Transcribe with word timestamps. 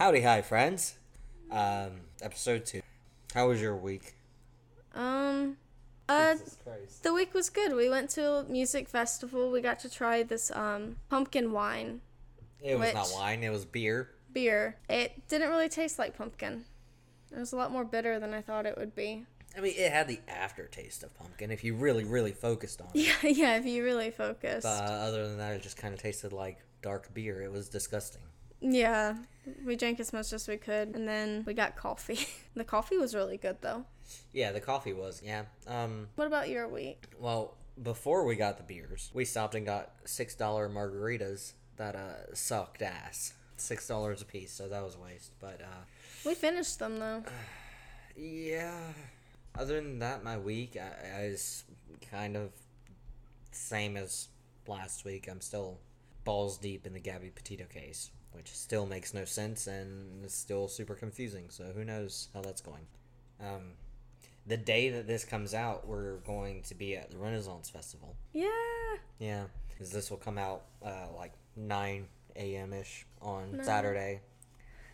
Howdy, 0.00 0.22
hi, 0.22 0.40
friends. 0.40 0.94
Um, 1.50 2.00
episode 2.22 2.64
two. 2.64 2.80
How 3.34 3.48
was 3.48 3.60
your 3.60 3.76
week? 3.76 4.14
Um, 4.94 5.58
uh, 6.08 6.36
Jesus 6.36 6.56
Christ. 6.64 7.02
the 7.02 7.12
week 7.12 7.34
was 7.34 7.50
good. 7.50 7.74
We 7.76 7.90
went 7.90 8.08
to 8.12 8.26
a 8.36 8.44
music 8.44 8.88
festival. 8.88 9.50
We 9.50 9.60
got 9.60 9.78
to 9.80 9.90
try 9.90 10.22
this 10.22 10.50
um 10.52 10.96
pumpkin 11.10 11.52
wine 11.52 12.00
It 12.62 12.78
was 12.78 12.94
not 12.94 13.10
wine. 13.12 13.42
It 13.44 13.50
was 13.50 13.66
beer. 13.66 14.08
beer. 14.32 14.76
It 14.88 15.28
didn't 15.28 15.50
really 15.50 15.68
taste 15.68 15.98
like 15.98 16.16
pumpkin. 16.16 16.64
It 17.30 17.38
was 17.38 17.52
a 17.52 17.56
lot 17.56 17.70
more 17.70 17.84
bitter 17.84 18.18
than 18.18 18.32
I 18.32 18.40
thought 18.40 18.64
it 18.64 18.78
would 18.78 18.94
be. 18.94 19.26
I 19.54 19.60
mean, 19.60 19.74
it 19.76 19.92
had 19.92 20.08
the 20.08 20.20
aftertaste 20.28 21.02
of 21.02 21.12
pumpkin 21.12 21.50
if 21.50 21.62
you 21.62 21.74
really, 21.74 22.04
really 22.04 22.32
focused 22.32 22.80
on 22.80 22.88
it. 22.94 23.06
Yeah, 23.22 23.28
yeah. 23.28 23.56
If 23.58 23.66
you 23.66 23.84
really 23.84 24.10
focused. 24.12 24.62
But 24.62 24.80
other 24.80 25.28
than 25.28 25.36
that, 25.36 25.52
it 25.56 25.62
just 25.62 25.76
kind 25.76 25.92
of 25.92 26.00
tasted 26.00 26.32
like 26.32 26.56
dark 26.80 27.12
beer. 27.12 27.42
It 27.42 27.52
was 27.52 27.68
disgusting. 27.68 28.22
Yeah, 28.60 29.16
we 29.64 29.76
drank 29.76 30.00
as 30.00 30.12
much 30.12 30.32
as 30.32 30.46
we 30.48 30.56
could, 30.56 30.94
and 30.94 31.06
then 31.08 31.44
we 31.46 31.54
got 31.54 31.76
coffee. 31.76 32.26
the 32.54 32.64
coffee 32.64 32.96
was 32.96 33.14
really 33.14 33.36
good 33.36 33.58
though. 33.60 33.84
Yeah, 34.32 34.52
the 34.52 34.60
coffee 34.60 34.92
was. 34.92 35.22
Yeah. 35.24 35.44
Um. 35.66 36.08
What 36.16 36.26
about 36.26 36.48
your 36.48 36.68
week? 36.68 37.04
Well, 37.18 37.56
before 37.82 38.24
we 38.24 38.36
got 38.36 38.56
the 38.56 38.62
beers, 38.64 39.10
we 39.14 39.24
stopped 39.24 39.54
and 39.54 39.64
got 39.64 39.92
six 40.04 40.34
dollar 40.34 40.68
margaritas 40.68 41.52
that 41.76 41.94
uh 41.96 42.34
sucked 42.34 42.82
ass. 42.82 43.34
Six 43.56 43.86
dollars 43.86 44.22
a 44.22 44.24
piece, 44.24 44.52
so 44.52 44.68
that 44.68 44.82
was 44.82 44.94
a 44.94 44.98
waste. 44.98 45.32
But 45.40 45.60
uh, 45.60 45.84
We 46.24 46.34
finished 46.34 46.78
them 46.78 46.98
though. 46.98 47.22
yeah. 48.16 48.78
Other 49.58 49.74
than 49.74 49.98
that, 49.98 50.24
my 50.24 50.38
week 50.38 50.76
I, 50.76 51.18
I 51.18 51.22
is 51.24 51.64
kind 52.10 52.36
of 52.36 52.52
same 53.50 53.96
as 53.96 54.28
last 54.66 55.04
week. 55.04 55.28
I'm 55.30 55.40
still 55.40 55.78
balls 56.24 56.58
deep 56.58 56.86
in 56.86 56.92
the 56.92 57.00
Gabby 57.00 57.30
Petito 57.34 57.64
case, 57.64 58.10
which 58.32 58.48
still 58.54 58.86
makes 58.86 59.12
no 59.14 59.24
sense 59.24 59.66
and 59.66 60.24
is 60.24 60.32
still 60.34 60.68
super 60.68 60.94
confusing. 60.94 61.46
So 61.48 61.64
who 61.74 61.84
knows 61.84 62.28
how 62.34 62.42
that's 62.42 62.60
going. 62.60 62.86
Um, 63.40 63.72
the 64.46 64.56
day 64.56 64.88
that 64.90 65.06
this 65.06 65.24
comes 65.24 65.54
out, 65.54 65.86
we're 65.86 66.16
going 66.18 66.62
to 66.62 66.74
be 66.74 66.96
at 66.96 67.10
the 67.10 67.18
Renaissance 67.18 67.68
Festival. 67.70 68.16
Yeah. 68.32 68.48
Yeah, 69.18 69.44
because 69.68 69.90
this 69.90 70.10
will 70.10 70.16
come 70.18 70.38
out 70.38 70.62
uh, 70.84 71.06
like 71.16 71.32
9 71.56 72.06
a.m. 72.36 72.72
ish 72.72 73.06
on 73.20 73.52
Nine. 73.52 73.64
Saturday. 73.64 74.20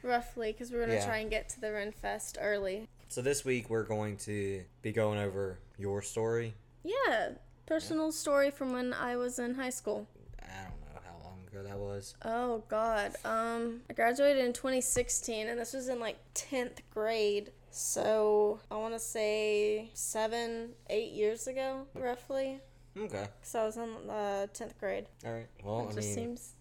Roughly, 0.03 0.53
because 0.53 0.71
we're 0.73 0.81
gonna 0.81 0.95
Yeah. 0.95 1.07
try 1.07 1.19
and 1.19 1.31
get 1.31 1.49
to 1.51 1.61
the 1.61 1.73
Ren 1.73 1.93
Fest 1.93 2.39
early. 2.41 2.89
So 3.09 3.23
this 3.23 3.45
week 3.45 3.71
we're 3.71 3.85
going 3.85 4.17
to 4.19 4.65
be 4.83 4.93
going 4.93 5.19
over 5.19 5.59
your 5.79 6.03
story. 6.03 6.55
Yeah. 6.85 7.31
Personal 7.67 8.13
story 8.13 8.51
from 8.51 8.73
when 8.73 8.93
I 8.93 9.17
was 9.17 9.39
in 9.39 9.55
high 9.55 9.71
school. 9.71 10.07
I 10.41 10.47
don't 10.47 10.81
know 10.95 11.01
how 11.05 11.25
long 11.25 11.41
ago 11.57 11.69
that 11.69 11.79
was. 11.79 12.15
Oh 12.25 12.63
God. 12.69 13.15
Um, 13.25 13.81
I 13.89 13.93
graduated 13.93 14.45
in 14.45 14.53
2016, 14.53 15.49
and 15.49 15.59
this 15.59 15.73
was 15.73 15.89
in 15.89 16.01
like 16.01 16.17
10th 16.35 16.79
grade. 16.93 17.53
So 17.71 18.61
I 18.71 18.77
want 18.77 18.95
to 18.95 19.01
say 19.01 19.91
seven, 19.95 20.71
eight 20.89 21.13
years 21.13 21.47
ago, 21.47 21.87
roughly. 21.95 22.61
Okay. 22.99 23.29
Cause 23.43 23.55
I 23.55 23.65
was 23.65 23.77
in 23.77 23.91
uh, 24.09 24.47
10th 24.55 24.79
grade. 24.79 25.07
All 25.25 25.33
right. 25.33 25.47
Well, 25.63 25.81
it 25.81 25.93
I 25.93 25.95
just 25.95 26.09
mean, 26.09 26.15
seems 26.15 26.53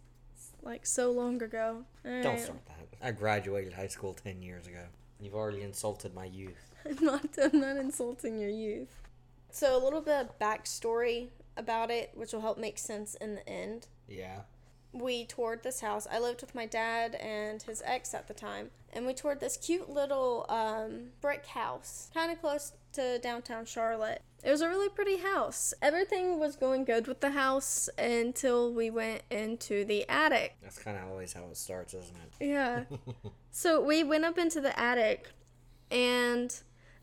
like 0.61 0.85
so 0.85 1.11
long 1.11 1.41
ago. 1.41 1.83
don't 2.03 2.25
Alright. 2.25 2.41
start 2.41 2.65
that. 2.65 3.07
I 3.07 3.11
graduated 3.11 3.73
high 3.73 3.87
school 3.87 4.13
10 4.13 4.41
years 4.41 4.67
ago. 4.67 4.83
You've 5.21 5.35
already 5.35 5.61
insulted 5.61 6.13
my 6.13 6.25
youth. 6.25 6.73
I'm 6.85 7.03
not. 7.05 7.25
I'm 7.41 7.61
not 7.61 7.77
insulting 7.77 8.37
your 8.37 8.49
youth. 8.49 9.01
So 9.49 9.77
a 9.77 9.81
little 9.81 10.01
bit 10.01 10.19
of 10.19 10.37
backstory 10.39 11.29
about 11.55 11.89
it, 11.89 12.11
which 12.13 12.33
will 12.33 12.41
help 12.41 12.57
make 12.57 12.77
sense 12.77 13.15
in 13.15 13.35
the 13.35 13.47
end. 13.47 13.87
Yeah. 14.09 14.41
We 14.95 15.25
toured 15.25 15.63
this 15.63 15.81
house. 15.81 16.07
I 16.09 16.19
lived 16.19 16.41
with 16.41 16.55
my 16.55 16.65
dad 16.65 17.15
and 17.15 17.61
his 17.61 17.81
ex 17.85 18.13
at 18.13 18.27
the 18.27 18.33
time, 18.33 18.71
and 18.93 19.05
we 19.05 19.13
toured 19.13 19.39
this 19.39 19.57
cute 19.57 19.89
little 19.89 20.45
um, 20.49 21.07
brick 21.21 21.45
house, 21.45 22.09
kind 22.13 22.31
of 22.31 22.39
close 22.39 22.73
to 22.93 23.19
downtown 23.19 23.65
Charlotte. 23.65 24.21
It 24.43 24.51
was 24.51 24.61
a 24.61 24.69
really 24.69 24.89
pretty 24.89 25.17
house. 25.17 25.73
Everything 25.81 26.39
was 26.39 26.55
going 26.55 26.85
good 26.85 27.07
with 27.07 27.19
the 27.19 27.31
house 27.31 27.89
until 27.97 28.71
we 28.71 28.89
went 28.89 29.23
into 29.31 29.83
the 29.85 30.07
attic. 30.07 30.55
That's 30.61 30.77
kind 30.79 30.97
of 30.97 31.09
always 31.09 31.33
how 31.33 31.43
it 31.45 31.57
starts, 31.57 31.93
isn't 31.93 32.15
it? 32.39 32.45
Yeah. 32.47 32.83
so 33.51 33.81
we 33.81 34.03
went 34.03 34.23
up 34.23 34.37
into 34.37 34.61
the 34.61 34.77
attic, 34.79 35.29
and 35.91 36.55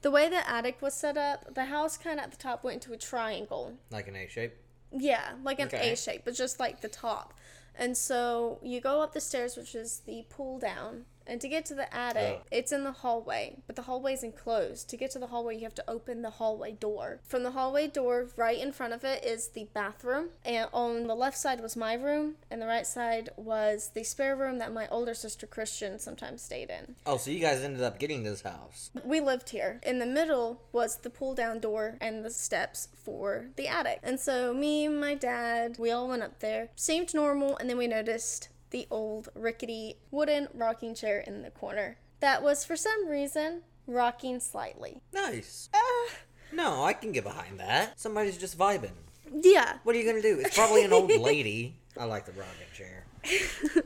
the 0.03 0.11
way 0.11 0.29
the 0.29 0.49
attic 0.49 0.81
was 0.81 0.95
set 0.95 1.17
up, 1.17 1.55
the 1.55 1.67
house 1.67 1.97
kind 1.97 2.19
of 2.19 2.25
at 2.25 2.31
the 2.31 2.37
top 2.37 2.65
went 2.65 2.77
into 2.77 2.93
a 2.93 2.99
triangle. 2.99 3.75
like 3.91 4.09
an 4.09 4.17
A 4.17 4.29
shape. 4.29 4.55
Yeah, 4.95 5.33
like 5.43 5.59
an 5.59 5.69
Okay. 5.69 5.93
A 5.93 5.97
shape, 5.97 6.23
but 6.25 6.35
just 6.35 6.61
like 6.61 6.81
the 6.81 6.89
top. 6.89 7.35
And 7.75 7.97
so 7.97 8.59
you 8.63 8.81
go 8.81 9.01
up 9.03 9.13
the 9.13 9.21
stairs, 9.21 9.57
which 9.57 9.75
is 9.75 10.03
the 10.07 10.25
pull 10.29 10.59
down. 10.59 11.07
And 11.33 11.41
to 11.41 11.49
get 11.49 11.65
to 11.67 11.75
the 11.75 11.93
attic, 11.97 12.41
Oh. 12.43 12.47
it's 12.51 12.73
in 12.73 12.85
the 12.85 12.93
hallway, 12.93 13.57
but 13.67 13.75
the 13.75 13.83
hallway's 13.83 14.23
enclosed. 14.23 14.91
To 14.91 14.99
get 14.99 15.11
to 15.13 15.19
the 15.19 15.29
hallway, 15.29 15.55
you 15.57 15.63
have 15.63 15.75
to 15.77 15.85
open 15.89 16.21
the 16.21 16.29
hallway 16.29 16.73
door. 16.73 17.21
From 17.25 17.43
the 17.43 17.53
hallway 17.53 17.87
door, 17.87 18.29
right 18.37 18.59
in 18.59 18.71
front 18.71 18.93
of 18.93 19.03
it 19.03 19.25
is 19.25 19.49
the 19.49 19.67
bathroom. 19.73 20.29
And 20.45 20.69
on 20.75 21.07
the 21.07 21.15
left 21.15 21.39
side 21.39 21.63
was 21.63 21.75
my 21.75 21.95
room, 21.95 22.35
and 22.51 22.61
the 22.61 22.67
right 22.67 22.87
side 22.87 23.31
was 23.39 23.93
the 23.95 24.05
spare 24.05 24.37
room 24.37 24.59
that 24.59 24.75
my 24.75 24.87
older 24.89 25.15
sister 25.15 25.47
Christian 25.47 25.99
sometimes 25.99 26.43
stayed 26.43 26.69
in. 26.69 26.97
Oh, 27.07 27.17
so 27.17 27.31
you 27.31 27.41
guys 27.41 27.63
ended 27.63 27.81
up 27.83 27.99
getting 27.99 28.25
this 28.25 28.43
house. 28.43 28.91
We 29.03 29.21
lived 29.21 29.49
here. 29.49 29.81
In 29.85 30.01
the 30.01 30.07
middle 30.07 30.61
was 30.71 30.97
the 30.99 31.09
pull 31.09 31.35
down 31.35 31.61
door 31.61 31.97
and 31.99 32.23
the 32.27 32.31
steps 32.31 32.89
for 33.03 33.47
the 33.57 33.69
attic. 33.69 34.01
And 34.03 34.21
so 34.21 34.53
me 34.53 34.85
and 34.85 35.01
my 35.01 35.15
dad, 35.15 35.77
we 35.79 35.91
all 35.91 36.09
went 36.09 36.23
up 36.23 36.41
there. 36.41 36.69
Seemed 36.77 37.15
normal, 37.15 37.57
and 37.57 37.71
then 37.71 37.79
we 37.79 37.87
noticed 37.87 38.51
the 38.73 38.87
old 38.91 39.29
rickety 39.37 39.97
wooden 40.11 40.49
rocking 40.53 40.95
chair 40.95 41.21
in 41.21 41.43
the 41.43 41.51
corner. 41.51 41.99
That 42.21 42.43
was 42.43 42.65
for 42.65 42.77
some 42.77 43.07
reason 43.09 43.63
rocking 43.87 44.41
slightly. 44.41 45.01
Nice. 45.13 45.69
Uh, 45.73 46.13
No, 46.53 46.83
I 46.85 46.93
can 46.93 47.13
get 47.13 47.25
behind 47.25 47.61
that. 47.61 47.99
Somebody's 48.01 48.37
just 48.37 48.59
vibing. 48.59 48.91
yeah. 49.33 49.79
What 49.85 49.95
are 49.95 49.99
you 49.99 50.05
gonna 50.07 50.21
do? 50.21 50.39
It's 50.41 50.57
probably 50.57 50.85
an 50.85 50.93
old 50.93 51.11
lady. 51.11 51.77
I 51.99 52.05
like 52.05 52.27
the 52.27 52.33
rocking 52.33 52.67
chair. 52.75 53.05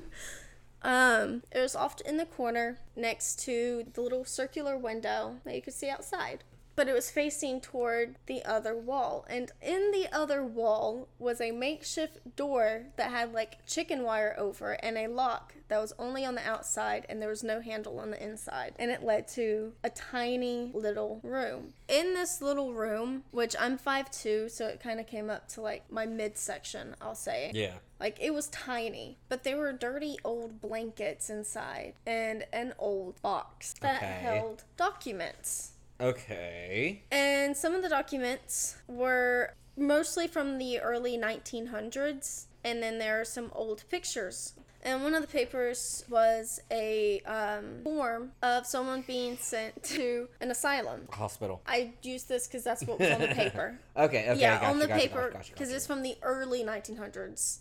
Um, 0.82 1.42
it 1.50 1.58
was 1.60 1.74
off 1.74 2.00
in 2.02 2.16
the 2.16 2.26
corner 2.26 2.78
next 2.94 3.40
to 3.40 3.86
the 3.94 4.00
little 4.00 4.24
circular 4.24 4.78
window 4.78 5.38
that 5.44 5.54
you 5.56 5.60
could 5.62 5.74
see 5.74 5.88
outside. 5.90 6.44
But 6.76 6.88
it 6.88 6.94
was 6.94 7.10
facing 7.10 7.60
toward 7.60 8.16
the 8.26 8.44
other 8.44 8.76
wall. 8.76 9.24
And 9.28 9.50
in 9.62 9.90
the 9.92 10.08
other 10.12 10.44
wall 10.44 11.08
was 11.18 11.40
a 11.40 11.50
makeshift 11.50 12.36
door 12.36 12.86
that 12.96 13.10
had 13.10 13.32
like 13.32 13.66
chicken 13.66 14.02
wire 14.02 14.34
over 14.38 14.72
and 14.72 14.96
a 14.98 15.08
lock 15.08 15.54
that 15.68 15.80
was 15.80 15.94
only 15.98 16.24
on 16.24 16.34
the 16.36 16.46
outside 16.46 17.06
and 17.08 17.20
there 17.20 17.28
was 17.28 17.42
no 17.42 17.60
handle 17.60 17.98
on 17.98 18.10
the 18.10 18.22
inside. 18.22 18.74
And 18.78 18.90
it 18.90 19.02
led 19.02 19.26
to 19.28 19.72
a 19.82 19.90
tiny 19.90 20.70
little 20.74 21.20
room. 21.22 21.72
In 21.88 22.14
this 22.14 22.42
little 22.42 22.74
room, 22.74 23.24
which 23.30 23.56
I'm 23.58 23.78
5'2, 23.78 24.50
so 24.50 24.66
it 24.66 24.80
kind 24.80 25.00
of 25.00 25.06
came 25.06 25.30
up 25.30 25.48
to 25.48 25.60
like 25.62 25.90
my 25.90 26.04
midsection, 26.06 26.94
I'll 27.00 27.14
say. 27.14 27.50
Yeah. 27.54 27.74
Like 27.98 28.18
it 28.20 28.34
was 28.34 28.48
tiny, 28.48 29.16
but 29.30 29.44
there 29.44 29.56
were 29.56 29.72
dirty 29.72 30.18
old 30.22 30.60
blankets 30.60 31.30
inside 31.30 31.94
and 32.06 32.44
an 32.52 32.74
old 32.78 33.20
box 33.22 33.74
that 33.80 34.02
Okay. 34.02 34.18
held 34.20 34.64
documents. 34.76 35.72
Okay. 36.00 37.02
And 37.10 37.56
some 37.56 37.74
of 37.74 37.82
the 37.82 37.88
documents 37.88 38.76
were 38.86 39.54
mostly 39.76 40.26
from 40.26 40.58
the 40.58 40.80
early 40.80 41.18
1900s, 41.18 42.46
and 42.64 42.82
then 42.82 42.98
there 42.98 43.20
are 43.20 43.24
some 43.24 43.50
old 43.54 43.84
pictures. 43.90 44.54
And 44.82 45.02
one 45.02 45.14
of 45.14 45.22
the 45.22 45.28
papers 45.28 46.04
was 46.08 46.60
a 46.70 47.20
um, 47.20 47.80
form 47.82 48.30
of 48.40 48.66
someone 48.66 49.02
being 49.04 49.36
sent 49.36 49.82
to 49.82 50.28
an 50.40 50.52
asylum. 50.52 51.08
Hospital. 51.10 51.60
I 51.66 51.94
used 52.02 52.28
this 52.28 52.46
because 52.46 52.62
that's 52.62 52.84
what 52.84 53.00
was 53.00 53.10
on 53.10 53.20
the 53.20 53.26
paper. 53.34 53.80
Okay. 53.96 54.30
Okay. 54.30 54.40
yeah, 54.40 54.60
gotcha, 54.60 54.66
on 54.66 54.78
the 54.78 54.86
gotcha, 54.86 55.00
paper 55.00 55.30
because 55.32 55.50
gotcha, 55.50 55.74
it's 55.74 55.86
from 55.88 56.02
the 56.02 56.16
early 56.22 56.62
1900s. 56.62 57.58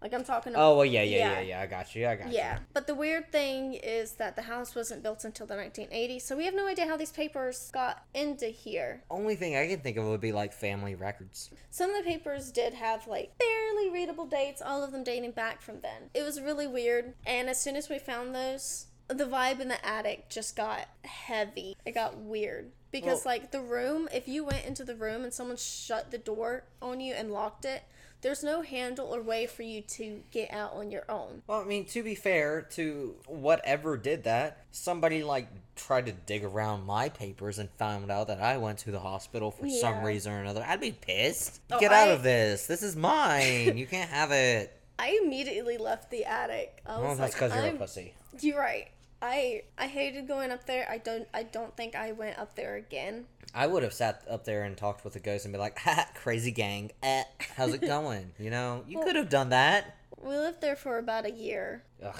Like 0.00 0.14
I'm 0.14 0.22
talking. 0.24 0.52
Oh 0.56 0.76
well, 0.76 0.84
yeah, 0.84 1.02
yeah, 1.02 1.16
Yeah. 1.18 1.32
yeah, 1.32 1.40
yeah. 1.40 1.60
I 1.62 1.66
got 1.66 1.94
you. 1.94 2.06
I 2.06 2.14
got 2.14 2.28
you. 2.28 2.34
Yeah, 2.34 2.58
but 2.72 2.86
the 2.86 2.94
weird 2.94 3.32
thing 3.32 3.74
is 3.74 4.12
that 4.12 4.36
the 4.36 4.42
house 4.42 4.74
wasn't 4.74 5.02
built 5.02 5.24
until 5.24 5.46
the 5.46 5.54
1980s, 5.56 6.22
so 6.22 6.36
we 6.36 6.44
have 6.44 6.54
no 6.54 6.66
idea 6.68 6.86
how 6.86 6.96
these 6.96 7.10
papers 7.10 7.70
got 7.72 8.04
into 8.14 8.46
here. 8.46 9.02
Only 9.10 9.34
thing 9.34 9.56
I 9.56 9.66
can 9.66 9.80
think 9.80 9.96
of 9.96 10.04
would 10.06 10.20
be 10.20 10.32
like 10.32 10.52
family 10.52 10.94
records. 10.94 11.50
Some 11.70 11.90
of 11.90 11.96
the 11.96 12.08
papers 12.08 12.52
did 12.52 12.74
have 12.74 13.08
like 13.08 13.36
barely 13.38 13.90
readable 13.90 14.26
dates, 14.26 14.62
all 14.62 14.84
of 14.84 14.92
them 14.92 15.02
dating 15.02 15.32
back 15.32 15.60
from 15.60 15.80
then. 15.80 16.10
It 16.14 16.22
was 16.22 16.40
really 16.40 16.66
weird, 16.68 17.14
and 17.26 17.48
as 17.48 17.60
soon 17.60 17.74
as 17.74 17.88
we 17.88 17.98
found 17.98 18.34
those, 18.34 18.86
the 19.08 19.24
vibe 19.24 19.58
in 19.58 19.68
the 19.68 19.84
attic 19.84 20.28
just 20.28 20.54
got 20.54 20.86
heavy. 21.04 21.76
It 21.84 21.92
got 21.92 22.16
weird. 22.18 22.70
Because, 22.90 23.24
Well- 23.24 23.34
like, 23.34 23.50
the 23.50 23.60
room, 23.60 24.08
if 24.14 24.28
you 24.28 24.44
went 24.44 24.64
into 24.64 24.82
the 24.84 24.94
room 24.94 25.22
and 25.22 25.32
someone 25.32 25.56
shut 25.58 26.10
the 26.10 26.16
door 26.18 26.64
on 26.80 27.00
you 27.00 27.12
and 27.14 27.30
locked 27.32 27.64
it, 27.66 27.82
there's 28.20 28.42
no 28.42 28.62
handle 28.62 29.14
or 29.14 29.22
way 29.22 29.46
for 29.46 29.62
you 29.62 29.80
to 29.82 30.20
get 30.30 30.52
out 30.52 30.72
on 30.74 30.90
your 30.90 31.04
own. 31.08 31.42
Well, 31.46 31.60
I 31.60 31.64
mean, 31.64 31.84
to 31.86 32.02
be 32.02 32.14
fair 32.14 32.62
to 32.72 33.14
whatever 33.26 33.96
did 33.96 34.24
that, 34.24 34.64
somebody 34.72 35.22
like 35.22 35.48
tried 35.76 36.06
to 36.06 36.12
dig 36.12 36.44
around 36.44 36.84
my 36.84 37.08
papers 37.08 37.58
and 37.58 37.70
found 37.78 38.10
out 38.10 38.26
that 38.26 38.40
I 38.40 38.56
went 38.58 38.78
to 38.80 38.90
the 38.90 38.98
hospital 39.00 39.50
for 39.50 39.68
some 39.68 40.02
reason 40.02 40.32
or 40.32 40.40
another. 40.40 40.64
I'd 40.66 40.80
be 40.80 40.92
pissed. 40.92 41.60
Oh, 41.70 41.78
Get 41.78 41.92
out 41.92 42.08
I- 42.08 42.12
of 42.12 42.22
this. 42.22 42.66
This 42.66 42.82
is 42.82 42.96
mine. 42.96 43.76
you 43.78 43.86
can't 43.86 44.10
have 44.10 44.32
it. 44.32 44.74
I 44.98 45.20
immediately 45.22 45.78
left 45.78 46.10
the 46.10 46.24
attic. 46.24 46.82
I 46.84 46.98
Well, 46.98 47.14
that's 47.14 47.20
like, 47.20 47.32
because 47.34 47.54
you're 47.54 47.64
I'm 47.64 47.76
a 47.76 47.78
pussy. 47.78 48.14
You're 48.40 48.58
right. 48.58 48.88
I 49.20 49.62
I 49.76 49.86
hated 49.86 50.28
going 50.28 50.50
up 50.50 50.66
there. 50.66 50.86
I 50.90 50.98
don't 50.98 51.26
I 51.34 51.42
don't 51.42 51.76
think 51.76 51.94
I 51.94 52.12
went 52.12 52.38
up 52.38 52.54
there 52.54 52.76
again. 52.76 53.26
I 53.54 53.66
would 53.66 53.82
have 53.82 53.94
sat 53.94 54.22
up 54.28 54.44
there 54.44 54.62
and 54.64 54.76
talked 54.76 55.04
with 55.04 55.14
the 55.14 55.20
ghost 55.20 55.44
and 55.44 55.52
be 55.52 55.58
like, 55.58 55.78
"Ha, 55.80 56.08
crazy 56.14 56.50
gang, 56.50 56.92
eh, 57.02 57.24
how's 57.56 57.72
it 57.72 57.80
going?" 57.94 58.32
You 58.38 58.50
know, 58.50 58.84
you 58.86 59.00
could 59.00 59.16
have 59.16 59.28
done 59.30 59.48
that. 59.50 59.96
We 60.20 60.36
lived 60.36 60.60
there 60.60 60.76
for 60.76 60.98
about 60.98 61.26
a 61.26 61.30
year, 61.30 61.82
Ugh. 62.02 62.16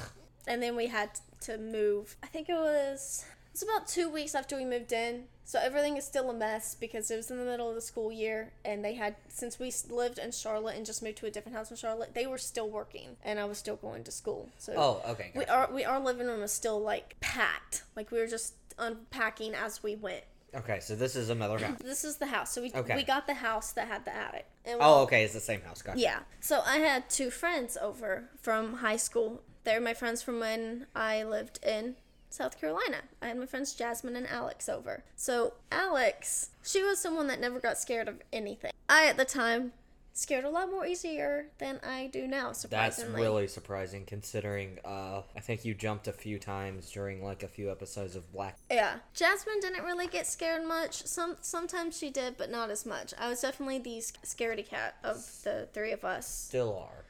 and 0.46 0.62
then 0.62 0.74
we 0.76 0.86
had 0.86 1.10
to 1.42 1.58
move. 1.58 2.16
I 2.22 2.26
think 2.28 2.48
it 2.48 2.54
was 2.54 3.24
it's 3.52 3.62
about 3.62 3.86
two 3.88 4.08
weeks 4.08 4.34
after 4.34 4.56
we 4.56 4.64
moved 4.64 4.92
in. 4.92 5.24
So 5.44 5.58
everything 5.58 5.96
is 5.96 6.04
still 6.04 6.28
a 6.28 6.34
mess 6.34 6.74
because 6.74 7.10
it 7.10 7.16
was 7.16 7.30
in 7.30 7.38
the 7.38 7.44
middle 7.44 7.70
of 7.70 7.74
the 7.74 7.80
school 7.80 8.12
year, 8.12 8.52
and 8.66 8.84
they 8.84 8.94
had 8.94 9.16
since 9.28 9.58
we 9.58 9.72
lived 9.88 10.18
in 10.18 10.30
Charlotte 10.30 10.76
and 10.76 10.84
just 10.84 11.02
moved 11.02 11.16
to 11.18 11.26
a 11.26 11.30
different 11.30 11.56
house 11.56 11.70
in 11.70 11.76
Charlotte, 11.78 12.12
they 12.14 12.26
were 12.26 12.36
still 12.38 12.68
working, 12.68 13.16
and 13.24 13.40
I 13.40 13.46
was 13.46 13.56
still 13.56 13.76
going 13.76 14.04
to 14.04 14.10
school. 14.10 14.50
So 14.58 14.74
Oh, 14.76 15.10
okay. 15.12 15.32
we 15.34 15.46
gotcha. 15.46 15.52
our 15.68 15.72
we 15.74 15.84
our 15.84 16.00
living 16.00 16.26
room 16.26 16.40
was 16.40 16.52
still 16.52 16.78
like 16.80 17.16
packed, 17.20 17.84
like 17.96 18.10
we 18.10 18.18
were 18.18 18.26
just 18.26 18.54
unpacking 18.78 19.54
as 19.54 19.82
we 19.82 19.96
went. 19.96 20.24
Okay, 20.54 20.80
so 20.80 20.94
this 20.94 21.14
is 21.16 21.28
another 21.30 21.58
house. 21.58 21.78
This 21.82 22.04
is 22.04 22.16
the 22.16 22.26
house. 22.26 22.52
So 22.52 22.62
we 22.62 22.72
Okay. 22.74 22.96
we 22.96 23.02
got 23.02 23.26
the 23.26 23.34
house 23.34 23.72
that 23.72 23.88
had 23.88 24.04
the 24.04 24.14
attic. 24.14 24.46
And 24.66 24.78
we- 24.78 24.84
Oh, 24.84 25.02
okay, 25.02 25.24
it's 25.24 25.34
the 25.34 25.40
same 25.40 25.60
house. 25.62 25.82
Gotcha. 25.82 25.98
Yeah. 25.98 26.20
So 26.40 26.60
I 26.66 26.78
had 26.78 27.08
two 27.10 27.30
friends 27.30 27.76
over 27.80 28.28
from 28.40 28.74
high 28.74 28.96
school. 28.96 29.42
They're 29.64 29.80
my 29.80 29.94
friends 29.94 30.22
from 30.22 30.40
when 30.40 30.86
I 30.94 31.22
lived 31.22 31.58
in 31.64 31.96
South 32.30 32.60
Carolina. 32.60 32.98
I 33.22 33.28
had 33.28 33.38
my 33.38 33.46
friends 33.46 33.75
Jasmine 33.75 34.16
and 34.16 34.26
Alex 34.26 34.69
over. 34.69 35.04
So 35.16 35.54
Alex, 35.72 36.50
she 36.62 36.82
was 36.82 36.98
someone 36.98 37.26
that 37.28 37.40
never 37.40 37.60
got 37.60 37.78
scared 37.78 38.08
of 38.08 38.20
anything. 38.32 38.72
I 38.88 39.06
at 39.06 39.16
the 39.16 39.25
time 39.25 39.72
scared 40.12 40.44
a 40.44 40.50
lot 40.50 40.69
more 40.69 40.84
easier 40.84 41.46
than 41.58 41.78
I 41.86 42.08
do 42.08 42.26
now, 42.26 42.50
surprisingly. 42.52 43.12
That's 43.12 43.22
really 43.22 43.46
surprising 43.46 44.04
considering 44.04 44.78
uh 44.84 45.22
I 45.36 45.40
think 45.40 45.64
you 45.64 45.75
jumped 45.75 46.08
a 46.08 46.12
few 46.12 46.38
times 46.38 46.90
during 46.90 47.22
like 47.25 47.42
a 47.42 47.48
few 47.48 47.70
episodes 47.70 48.16
of 48.16 48.31
Black. 48.32 48.58
Yeah. 48.70 48.96
Jasmine 49.14 49.60
didn't 49.60 49.84
really 49.84 50.08
get 50.08 50.26
scared 50.26 50.66
much. 50.66 51.04
Some 51.06 51.36
sometimes 51.40 51.96
she 51.96 52.10
did, 52.10 52.36
but 52.36 52.50
not 52.50 52.70
as 52.70 52.84
much. 52.84 53.14
I 53.19 53.28
was 53.28 53.40
definitely 53.40 53.78
the 53.78 54.00
sc- 54.00 54.22
scaredy 54.24 54.66
cat 54.66 54.96
of 55.04 55.24
the 55.44 55.69
three 55.72 55.92
of 55.92 56.04
us. 56.04 56.26
Still 56.28 56.76
are. 56.76 57.04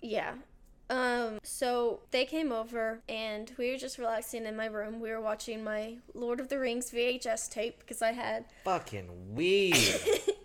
Yeah. 0.00 0.34
Um, 0.88 1.38
so 1.42 2.00
they 2.10 2.24
came 2.24 2.52
over 2.52 3.00
and 3.08 3.50
we 3.58 3.72
were 3.72 3.78
just 3.78 3.98
relaxing 3.98 4.46
in 4.46 4.56
my 4.56 4.66
room. 4.66 5.00
We 5.00 5.10
were 5.10 5.20
watching 5.20 5.64
my 5.64 5.96
Lord 6.14 6.38
of 6.38 6.48
the 6.48 6.58
Rings 6.58 6.90
VHS 6.90 7.50
tape 7.50 7.80
because 7.80 8.02
I 8.02 8.12
had 8.12 8.44
Fucking 8.64 9.34
weird. 9.34 9.76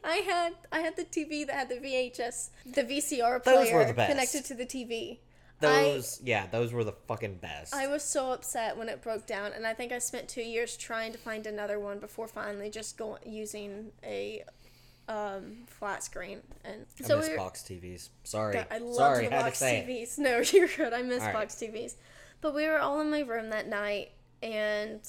I 0.03 0.17
had 0.17 0.53
I 0.71 0.79
had 0.79 0.95
the 0.95 1.05
TV 1.05 1.45
that 1.45 1.55
had 1.55 1.69
the 1.69 1.75
VHS 1.75 2.49
the 2.65 2.83
VCR 2.83 3.43
player 3.43 3.85
the 3.85 3.93
connected 3.93 4.45
to 4.45 4.55
the 4.55 4.65
TV. 4.65 5.19
Those 5.59 6.19
yeah, 6.23 6.47
those 6.47 6.73
were 6.73 6.83
the 6.83 6.95
fucking 7.07 7.35
best. 7.35 7.75
I 7.75 7.87
was 7.87 8.03
so 8.03 8.31
upset 8.31 8.75
when 8.77 8.89
it 8.89 9.03
broke 9.03 9.27
down 9.27 9.51
and 9.53 9.67
I 9.67 9.75
think 9.75 9.91
I 9.91 9.99
spent 9.99 10.27
2 10.27 10.41
years 10.41 10.75
trying 10.75 11.11
to 11.11 11.19
find 11.19 11.45
another 11.45 11.79
one 11.79 11.99
before 11.99 12.27
finally 12.27 12.71
just 12.71 12.97
going 12.97 13.21
using 13.27 13.91
a 14.03 14.43
um, 15.11 15.57
flat 15.67 16.03
screen 16.03 16.39
and 16.63 16.85
I 17.03 17.07
so 17.07 17.17
miss 17.17 17.27
we 17.27 17.31
were, 17.33 17.37
box 17.37 17.63
TVs. 17.63 18.09
Sorry. 18.23 18.53
God, 18.53 18.67
I 18.71 18.77
love 18.77 18.95
Sorry, 18.95 19.25
the 19.27 19.31
had 19.35 19.43
box 19.43 19.59
to 19.59 19.65
say. 19.65 19.85
TVs. 19.87 20.17
No, 20.17 20.37
you're 20.57 20.67
good. 20.67 20.93
I 20.93 21.01
miss 21.01 21.19
All 21.21 21.27
right. 21.27 21.33
box 21.33 21.55
TVs. 21.55 21.95
But 22.39 22.55
we 22.55 22.65
were 22.67 22.79
all 22.79 22.99
in 23.01 23.11
my 23.11 23.19
room 23.21 23.49
that 23.51 23.67
night, 23.67 24.11
and 24.41 24.99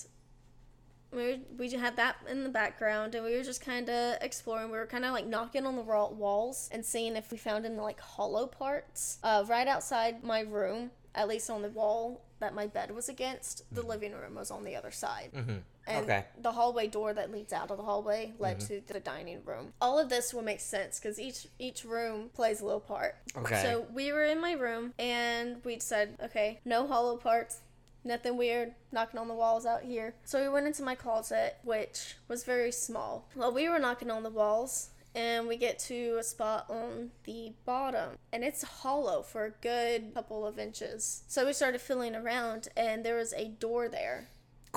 we 1.13 1.23
were, 1.25 1.37
we 1.59 1.69
just 1.69 1.83
had 1.83 1.97
that 1.97 2.17
in 2.29 2.43
the 2.43 2.51
background, 2.51 3.15
and 3.15 3.25
we 3.25 3.37
were 3.37 3.43
just 3.43 3.65
kind 3.65 3.89
of 3.89 4.17
exploring. 4.21 4.71
We 4.71 4.77
were 4.79 4.87
kind 4.87 5.05
of 5.05 5.13
like 5.13 5.27
knocking 5.27 5.65
on 5.67 5.77
the 5.77 5.83
walls 5.83 6.69
and 6.73 6.85
seeing 6.85 7.17
if 7.17 7.31
we 7.31 7.39
found 7.39 7.65
any 7.65 7.77
like 7.77 8.01
hollow 8.01 8.47
parts. 8.47 9.19
Uh, 9.23 9.45
right 9.49 9.69
outside 9.69 10.25
my 10.25 10.41
room, 10.41 10.91
at 11.15 11.29
least 11.29 11.51
on 11.51 11.63
the 11.63 11.69
wall 11.69 12.25
that 12.41 12.55
my 12.55 12.67
bed 12.67 12.91
was 12.91 13.09
against, 13.09 13.63
the 13.73 13.83
living 13.83 14.13
room 14.13 14.35
was 14.35 14.51
on 14.51 14.65
the 14.65 14.75
other 14.75 14.91
side. 14.91 15.31
Mm-hmm. 15.35 15.57
And 15.87 16.05
Okay. 16.05 16.25
the 16.41 16.53
hallway 16.53 16.87
door 16.89 17.13
that 17.15 17.31
leads 17.31 17.53
out 17.53 17.71
of 17.71 17.77
the 17.77 17.83
hallway 17.83 18.33
led 18.39 18.61
to 18.61 18.81
the 18.87 19.01
dining 19.01 19.45
room. 19.45 19.73
All 19.81 19.99
of 19.99 20.09
this 20.09 20.33
will 20.33 20.43
make 20.43 20.61
sense 20.61 20.99
because 20.99 21.19
each 21.21 21.47
each 21.59 21.85
room 21.85 22.31
plays 22.35 22.61
a 22.61 22.65
little 22.65 22.81
part. 22.81 23.17
Okay. 23.37 23.63
So 23.63 23.87
we 23.93 24.13
were 24.13 24.25
in 24.25 24.41
my 24.41 24.53
room 24.53 24.95
and 24.99 25.63
we 25.65 25.79
said, 25.81 26.17
okay, 26.23 26.61
no 26.65 26.87
hollow 26.87 27.17
parts, 27.17 27.61
nothing 28.05 28.37
weird, 28.37 28.75
knocking 28.93 29.19
on 29.21 29.29
the 29.29 29.35
walls 29.35 29.67
out 29.67 29.83
here. 29.83 30.15
So 30.25 30.41
we 30.43 30.49
went 30.49 30.67
into 30.67 30.83
my 30.83 30.95
closet, 30.95 31.57
which 31.63 32.17
was 32.29 32.45
very 32.45 32.73
small. 32.73 33.29
Well, 33.37 33.53
we 33.53 33.69
were 33.69 33.79
knocking 33.79 34.11
on 34.11 34.23
the 34.23 34.31
walls. 34.31 34.91
And 35.15 35.47
we 35.47 35.57
get 35.59 35.79
to 35.81 36.17
a 36.19 36.23
spot 36.23 36.67
on 36.71 37.11
the 37.25 37.53
bottom, 37.67 38.17
and 38.33 38.43
it's 38.43 38.63
hollow 38.63 39.23
for 39.23 39.45
a 39.45 39.51
good 39.51 40.15
couple 40.15 40.47
of 40.47 40.59
inches. 40.59 41.25
So 41.29 41.45
we 41.45 41.53
started 41.53 41.83
feeling 41.83 42.17
around, 42.17 42.69
and 42.77 43.05
there 43.05 43.17
was 43.17 43.35
a 43.35 43.49
door 43.49 43.89
there 43.89 44.29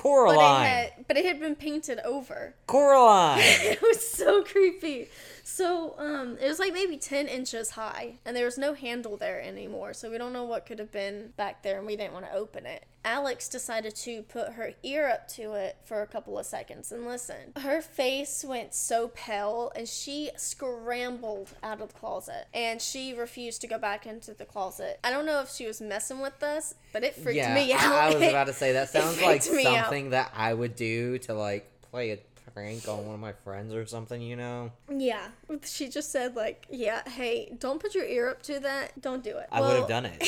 but 0.05 0.11
it 0.11 0.35
Coraline. 0.35 0.65
had 0.65 1.05
but 1.07 1.17
it 1.17 1.25
had 1.25 1.39
been 1.39 1.55
painted 1.55 1.99
over. 2.05 2.53
Coraline. 2.67 3.39
it 3.41 3.81
was 3.81 4.07
so 4.07 4.43
creepy. 4.43 5.09
So 5.43 5.95
um, 5.97 6.37
it 6.41 6.47
was 6.47 6.59
like 6.59 6.73
maybe 6.73 6.97
ten 6.97 7.27
inches 7.27 7.71
high, 7.71 8.19
and 8.25 8.35
there 8.35 8.45
was 8.45 8.57
no 8.57 8.73
handle 8.73 9.17
there 9.17 9.41
anymore. 9.41 9.93
So 9.93 10.11
we 10.11 10.17
don't 10.17 10.33
know 10.33 10.43
what 10.43 10.65
could 10.65 10.79
have 10.79 10.91
been 10.91 11.33
back 11.37 11.63
there, 11.63 11.77
and 11.77 11.87
we 11.87 11.95
didn't 11.95 12.13
want 12.13 12.25
to 12.25 12.33
open 12.33 12.65
it. 12.65 12.85
Alex 13.05 13.47
decided 13.47 13.95
to 13.95 14.23
put 14.23 14.53
her 14.53 14.73
ear 14.81 15.07
up 15.07 15.27
to 15.27 15.53
it 15.53 15.77
for 15.85 16.01
a 16.01 16.07
couple 16.07 16.39
of 16.39 16.45
seconds 16.47 16.91
and 16.91 17.05
listen. 17.05 17.53
Her 17.57 17.79
face 17.79 18.43
went 18.43 18.73
so 18.73 19.09
pale, 19.09 19.71
and 19.75 19.87
she 19.87 20.31
scrambled 20.35 21.51
out 21.61 21.79
of 21.81 21.89
the 21.89 21.99
closet, 21.99 22.47
and 22.51 22.81
she 22.81 23.13
refused 23.13 23.61
to 23.61 23.67
go 23.67 23.77
back 23.77 24.07
into 24.07 24.33
the 24.33 24.45
closet. 24.45 24.99
I 25.03 25.11
don't 25.11 25.27
know 25.27 25.41
if 25.41 25.51
she 25.51 25.67
was 25.67 25.79
messing 25.79 26.19
with 26.19 26.41
us, 26.41 26.73
but 26.91 27.03
it 27.03 27.13
freaked 27.13 27.37
yeah, 27.37 27.53
me 27.53 27.71
out. 27.71 27.93
I 27.93 28.07
was 28.07 28.27
about 28.27 28.47
to 28.47 28.53
say 28.53 28.71
that 28.71 28.89
sounds 28.89 29.21
like 29.21 29.47
me 29.51 29.67
out. 29.67 29.91
That 30.11 30.31
I 30.35 30.53
would 30.53 30.75
do 30.75 31.17
to 31.19 31.33
like 31.33 31.65
play 31.91 32.11
a 32.11 32.17
prank 32.55 32.87
on 32.87 33.05
one 33.05 33.13
of 33.13 33.19
my 33.19 33.33
friends 33.33 33.73
or 33.73 33.85
something, 33.85 34.21
you 34.21 34.35
know? 34.37 34.71
Yeah. 34.89 35.27
She 35.65 35.89
just 35.89 36.11
said 36.11 36.35
like, 36.35 36.65
yeah, 36.71 37.07
hey, 37.07 37.53
don't 37.59 37.79
put 37.81 37.93
your 37.93 38.05
ear 38.05 38.29
up 38.29 38.41
to 38.43 38.59
that. 38.61 38.99
Don't 39.01 39.21
do 39.23 39.37
it. 39.37 39.47
I 39.51 39.59
would 39.61 39.75
have 39.77 39.87
done 39.89 40.05
it. 40.05 40.23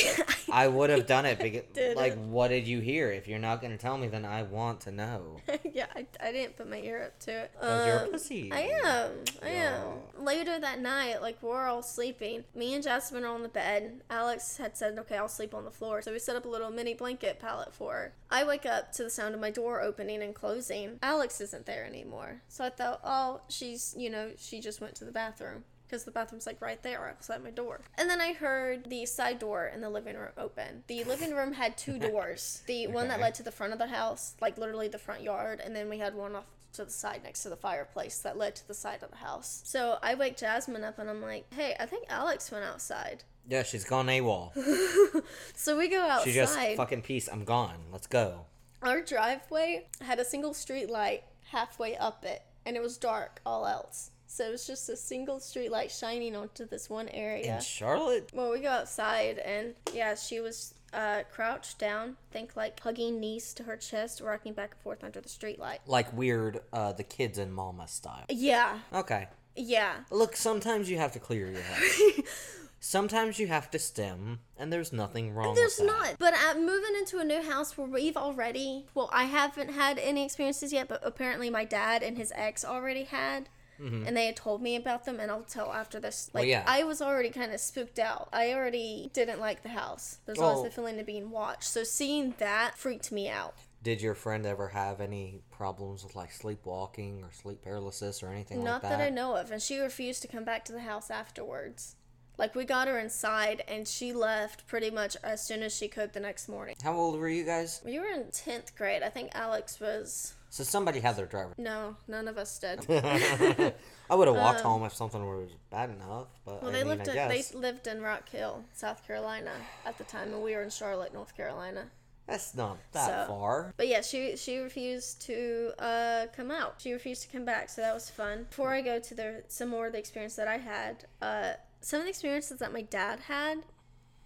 I 0.51 0.67
would 0.67 0.89
have 0.89 1.07
done 1.07 1.25
it 1.25 1.39
because 1.39 1.63
like 1.95 2.15
what 2.27 2.49
did 2.49 2.67
you 2.67 2.81
hear? 2.81 3.11
If 3.11 3.27
you're 3.27 3.39
not 3.39 3.61
gonna 3.61 3.77
tell 3.77 3.97
me 3.97 4.07
then 4.09 4.25
I 4.25 4.43
want 4.43 4.81
to 4.81 4.91
know. 4.91 5.37
yeah, 5.73 5.85
I, 5.95 6.05
I 6.21 6.31
didn't 6.33 6.57
put 6.57 6.69
my 6.69 6.79
ear 6.81 7.03
up 7.05 7.19
to 7.21 7.31
it. 7.31 7.51
'Cause 7.59 7.87
you're 7.87 7.95
a 7.97 8.03
Um, 8.03 8.11
pussy. 8.11 8.51
I 8.51 8.59
am. 8.83 9.11
I 9.41 9.49
am. 9.49 9.81
Later 10.25 10.59
that 10.59 10.79
night, 10.81 11.21
like 11.21 11.41
we're 11.41 11.65
all 11.65 11.81
sleeping. 11.81 12.43
Me 12.53 12.73
and 12.73 12.83
Jasmine 12.83 13.23
are 13.23 13.33
on 13.33 13.41
the 13.43 13.47
bed. 13.49 14.01
Alex 14.09 14.57
had 14.57 14.75
said, 14.77 14.99
"Okay, 14.99 15.15
I'll 15.17 15.29
sleep 15.29 15.53
on 15.53 15.63
the 15.63 15.71
floor." 15.71 16.01
So 16.01 16.11
we 16.11 16.19
set 16.19 16.35
up 16.35 16.43
a 16.45 16.49
little 16.49 16.69
mini 16.71 16.93
blanket 16.93 17.39
pallet 17.39 17.73
for 17.73 17.93
her. 17.93 18.13
I 18.29 18.43
wake 18.43 18.65
up 18.65 18.91
to 18.93 19.03
the 19.03 19.09
sound 19.09 19.33
of 19.33 19.39
my 19.39 19.49
door 19.51 19.81
opening 19.81 20.21
and 20.21 20.35
closing. 20.35 20.99
Alex 21.01 21.39
isn't 21.39 21.65
there 21.65 21.85
anymore. 21.85 22.16
So 22.47 22.63
I 22.63 22.69
thought, 22.69 23.01
"Oh, 23.03 23.41
she's, 23.49 23.93
you 23.97 24.09
know, 24.09 24.31
she 24.37 24.59
just 24.59 24.81
went 24.81 24.95
to 24.95 25.05
the 25.05 25.11
bathroom." 25.11 25.63
Because 25.87 26.03
the 26.03 26.11
bathroom's 26.11 26.45
like 26.45 26.61
right 26.61 26.83
there 26.83 27.07
outside 27.07 27.41
my 27.41 27.49
door. 27.49 27.79
And 27.97 28.09
then 28.09 28.19
I 28.19 28.33
heard 28.33 28.89
the 28.89 29.05
side 29.05 29.39
door 29.39 29.67
in 29.73 29.79
the 29.79 29.89
living 29.89 30.17
room 30.17 30.31
open. 30.37 30.83
The 30.87 31.05
living 31.05 31.33
room 31.33 31.53
had 31.53 31.77
two 31.77 31.97
doors. 32.09 32.61
The 32.67 32.87
one 32.87 33.07
that 33.07 33.21
led 33.21 33.35
to 33.35 33.43
the 33.43 33.53
front 33.53 33.71
of 33.71 33.79
the 33.79 33.87
house, 33.87 34.35
like 34.41 34.57
literally 34.57 34.89
the 34.89 34.99
front 34.99 35.21
yard, 35.21 35.61
and 35.63 35.73
then 35.73 35.89
we 35.89 35.97
had 35.99 36.13
one 36.13 36.35
off 36.35 36.43
to 36.73 36.83
the 36.83 36.91
side 36.91 37.21
next 37.23 37.43
to 37.43 37.49
the 37.49 37.55
fireplace 37.55 38.19
that 38.19 38.37
led 38.37 38.53
to 38.57 38.67
the 38.67 38.73
side 38.73 39.01
of 39.01 39.11
the 39.11 39.17
house. 39.17 39.61
So 39.63 39.97
I 40.03 40.13
wake 40.15 40.35
Jasmine 40.35 40.83
up 40.83 40.99
and 40.99 41.09
I'm 41.09 41.21
like, 41.21 41.45
hey, 41.53 41.73
I 41.79 41.85
think 41.85 42.05
Alex 42.09 42.51
went 42.51 42.65
outside. 42.65 43.23
Yeah, 43.47 43.63
she's 43.63 43.85
gone 43.85 44.07
AWOL. 44.07 44.51
So 45.55 45.77
we 45.77 45.87
go 45.87 46.01
outside. 46.01 46.25
She 46.25 46.33
just 46.33 46.57
fucking 46.75 47.01
peace, 47.01 47.29
I'm 47.31 47.45
gone. 47.45 47.77
Let's 47.91 48.07
go. 48.07 48.45
Our 48.81 49.01
driveway 49.01 49.87
had 50.01 50.19
a 50.19 50.25
single 50.25 50.53
street 50.53 50.89
light 50.89 51.23
halfway 51.51 51.95
up 51.97 52.23
it, 52.25 52.41
and 52.65 52.75
it 52.75 52.81
was 52.81 52.97
dark 52.97 53.39
all 53.45 53.65
else. 53.65 54.11
So 54.29 54.45
it 54.45 54.51
was 54.51 54.67
just 54.67 54.89
a 54.89 54.97
single 54.97 55.39
street 55.39 55.71
light 55.71 55.89
shining 55.89 56.35
onto 56.35 56.67
this 56.67 56.89
one 56.89 57.07
area. 57.09 57.55
In 57.55 57.61
Charlotte? 57.61 58.29
Well, 58.33 58.51
we 58.51 58.59
go 58.59 58.69
outside, 58.69 59.37
and 59.39 59.73
yeah, 59.93 60.15
she 60.15 60.41
was 60.41 60.73
uh, 60.93 61.23
crouched 61.31 61.79
down, 61.79 62.17
think 62.31 62.55
like 62.55 62.79
hugging 62.79 63.19
knees 63.19 63.53
to 63.53 63.63
her 63.63 63.77
chest, 63.77 64.19
rocking 64.21 64.53
back 64.53 64.71
and 64.71 64.81
forth 64.81 65.03
under 65.03 65.21
the 65.21 65.29
street 65.29 65.59
light. 65.59 65.79
Like 65.87 66.11
weird 66.15 66.59
uh 66.73 66.91
the 66.93 67.03
kids 67.03 67.37
in 67.37 67.51
Mama 67.53 67.87
style. 67.87 68.25
Yeah, 68.29 68.79
Okay. 68.93 69.27
yeah. 69.55 69.93
Look, 70.11 70.35
sometimes 70.35 70.89
you 70.89 70.97
have 70.97 71.13
to 71.13 71.19
clear 71.19 71.49
your 71.49 71.61
head. 71.61 71.81
sometimes 72.79 73.39
you 73.39 73.47
have 73.47 73.69
to 73.71 73.79
stem, 73.79 74.39
and 74.57 74.71
there's 74.71 74.93
nothing 74.93 75.33
wrong 75.33 75.55
There's 75.55 75.77
with 75.79 75.87
that. 75.89 75.93
not. 76.09 76.15
But 76.19 76.33
I'm 76.37 76.65
moving 76.65 76.95
into 76.97 77.19
a 77.19 77.23
new 77.23 77.41
house 77.41 77.77
where 77.77 77.87
we've 77.87 78.17
already, 78.17 78.85
well, 78.93 79.09
I 79.11 79.25
haven't 79.25 79.69
had 79.71 79.99
any 79.99 80.23
experiences 80.25 80.71
yet, 80.73 80.87
but 80.87 81.01
apparently 81.03 81.49
my 81.49 81.65
dad 81.65 82.03
and 82.03 82.17
his 82.17 82.31
ex 82.35 82.63
already 82.65 83.03
had. 83.05 83.49
Mm-hmm. 83.79 84.07
And 84.07 84.17
they 84.17 84.25
had 84.25 84.35
told 84.35 84.63
me 84.63 84.75
about 84.75 85.05
them, 85.05 85.19
and 85.19 85.29
I'll 85.29 85.43
tell 85.43 85.71
after 85.71 85.99
this. 85.99 86.31
Well, 86.33 86.41
Like, 86.41 86.49
yeah. 86.49 86.63
I 86.65 86.83
was 86.83 86.99
already 86.99 87.29
kind 87.29 87.53
of 87.53 87.59
spooked 87.59 87.99
out. 87.99 88.27
I 88.33 88.53
already 88.53 89.11
didn't 89.13 89.39
like 89.39 89.61
the 89.61 89.69
house. 89.69 90.17
There's 90.25 90.39
always 90.39 90.55
Well- 90.55 90.63
the 90.63 90.71
feeling 90.71 90.99
of 90.99 91.05
being 91.05 91.29
watched. 91.29 91.65
So 91.65 91.83
seeing 91.83 92.33
that 92.39 92.75
freaked 92.75 93.11
me 93.11 93.29
out. 93.29 93.53
Did 93.83 94.01
your 94.01 94.15
friend 94.15 94.47
ever 94.47 94.69
have 94.69 94.99
any 94.99 95.41
problems 95.51 96.03
with 96.03 96.15
like 96.15 96.31
sleepwalking 96.31 97.23
or 97.23 97.31
sleep 97.31 97.61
paralysis 97.61 98.23
or 98.23 98.29
anything 98.29 98.63
Not 98.63 98.73
like 98.73 98.81
that 98.81 98.89
Not 98.89 98.97
that? 98.97 99.05
I 99.05 99.09
know 99.11 99.35
of. 99.35 99.51
And 99.51 99.61
she 99.61 99.77
refused 99.77 100.23
to 100.23 100.27
come 100.27 100.43
back 100.43 100.65
to 100.65 100.73
the 100.73 100.79
house 100.81 101.11
afterwards. 101.11 101.96
Like 102.37 102.53
we 102.55 102.65
got 102.65 102.87
her 102.87 102.99
inside 102.99 103.63
and 103.67 103.87
she 103.87 104.13
left 104.13 104.67
pretty 104.67 104.91
much 104.91 105.17
as 105.23 105.41
soon 105.45 105.63
as 105.63 105.75
she 105.75 105.87
could 105.87 106.13
the 106.13 106.19
next 106.19 106.47
morning. 106.47 106.75
How 106.83 106.93
old 106.95 107.19
were 107.19 107.29
you 107.29 107.43
guys? 107.43 107.81
We 107.83 107.99
were 107.99 108.05
in 108.05 108.25
10th 108.25 108.75
grade. 108.75 109.01
I 109.03 109.09
think 109.09 109.31
Alex 109.33 109.79
was 109.79 110.33
So 110.49 110.63
somebody 110.63 110.99
had 110.99 111.15
their 111.15 111.25
driver. 111.25 111.53
no, 111.57 111.95
none 112.07 112.27
of 112.27 112.37
us 112.37 112.59
did. 112.59 112.85
I 114.09 114.15
would 114.15 114.27
have 114.27 114.37
walked 114.37 114.61
home 114.61 114.83
if 114.85 114.93
something 114.93 115.25
was 115.25 115.49
bad 115.69 115.89
enough, 115.89 116.27
but 116.45 116.51
Um, 116.53 116.57
Well, 116.61 116.69
I 116.69 116.73
they 116.73 116.79
mean, 116.83 116.97
lived 116.99 117.07
in, 117.09 117.15
they 117.27 117.43
lived 117.53 117.87
in 117.87 118.01
Rock 118.01 118.29
Hill, 118.29 118.63
South 118.73 119.05
Carolina 119.05 119.51
at 119.85 119.97
the 119.97 120.03
time, 120.03 120.31
and 120.33 120.41
we 120.43 120.55
were 120.55 120.61
in 120.63 120.69
Charlotte, 120.69 121.13
North 121.13 121.35
Carolina. 121.35 121.89
that's 122.27 122.53
not 122.55 122.77
that 122.91 123.05
So- 123.27 123.33
far. 123.33 123.73
But 123.77 123.87
yeah, 123.87 124.01
she 124.01 124.35
she 124.37 124.59
refused 124.59 125.21
to 125.23 125.73
uh, 125.79 126.27
come 126.35 126.51
out. 126.51 126.75
She 126.77 126.91
refused 126.93 127.21
to 127.23 127.29
come 127.29 127.45
back, 127.45 127.69
so 127.69 127.81
that 127.81 127.93
was 127.93 128.09
fun. 128.09 128.45
Before 128.49 128.73
I 128.73 128.81
go 128.81 128.99
to 128.99 129.15
the 129.15 129.43
some 129.47 129.69
more 129.69 129.87
of 129.87 129.93
the 129.93 129.99
experience 129.99 130.35
that 130.35 130.47
I 130.47 130.57
had, 130.57 131.05
uh, 131.21 131.53
some 131.81 131.99
of 131.99 132.05
the 132.05 132.09
experiences 132.09 132.59
that 132.59 132.73
my 132.73 132.81
dad 132.81 133.21
had. 133.21 133.63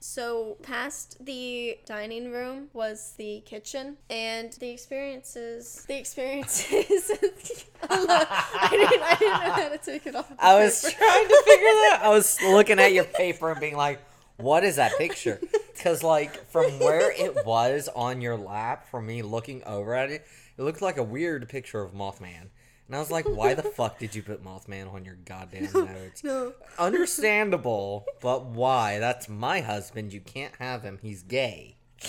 So 0.03 0.57
past 0.63 1.23
the 1.23 1.77
dining 1.85 2.31
room 2.31 2.69
was 2.73 3.13
the 3.19 3.41
kitchen, 3.45 3.97
and 4.09 4.51
the 4.53 4.69
experiences 4.69 5.85
the 5.87 5.95
experiences. 5.95 7.11
I 7.89 8.67
didn't 8.71 9.03
I 9.03 9.15
didn't 9.19 9.33
know 9.43 9.51
how 9.51 9.69
to 9.69 9.77
take 9.77 10.07
it 10.07 10.15
off. 10.15 10.31
I 10.39 10.55
was 10.55 10.83
paper. 10.83 10.97
trying 10.97 11.27
to 11.27 11.43
figure 11.45 11.65
that. 11.65 11.99
I 12.01 12.09
was 12.09 12.41
looking 12.41 12.79
at 12.79 12.93
your 12.93 13.03
paper 13.03 13.51
and 13.51 13.59
being 13.59 13.77
like, 13.77 14.01
"What 14.37 14.63
is 14.63 14.77
that 14.77 14.97
picture?" 14.97 15.39
Because 15.75 16.01
like 16.01 16.47
from 16.47 16.79
where 16.79 17.11
it 17.11 17.45
was 17.45 17.87
on 17.95 18.21
your 18.21 18.37
lap, 18.37 18.89
for 18.89 19.01
me 19.01 19.21
looking 19.21 19.63
over 19.65 19.93
at 19.93 20.09
it, 20.09 20.25
it 20.57 20.63
looked 20.63 20.81
like 20.81 20.97
a 20.97 21.03
weird 21.03 21.47
picture 21.47 21.81
of 21.81 21.93
Mothman. 21.93 22.49
And 22.91 22.97
I 22.97 22.99
was 22.99 23.09
like, 23.09 23.25
"Why 23.25 23.53
the 23.53 23.63
fuck 23.63 23.99
did 23.99 24.13
you 24.15 24.21
put 24.21 24.43
Mothman 24.43 24.93
on 24.93 25.05
your 25.05 25.15
goddamn 25.23 25.69
notes?" 25.73 26.25
No. 26.25 26.51
Understandable, 26.77 28.03
but 28.19 28.47
why? 28.47 28.99
That's 28.99 29.29
my 29.29 29.61
husband. 29.61 30.11
You 30.11 30.19
can't 30.19 30.53
have 30.59 30.83
him. 30.83 30.99
He's 31.01 31.23
gay. 31.23 31.77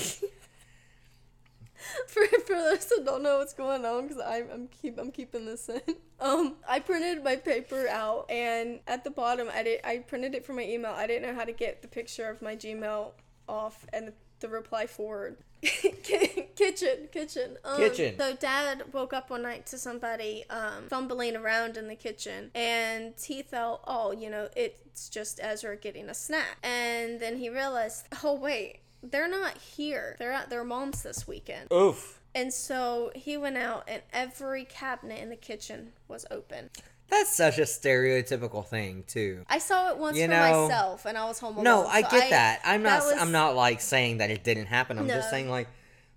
for, 2.08 2.26
for 2.26 2.54
those 2.56 2.84
that 2.86 3.02
don't 3.04 3.22
know 3.22 3.38
what's 3.38 3.54
going 3.54 3.84
on 3.84 4.08
because 4.08 4.20
I'm, 4.20 4.48
I'm 4.52 4.66
keep 4.66 4.98
I'm 4.98 5.12
keeping 5.12 5.46
this 5.46 5.68
in. 5.68 5.80
Um, 6.20 6.54
I 6.68 6.78
printed 6.78 7.24
my 7.24 7.34
paper 7.34 7.88
out 7.88 8.30
and 8.30 8.78
at 8.86 9.02
the 9.02 9.10
bottom 9.10 9.48
I 9.52 9.64
did 9.64 9.80
I 9.82 9.98
printed 9.98 10.36
it 10.36 10.46
from 10.46 10.54
my 10.54 10.62
email. 10.62 10.92
I 10.92 11.08
didn't 11.08 11.28
know 11.28 11.34
how 11.34 11.42
to 11.42 11.50
get 11.50 11.82
the 11.82 11.88
picture 11.88 12.28
of 12.28 12.40
my 12.40 12.54
Gmail 12.54 13.10
off 13.48 13.84
and 13.92 14.06
the, 14.06 14.12
the 14.42 14.48
reply 14.48 14.86
forward. 14.86 15.38
kitchen, 15.62 17.08
kitchen, 17.12 17.56
um, 17.64 17.76
Kitchen. 17.76 18.18
So 18.18 18.34
dad 18.34 18.82
woke 18.92 19.12
up 19.12 19.30
one 19.30 19.42
night 19.42 19.64
to 19.66 19.78
somebody 19.78 20.44
um, 20.50 20.88
fumbling 20.88 21.36
around 21.36 21.76
in 21.76 21.86
the 21.86 21.94
kitchen, 21.94 22.50
and 22.54 23.14
he 23.24 23.42
thought, 23.42 23.82
oh, 23.86 24.10
you 24.12 24.28
know, 24.28 24.48
it's 24.56 25.08
just 25.08 25.38
Ezra 25.40 25.76
getting 25.76 26.08
a 26.08 26.14
snack, 26.14 26.58
and 26.64 27.20
then 27.20 27.36
he 27.36 27.48
realized, 27.48 28.08
oh 28.24 28.34
wait, 28.34 28.80
they're 29.04 29.28
not 29.28 29.56
here. 29.56 30.16
They're 30.18 30.32
at 30.32 30.50
their 30.50 30.64
mom's 30.64 31.04
this 31.04 31.28
weekend. 31.28 31.72
Oof. 31.72 32.18
And 32.34 32.52
so 32.52 33.12
he 33.14 33.36
went 33.36 33.56
out, 33.56 33.84
and 33.86 34.02
every 34.12 34.64
cabinet 34.64 35.20
in 35.20 35.28
the 35.28 35.36
kitchen 35.36 35.92
was 36.08 36.26
open. 36.30 36.70
That's 37.12 37.36
such 37.36 37.58
a 37.58 37.62
stereotypical 37.62 38.66
thing, 38.66 39.04
too. 39.06 39.44
I 39.48 39.58
saw 39.58 39.90
it 39.90 39.98
once 39.98 40.16
You 40.16 40.24
for 40.24 40.30
know- 40.30 40.62
myself, 40.68 41.04
and 41.04 41.16
I 41.18 41.26
was 41.26 41.38
home 41.38 41.54
alone. 41.54 41.64
No, 41.64 41.86
I 41.86 42.02
so 42.02 42.08
get 42.10 42.30
that. 42.30 42.60
I'm 42.64 42.82
not. 42.82 43.02
that 43.02 43.12
was- 43.12 43.22
I'm 43.22 43.32
not 43.32 43.54
like 43.54 43.80
saying 43.82 44.16
that 44.18 44.30
it 44.30 44.42
didn't 44.42 44.66
happen. 44.66 44.98
I'm 44.98 45.06
just 45.08 45.28
saying 45.28 45.50
like, 45.50 45.68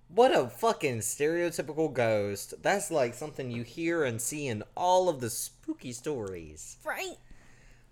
what 0.08 0.32
a 0.34 0.48
fucking 0.48 1.00
stereotypical 1.00 1.92
ghost. 1.92 2.54
That's 2.62 2.90
like 2.92 3.14
something 3.14 3.52
you 3.52 3.64
hear 3.64 4.06
and 4.06 4.22
see 4.22 4.48
in 4.48 4.64
all 4.78 5.10
of 5.10 5.20
the 5.20 5.30
spooky 5.30 5.92
stories. 5.92 6.78
right. 6.86 7.18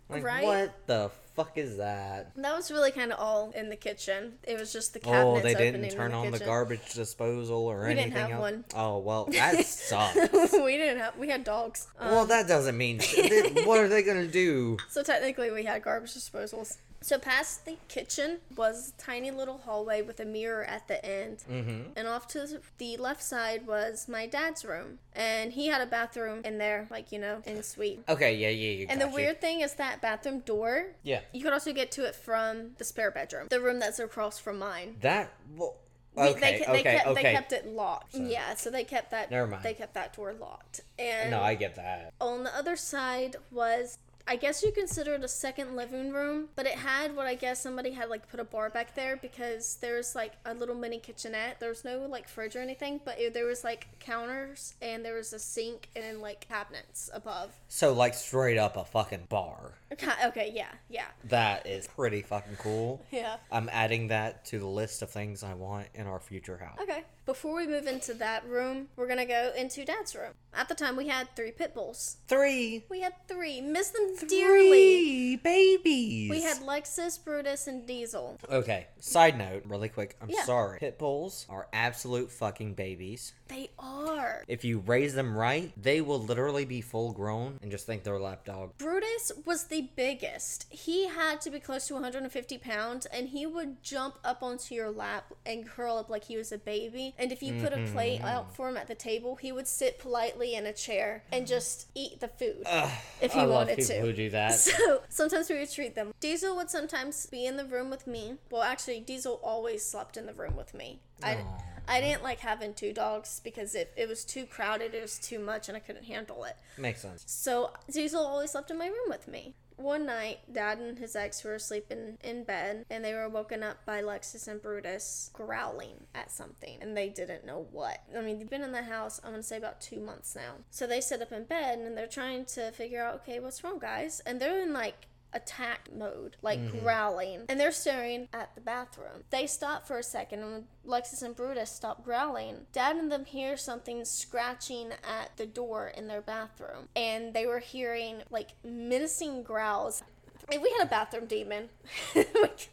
Like, 0.10 0.24
Right? 0.24 0.44
what 0.44 0.88
the 0.88 1.12
fuck 1.36 1.58
is 1.58 1.78
that? 1.78 2.36
That 2.36 2.56
was 2.56 2.72
really 2.72 2.92
kind 2.92 3.12
of 3.12 3.20
all 3.20 3.52
in 3.56 3.70
the 3.70 3.76
kitchen. 3.76 4.34
It 4.44 4.60
was 4.60 4.72
just 4.72 4.94
the 4.94 5.00
cabinets. 5.00 5.40
Oh, 5.40 5.42
they 5.42 5.54
didn't 5.56 5.90
turn 5.90 6.12
the 6.12 6.18
on 6.18 6.32
the 6.32 6.40
garbage 6.40 6.94
disposal 6.94 7.66
or 7.66 7.86
anything. 7.86 8.10
We 8.10 8.12
didn't 8.12 8.22
have 8.22 8.32
else. 8.32 8.42
one. 8.42 8.66
Oh 8.76 8.98
well, 9.00 9.26
that 9.32 9.66
sucks. 9.66 10.16
we 10.54 10.78
didn't 10.78 11.00
have. 11.00 11.18
We 11.18 11.30
had 11.30 11.44
dogs. 11.44 11.88
Um, 12.00 12.12
well, 12.12 12.26
that 12.28 12.48
doesn't 12.48 12.78
mean 12.78 13.00
what 13.64 13.80
are 13.80 13.88
they 13.88 14.04
gonna 14.04 14.28
do? 14.28 14.78
So 14.90 15.04
technically, 15.04 15.52
we 15.52 15.64
had 15.64 15.82
garbage 15.82 16.14
disposals. 16.14 16.78
So 17.04 17.20
past 17.20 17.66
the 17.66 17.76
kitchen 17.90 18.40
was 18.56 18.94
a 18.98 19.02
tiny 19.02 19.30
little 19.30 19.58
hallway 19.58 20.02
with 20.02 20.20
a 20.22 20.26
mirror 20.26 20.64
at 20.64 20.88
the 20.88 21.04
end, 21.06 21.44
Mm-hmm. 21.52 21.92
and 21.98 22.08
off 22.08 22.28
to 22.30 22.62
the 22.78 22.96
left 22.98 23.22
side 23.22 23.68
was 23.68 24.08
my 24.08 24.26
dad's 24.26 24.64
room, 24.64 25.00
and 25.14 25.52
he 25.52 25.68
had 25.68 25.82
a 25.82 25.86
bathroom 25.86 26.42
in 26.46 26.58
there, 26.58 26.88
like 26.90 27.12
you 27.12 27.20
know, 27.20 27.42
in 27.46 27.62
suite. 27.62 28.04
Okay, 28.08 28.36
yeah, 28.36 28.48
yeah, 28.50 28.72
yeah. 28.80 28.86
And 28.90 29.02
the 29.02 29.10
weird 29.10 29.42
thing 29.42 29.60
is 29.60 29.74
that 29.76 30.02
bathroom 30.02 30.40
door. 30.40 30.88
Yeah. 31.04 31.20
You 31.34 31.44
could 31.44 31.52
also 31.54 31.74
get 31.74 31.92
to 31.92 32.06
it 32.06 32.16
from 32.16 32.72
the 32.78 32.86
spare 32.86 33.12
bedroom, 33.12 33.48
the 33.50 33.60
room 33.60 33.80
that's 33.80 34.00
across 34.00 34.40
from 34.40 34.58
mine. 34.60 34.96
That. 35.02 35.34
Well, 35.58 35.76
We- 36.16 36.24
okay, 36.24 36.40
they, 36.40 36.58
they 36.60 36.80
okay, 36.80 36.84
kept, 36.84 37.08
okay. 37.08 37.24
They 37.24 37.34
kept 37.34 37.52
it 37.52 37.68
locked. 37.68 38.16
Yeah, 38.16 38.56
so 38.56 38.70
they 38.70 38.86
kept 38.86 39.12
that. 39.12 39.30
Never 39.30 39.48
mind. 39.48 39.64
They 39.64 39.74
kept 39.74 39.94
that 39.96 40.16
door 40.16 40.34
locked. 40.34 40.80
And 40.98 41.32
No, 41.32 41.42
I 41.42 41.56
get 41.56 41.76
that. 41.76 42.14
on 42.22 42.44
the 42.46 42.56
other 42.56 42.76
side 42.78 43.36
was 43.52 43.98
I 44.26 44.38
guess 44.38 44.64
you 44.64 44.72
consider 44.72 45.16
it 45.16 45.24
a 45.24 45.28
second 45.28 45.76
living 45.76 46.12
room, 46.14 46.48
but 46.56 46.66
it 46.66 46.76
had 46.76 47.16
what 47.16 47.28
I 47.28 47.36
guess 47.36 47.62
somebody 47.62 47.92
had 47.92 48.10
like 48.10 48.30
put 48.30 48.40
a 48.40 48.44
bar 48.46 48.70
back 48.70 48.96
there 48.96 49.18
because 49.18 49.76
there's 49.82 50.16
like 50.16 50.34
a 50.46 50.54
little 50.54 50.76
mini 50.76 51.00
kitchenette. 51.00 51.60
There's 51.60 51.84
no 51.84 52.06
like 52.08 52.28
fridge 52.30 52.56
or 52.56 52.60
anything, 52.60 53.02
but 53.04 53.20
it, 53.20 53.34
there 53.34 53.46
was 53.46 53.64
like 53.64 53.88
counters 54.00 54.76
and 54.82 55.04
there 55.04 55.16
was 55.16 55.34
a 55.34 55.40
sink 55.40 55.90
and 55.96 56.22
like 56.22 56.48
cabinets 56.48 57.10
above. 57.14 57.52
So 57.68 57.92
like 57.94 58.14
straight 58.14 58.58
up 58.58 58.78
a 58.78 58.86
fucking 58.86 59.26
bar. 59.30 59.74
Okay, 59.92 60.12
okay 60.26 60.52
yeah, 60.56 60.72
yeah, 60.90 61.06
That 61.26 61.68
is 61.68 61.86
pretty 61.88 62.22
fucking 62.22 62.56
cool. 62.58 63.06
yeah. 63.12 63.36
I'm 63.52 63.70
adding 63.72 64.08
that 64.08 64.46
to 64.46 64.58
the 64.60 64.68
list 64.68 65.02
of 65.02 65.10
things 65.10 65.44
I 65.44 65.54
want 65.54 65.88
in 65.94 66.08
our 66.08 66.20
future 66.20 66.58
house. 66.58 66.80
Okay. 66.82 67.04
Before 67.26 67.56
we 67.56 67.68
move 67.68 67.88
into 67.88 68.14
that 68.16 68.46
room, 68.48 68.88
we're 68.96 69.08
gonna 69.08 69.26
go 69.26 69.54
into 69.56 69.86
Dad's 69.86 70.14
room. 70.16 70.34
At 70.54 70.68
the 70.68 70.76
time, 70.76 70.98
we 70.98 71.08
had 71.08 71.34
three 71.36 71.52
pit 71.52 71.74
bulls. 71.74 72.18
Three. 72.28 72.84
We 72.90 73.00
had 73.02 73.14
three. 73.28 73.62
Miss 73.62 73.90
them 73.90 74.13
dearly. 74.22 74.70
Three 74.70 75.36
babies. 75.38 76.30
We 76.30 76.42
had 76.42 76.58
Lexus, 76.58 77.24
Brutus, 77.24 77.68
and 77.68 77.86
Diesel. 77.86 78.38
Okay. 78.50 78.88
Side 79.00 79.38
note, 79.38 79.64
really 79.66 79.90
quick. 79.90 80.16
I'm 80.22 80.30
Yeah. 80.30 80.44
sorry. 80.46 80.80
Pit 80.80 80.98
bulls 80.98 81.46
are 81.50 81.68
absolute 81.74 82.32
fucking 82.32 82.74
babies. 82.74 83.34
They 83.48 83.70
are. 83.78 84.44
If 84.48 84.64
you 84.64 84.80
raise 84.80 85.14
them 85.14 85.38
right, 85.38 85.72
they 85.82 86.02
will 86.02 86.20
literally 86.20 86.66
be 86.66 86.82
full 86.82 87.12
grown 87.12 87.60
and 87.62 87.70
just 87.70 87.86
think 87.86 88.04
they're 88.04 88.16
a 88.16 88.22
lap 88.24 88.46
dog. 88.46 88.78
Brutus 88.78 89.32
was 89.46 89.66
the 89.66 89.90
biggest. 89.96 90.66
He 90.70 91.08
had 91.08 91.42
to 91.42 91.52
be 91.52 91.60
close 91.60 91.88
to 91.88 91.94
150 91.94 92.58
pounds, 92.58 93.06
and 93.08 93.30
he 93.30 93.46
would 93.46 93.84
jump 93.84 94.18
up 94.24 94.42
onto 94.42 94.74
your 94.74 94.90
lap 94.90 95.34
and 95.46 95.68
curl 95.68 95.98
up 95.98 96.10
like 96.10 96.24
he 96.26 96.38
was 96.38 96.52
a 96.52 96.58
baby. 96.58 97.14
And 97.18 97.32
if 97.32 97.44
you 97.44 97.62
put 97.62 97.74
a 97.74 97.84
plate 97.92 98.14
Mm-hmm. 98.14 98.26
out 98.28 98.56
for 98.56 98.70
him 98.70 98.78
at 98.78 98.88
the 98.88 98.96
table, 98.96 99.36
he 99.38 99.52
would 99.52 99.68
sit 99.68 99.98
politely 99.98 100.54
in 100.56 100.66
a 100.66 100.74
chair 100.74 101.24
and 101.32 101.48
just 101.48 101.88
eat 101.96 102.20
the 102.20 102.28
food 102.28 102.64
Ugh, 102.66 102.90
if 103.22 103.34
he 103.34 103.40
I 103.40 103.44
love 103.46 103.68
wanted 103.68 103.78
people 103.78 103.96
to. 103.96 104.03
Who 104.04 104.14
do 104.14 104.30
that. 104.30 104.54
So 104.74 105.02
sometimes 105.10 105.50
we 105.50 105.60
would 105.60 105.72
treat 105.72 105.96
them. 105.96 106.14
Diesel 106.20 106.56
would 106.56 106.70
sometimes 106.70 107.26
be 107.28 107.46
in 107.46 107.58
the 107.58 107.66
room 107.66 107.90
with 107.90 108.08
me. 108.08 108.38
Well, 108.50 108.64
actually, 108.64 109.00
Diesel 109.02 109.40
always 109.44 109.86
slept 109.86 110.18
in 110.18 110.26
the 110.26 110.34
room 110.34 110.56
with 110.56 110.74
me. 110.74 111.00
I. 111.22 111.44
I 111.88 112.00
didn't 112.00 112.24
like 112.24 112.40
having 112.40 112.74
two 112.74 112.94
dogs 112.94 113.42
because 113.44 113.76
it, 113.76 113.92
it 113.98 114.08
was 114.08 114.24
too 114.24 114.46
crowded, 114.46 114.94
it 114.94 115.02
was 115.02 115.20
too 115.20 115.38
much, 115.38 115.68
and 115.68 115.76
I 115.76 115.82
couldn't 115.82 116.06
handle 116.06 116.46
it. 116.46 116.56
Makes 116.78 117.02
sense. 117.02 117.24
So 117.28 117.72
Diesel 117.92 118.26
always 118.26 118.52
slept 118.52 118.72
in 118.72 118.78
my 118.78 118.88
room 118.88 119.10
with 119.10 119.28
me. 119.28 119.54
One 119.84 120.06
night, 120.06 120.40
Dad 120.50 120.78
and 120.78 120.98
his 120.98 121.14
ex 121.14 121.44
were 121.44 121.60
sleeping 121.60 122.18
in 122.24 122.46
bed, 122.46 122.86
and 122.90 123.04
they 123.04 123.14
were 123.14 123.28
woken 123.28 123.64
up 123.64 123.86
by 123.86 124.02
Lexus 124.02 124.48
and 124.48 124.62
Brutus 124.62 125.30
growling 125.34 126.06
at 126.16 126.32
something, 126.32 126.78
and 126.82 126.96
they 126.96 127.10
didn't 127.10 127.46
know 127.46 127.68
what. 127.70 127.98
I 128.18 128.22
mean, 128.22 128.40
they've 128.40 128.50
been 128.50 128.64
in 128.64 128.72
the 128.72 128.84
house, 128.84 129.20
I'm 129.26 129.32
gonna 129.32 129.44
say 129.44 129.58
about 129.58 129.82
two 129.82 130.00
months 130.00 130.38
now. 130.38 130.54
So 130.70 130.88
they 130.88 131.02
sit 131.02 131.22
up 131.22 131.34
in 131.34 131.44
bed, 131.44 131.80
and 131.80 131.98
they're 131.98 132.08
trying 132.08 132.46
to 132.46 132.72
figure 132.72 133.04
out, 133.04 133.16
okay, 133.16 133.42
what's 133.42 133.62
wrong, 133.62 133.78
guys? 133.78 134.22
And 134.26 134.40
they're 134.40 134.62
in 134.62 134.72
like 134.72 135.08
attack 135.34 135.90
mode, 135.96 136.38
like 136.42 136.60
mm-hmm. 136.60 136.80
growling, 136.80 137.46
and 137.50 137.60
they're 137.60 137.72
staring 137.72 138.28
at 138.34 138.54
the 138.56 138.62
bathroom. 138.62 139.24
They 139.30 139.48
stop 139.48 139.88
for 139.88 139.98
a 139.98 140.04
second, 140.04 140.42
and 140.42 140.66
Lexus 140.86 141.24
and 141.24 141.36
Brutus 141.36 141.72
stop 141.72 142.04
growling, 142.04 142.68
Dad 142.72 142.96
and 142.96 143.12
them 143.12 143.26
hear 143.26 143.58
something 143.58 144.06
scratching 144.06 144.92
at 144.92 145.36
the 145.38 145.46
door 145.46 145.88
in 145.88 146.08
their 146.08 146.22
bathroom, 146.22 146.90
and 146.96 147.34
they 147.34 147.46
were 147.46 147.60
hearing 147.60 148.22
like 148.30 148.50
menacing 148.64 149.44
growls. 149.44 150.04
And 150.52 150.62
we 150.62 150.70
had 150.78 150.86
a 150.86 150.90
bathroom 150.90 151.26
demon. 151.26 151.70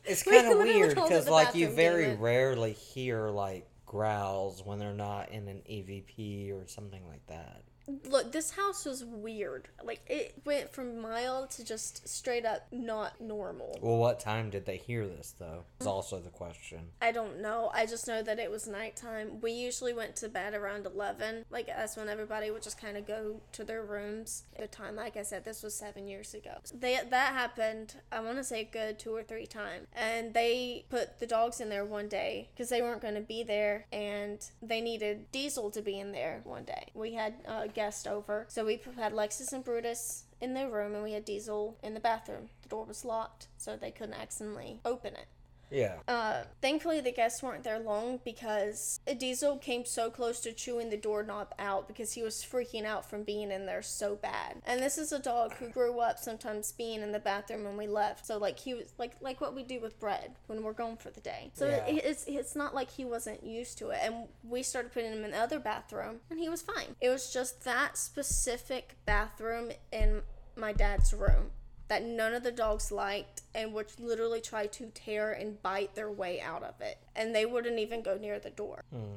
It's 0.04 0.24
kind 0.24 0.38
of 0.48 0.58
literally 0.58 0.80
weird 0.80 0.94
because 0.96 1.28
like 1.28 1.54
you 1.54 1.68
very 1.68 2.04
demon. 2.06 2.20
rarely 2.20 2.72
hear 2.72 3.28
like 3.28 3.66
growls 3.86 4.64
when 4.64 4.78
they're 4.78 4.92
not 4.92 5.30
in 5.30 5.46
an 5.48 5.62
EVP 5.68 6.52
or 6.52 6.66
something 6.66 7.06
like 7.08 7.26
that. 7.28 7.62
Look, 8.08 8.32
this 8.32 8.52
house 8.52 8.84
was 8.84 9.04
weird. 9.04 9.68
Like 9.82 10.00
it 10.06 10.34
went 10.44 10.72
from 10.72 11.00
mild 11.00 11.50
to 11.50 11.64
just 11.64 12.08
straight 12.08 12.44
up 12.44 12.66
not 12.72 13.20
normal. 13.20 13.78
Well, 13.80 13.98
what 13.98 14.20
time 14.20 14.50
did 14.50 14.66
they 14.66 14.76
hear 14.76 15.06
this, 15.06 15.34
though? 15.38 15.64
Is 15.80 15.86
mm-hmm. 15.86 15.88
also 15.88 16.20
the 16.20 16.30
question. 16.30 16.80
I 17.00 17.12
don't 17.12 17.40
know. 17.40 17.70
I 17.74 17.86
just 17.86 18.06
know 18.06 18.22
that 18.22 18.38
it 18.38 18.50
was 18.50 18.66
nighttime. 18.66 19.40
We 19.40 19.52
usually 19.52 19.92
went 19.92 20.16
to 20.16 20.28
bed 20.28 20.54
around 20.54 20.86
11. 20.86 21.44
Like, 21.50 21.66
that's 21.66 21.96
when 21.96 22.08
everybody 22.08 22.50
would 22.50 22.62
just 22.62 22.80
kind 22.80 22.96
of 22.96 23.06
go 23.06 23.40
to 23.52 23.64
their 23.64 23.82
rooms. 23.82 24.44
The 24.58 24.66
time, 24.66 24.96
like 24.96 25.16
I 25.16 25.22
said, 25.22 25.44
this 25.44 25.62
was 25.62 25.74
seven 25.74 26.08
years 26.08 26.34
ago. 26.34 26.58
They, 26.72 26.98
that 27.08 27.32
happened, 27.32 27.96
I 28.12 28.20
want 28.20 28.38
to 28.38 28.44
say, 28.44 28.68
good 28.70 28.98
two 28.98 29.14
or 29.14 29.22
three 29.22 29.46
times. 29.46 29.86
And 29.94 30.34
they 30.34 30.84
put 30.90 31.18
the 31.18 31.26
dogs 31.26 31.60
in 31.60 31.68
there 31.68 31.84
one 31.84 32.08
day 32.08 32.50
because 32.54 32.68
they 32.68 32.82
weren't 32.82 33.02
going 33.02 33.14
to 33.14 33.20
be 33.20 33.42
there 33.42 33.86
and 33.92 34.38
they 34.62 34.80
needed 34.80 35.30
Diesel 35.32 35.70
to 35.70 35.82
be 35.82 35.98
in 35.98 36.12
there 36.12 36.40
one 36.44 36.64
day. 36.64 36.88
We 36.94 37.14
had 37.14 37.34
a 37.46 37.68
guest 37.80 38.06
over. 38.06 38.44
So 38.48 38.66
we 38.66 38.78
had 38.96 39.14
Lexus 39.14 39.54
and 39.54 39.64
Brutus 39.64 40.24
in 40.38 40.52
their 40.52 40.68
room 40.68 40.94
and 40.94 41.02
we 41.02 41.12
had 41.12 41.24
Diesel 41.24 41.78
in 41.82 41.94
the 41.94 42.00
bathroom. 42.00 42.50
The 42.60 42.68
door 42.68 42.84
was 42.84 43.06
locked, 43.06 43.46
so 43.56 43.74
they 43.74 43.90
couldn't 43.90 44.20
accidentally 44.20 44.80
open 44.84 45.14
it. 45.14 45.24
Yeah. 45.70 45.96
Uh, 46.08 46.42
thankfully, 46.60 47.00
the 47.00 47.12
guests 47.12 47.42
weren't 47.42 47.62
there 47.64 47.78
long 47.78 48.20
because 48.24 49.00
Diesel 49.18 49.58
came 49.58 49.84
so 49.84 50.10
close 50.10 50.40
to 50.40 50.52
chewing 50.52 50.90
the 50.90 50.96
doorknob 50.96 51.54
out 51.58 51.86
because 51.88 52.12
he 52.12 52.22
was 52.22 52.36
freaking 52.36 52.84
out 52.84 53.08
from 53.08 53.22
being 53.22 53.50
in 53.50 53.66
there 53.66 53.82
so 53.82 54.16
bad. 54.16 54.62
And 54.66 54.80
this 54.82 54.98
is 54.98 55.12
a 55.12 55.18
dog 55.18 55.54
who 55.54 55.68
grew 55.68 56.00
up 56.00 56.18
sometimes 56.18 56.72
being 56.72 57.02
in 57.02 57.12
the 57.12 57.18
bathroom 57.18 57.64
when 57.64 57.76
we 57.76 57.86
left. 57.86 58.26
So 58.26 58.38
like 58.38 58.58
he 58.58 58.74
was 58.74 58.92
like 58.98 59.12
like 59.20 59.40
what 59.40 59.54
we 59.54 59.62
do 59.62 59.80
with 59.80 59.98
bread 60.00 60.32
when 60.46 60.62
we're 60.62 60.72
gone 60.72 60.96
for 60.96 61.10
the 61.10 61.20
day. 61.20 61.50
So 61.54 61.66
Yeah. 61.68 61.84
it, 61.86 62.04
it's 62.04 62.24
it's 62.26 62.56
not 62.56 62.74
like 62.74 62.90
he 62.90 63.04
wasn't 63.04 63.44
used 63.44 63.78
to 63.78 63.90
it. 63.90 64.00
And 64.02 64.28
we 64.42 64.62
started 64.62 64.92
putting 64.92 65.12
him 65.12 65.24
in 65.24 65.30
the 65.32 65.38
other 65.38 65.58
bathroom, 65.60 66.20
and 66.30 66.38
he 66.38 66.48
was 66.48 66.62
fine. 66.62 66.96
It 67.00 67.08
was 67.10 67.32
just 67.32 67.64
that 67.64 67.96
specific 67.96 68.96
bathroom 69.06 69.70
in 69.92 70.22
my 70.56 70.72
dad's 70.72 71.12
room 71.14 71.50
that 71.90 72.04
none 72.04 72.32
of 72.32 72.44
the 72.44 72.52
dogs 72.52 72.92
liked 72.92 73.42
and 73.52 73.74
would 73.74 73.88
literally 73.98 74.40
try 74.40 74.64
to 74.64 74.86
tear 74.94 75.32
and 75.32 75.60
bite 75.60 75.92
their 75.96 76.08
way 76.08 76.40
out 76.40 76.62
of 76.62 76.80
it. 76.80 76.98
And 77.16 77.34
they 77.34 77.44
wouldn't 77.44 77.80
even 77.80 78.00
go 78.00 78.16
near 78.16 78.38
the 78.38 78.50
door. 78.50 78.84
Hmm. 78.92 79.16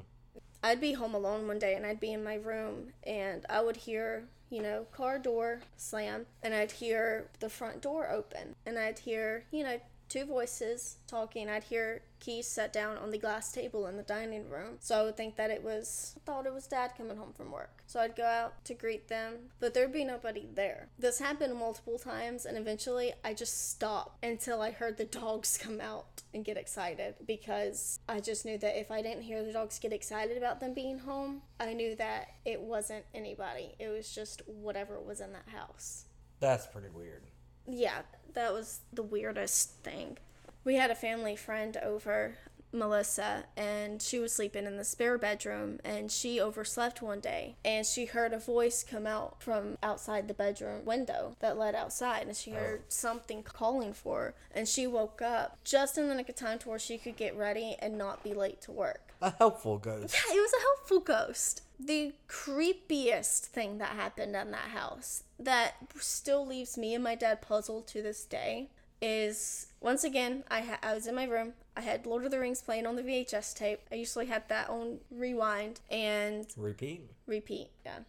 I'd 0.63 0.81
be 0.81 0.93
home 0.93 1.13
alone 1.13 1.47
one 1.47 1.59
day 1.59 1.75
and 1.75 1.85
I'd 1.85 1.99
be 1.99 2.11
in 2.11 2.23
my 2.23 2.33
room 2.33 2.93
and 3.05 3.45
I 3.47 3.61
would 3.61 3.75
hear, 3.77 4.23
you 4.49 4.63
know, 4.63 4.87
car 4.91 5.19
door 5.19 5.59
slam 5.77 6.25
and 6.41 6.55
I'd 6.55 6.71
hear 6.71 7.27
the 7.39 7.49
front 7.49 7.79
door 7.79 8.09
open 8.09 8.55
and 8.65 8.79
I'd 8.79 8.97
hear, 8.97 9.45
you 9.51 9.63
know, 9.63 9.79
two 10.09 10.25
voices 10.25 10.97
talking. 11.05 11.49
I'd 11.49 11.65
hear 11.65 12.01
keys 12.23 12.47
set 12.47 12.71
down 12.71 12.97
on 12.97 13.11
the 13.11 13.17
glass 13.17 13.51
table 13.51 13.85
in 13.87 13.97
the 13.97 14.03
dining 14.03 14.49
room. 14.49 14.77
So 14.79 14.99
I 14.99 15.03
would 15.03 15.17
think 15.17 15.35
that 15.35 15.51
it 15.51 15.63
was, 15.63 16.15
I 16.17 16.19
thought 16.25 16.45
it 16.45 16.53
was 16.53 16.67
dad 16.67 16.93
coming 16.97 17.17
home 17.17 17.33
from 17.33 17.51
work. 17.51 17.83
So 17.85 17.99
I'd 17.99 18.15
go 18.15 18.23
out 18.23 18.63
to 18.65 18.73
greet 18.73 19.07
them, 19.09 19.51
but 19.59 19.73
there'd 19.73 19.91
be 19.91 20.05
nobody 20.05 20.47
there. 20.53 20.87
This 20.97 21.19
happened 21.19 21.55
multiple 21.55 21.99
times 21.99 22.45
and 22.45 22.57
eventually 22.57 23.13
I 23.23 23.33
just 23.33 23.71
stopped 23.71 24.23
until 24.23 24.61
I 24.61 24.71
heard 24.71 24.97
the 24.97 25.05
dogs 25.05 25.57
come 25.61 25.81
out 25.81 26.23
and 26.33 26.45
get 26.45 26.57
excited 26.57 27.15
because 27.27 27.99
I 28.07 28.19
just 28.19 28.45
knew 28.45 28.57
that 28.57 28.79
if 28.79 28.89
I 28.89 29.01
didn't 29.01 29.23
hear 29.23 29.43
the 29.43 29.53
dogs 29.53 29.79
get 29.79 29.93
excited 29.93 30.37
about 30.37 30.59
them 30.59 30.73
being 30.73 30.99
home, 30.99 31.41
I 31.59 31.73
knew 31.73 31.95
that 31.97 32.27
it 32.45 32.61
wasn't 32.61 33.05
anybody. 33.13 33.75
It 33.79 33.89
was 33.89 34.13
just 34.13 34.41
whatever 34.47 34.99
was 34.99 35.19
in 35.19 35.33
that 35.33 35.49
house. 35.49 36.05
That's 36.39 36.67
pretty 36.67 36.89
weird. 36.89 37.23
Yeah, 37.67 38.01
that 38.33 38.53
was 38.53 38.81
the 38.91 39.03
weirdest 39.03 39.83
thing. 39.83 40.17
We 40.65 40.75
had 40.75 40.91
a 40.91 40.96
family 40.96 41.36
friend 41.36 41.75
over, 41.84 42.36
Melissa, 42.72 43.46
and 43.55 44.01
she 44.01 44.17
was 44.17 44.34
sleeping 44.34 44.65
in 44.65 44.77
the 44.77 44.84
spare 44.84 45.17
bedroom 45.17 45.79
and 45.84 46.12
she 46.12 46.39
overslept 46.39 47.01
one 47.01 47.20
day 47.20 47.55
and 47.63 47.86
she 47.86 48.05
heard 48.05 48.34
a 48.34 48.39
voice 48.39 48.84
come 48.84 49.05
out 49.05 49.41
from 49.41 49.77
outside 49.84 50.27
the 50.27 50.34
bedroom 50.34 50.86
window 50.86 51.36
that 51.39 51.58
led 51.58 51.75
outside 51.75 52.27
and 52.27 52.36
she 52.36 52.51
oh. 52.51 52.55
heard 52.55 52.84
something 52.88 53.43
calling 53.43 53.93
for 53.93 54.20
her 54.20 54.36
and 54.51 54.67
she 54.67 54.88
woke 54.88 55.22
up 55.22 55.60
just 55.63 55.98
in 55.98 56.08
the 56.08 56.15
nick 56.15 56.29
of 56.29 56.36
time 56.36 56.58
to 56.60 56.70
where 56.70 56.79
she 56.79 56.98
could 56.98 57.15
get 57.15 57.38
ready 57.38 57.75
and 57.79 57.98
not 57.98 58.24
be 58.24 58.34
late 58.34 58.62
to 58.62 58.72
work. 58.72 59.13
A 59.22 59.32
helpful 59.38 59.77
ghost. 59.77 60.13
Yeah, 60.13 60.36
it 60.36 60.39
was 60.39 60.53
a 60.53 60.62
helpful 60.62 61.00
ghost. 61.00 61.62
The 61.79 62.13
creepiest 62.27 63.46
thing 63.46 63.77
that 63.77 63.89
happened 63.89 64.36
in 64.36 64.51
that 64.51 64.70
house 64.74 65.24
that 65.38 65.75
still 66.00 66.46
leaves 66.46 66.77
me 66.77 66.96
and 66.96 67.03
my 67.03 67.15
dad 67.15 67.41
puzzled 67.41 67.88
to 67.88 68.01
this 68.01 68.25
day 68.25 68.70
is 69.03 69.67
once 69.81 70.03
again 70.05 70.43
I 70.50 70.62
ha- 70.62 70.79
I 70.81 70.93
was 70.93 71.07
in 71.07 71.15
my 71.15 71.25
room. 71.25 71.53
I 71.75 71.81
had 71.81 72.05
Lord 72.05 72.24
of 72.24 72.31
the 72.31 72.39
Rings 72.39 72.62
playing 72.62 72.86
on 72.86 72.95
the 72.95 73.01
VHS 73.03 73.53
tape. 73.55 73.81
I 73.91 73.95
usually 73.95 74.27
had 74.27 74.48
that 74.50 74.69
on 74.69 75.00
rewind 75.12 75.81
and 75.91 76.48
Repeat. 76.55 77.10
repeat. 77.27 77.69
Yeah. 77.86 78.00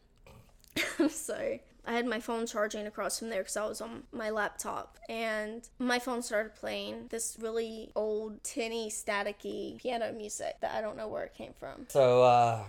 I'm 0.99 1.09
sorry. 1.09 1.63
I 1.87 1.93
had 1.93 2.07
my 2.07 2.21
phone 2.21 2.47
charging 2.47 2.87
across 2.87 3.19
from 3.19 3.29
there 3.29 3.41
because 3.43 3.57
I 3.57 3.67
was 3.67 3.81
on 3.83 4.05
my 4.11 4.31
laptop, 4.31 4.99
and 5.09 5.69
my 5.79 5.99
phone 5.99 6.23
started 6.23 6.55
playing 6.55 7.09
this 7.11 7.37
really 7.39 7.91
old, 7.95 8.43
tinny, 8.43 8.89
staticky 8.89 9.77
piano 9.79 10.11
music 10.13 10.57
that 10.63 10.75
I 10.75 10.81
don't 10.81 10.97
know 10.97 11.09
where 11.09 11.25
it 11.25 11.35
came 11.35 11.53
from. 11.61 11.85
So, 11.91 12.23
uh, 12.23 12.63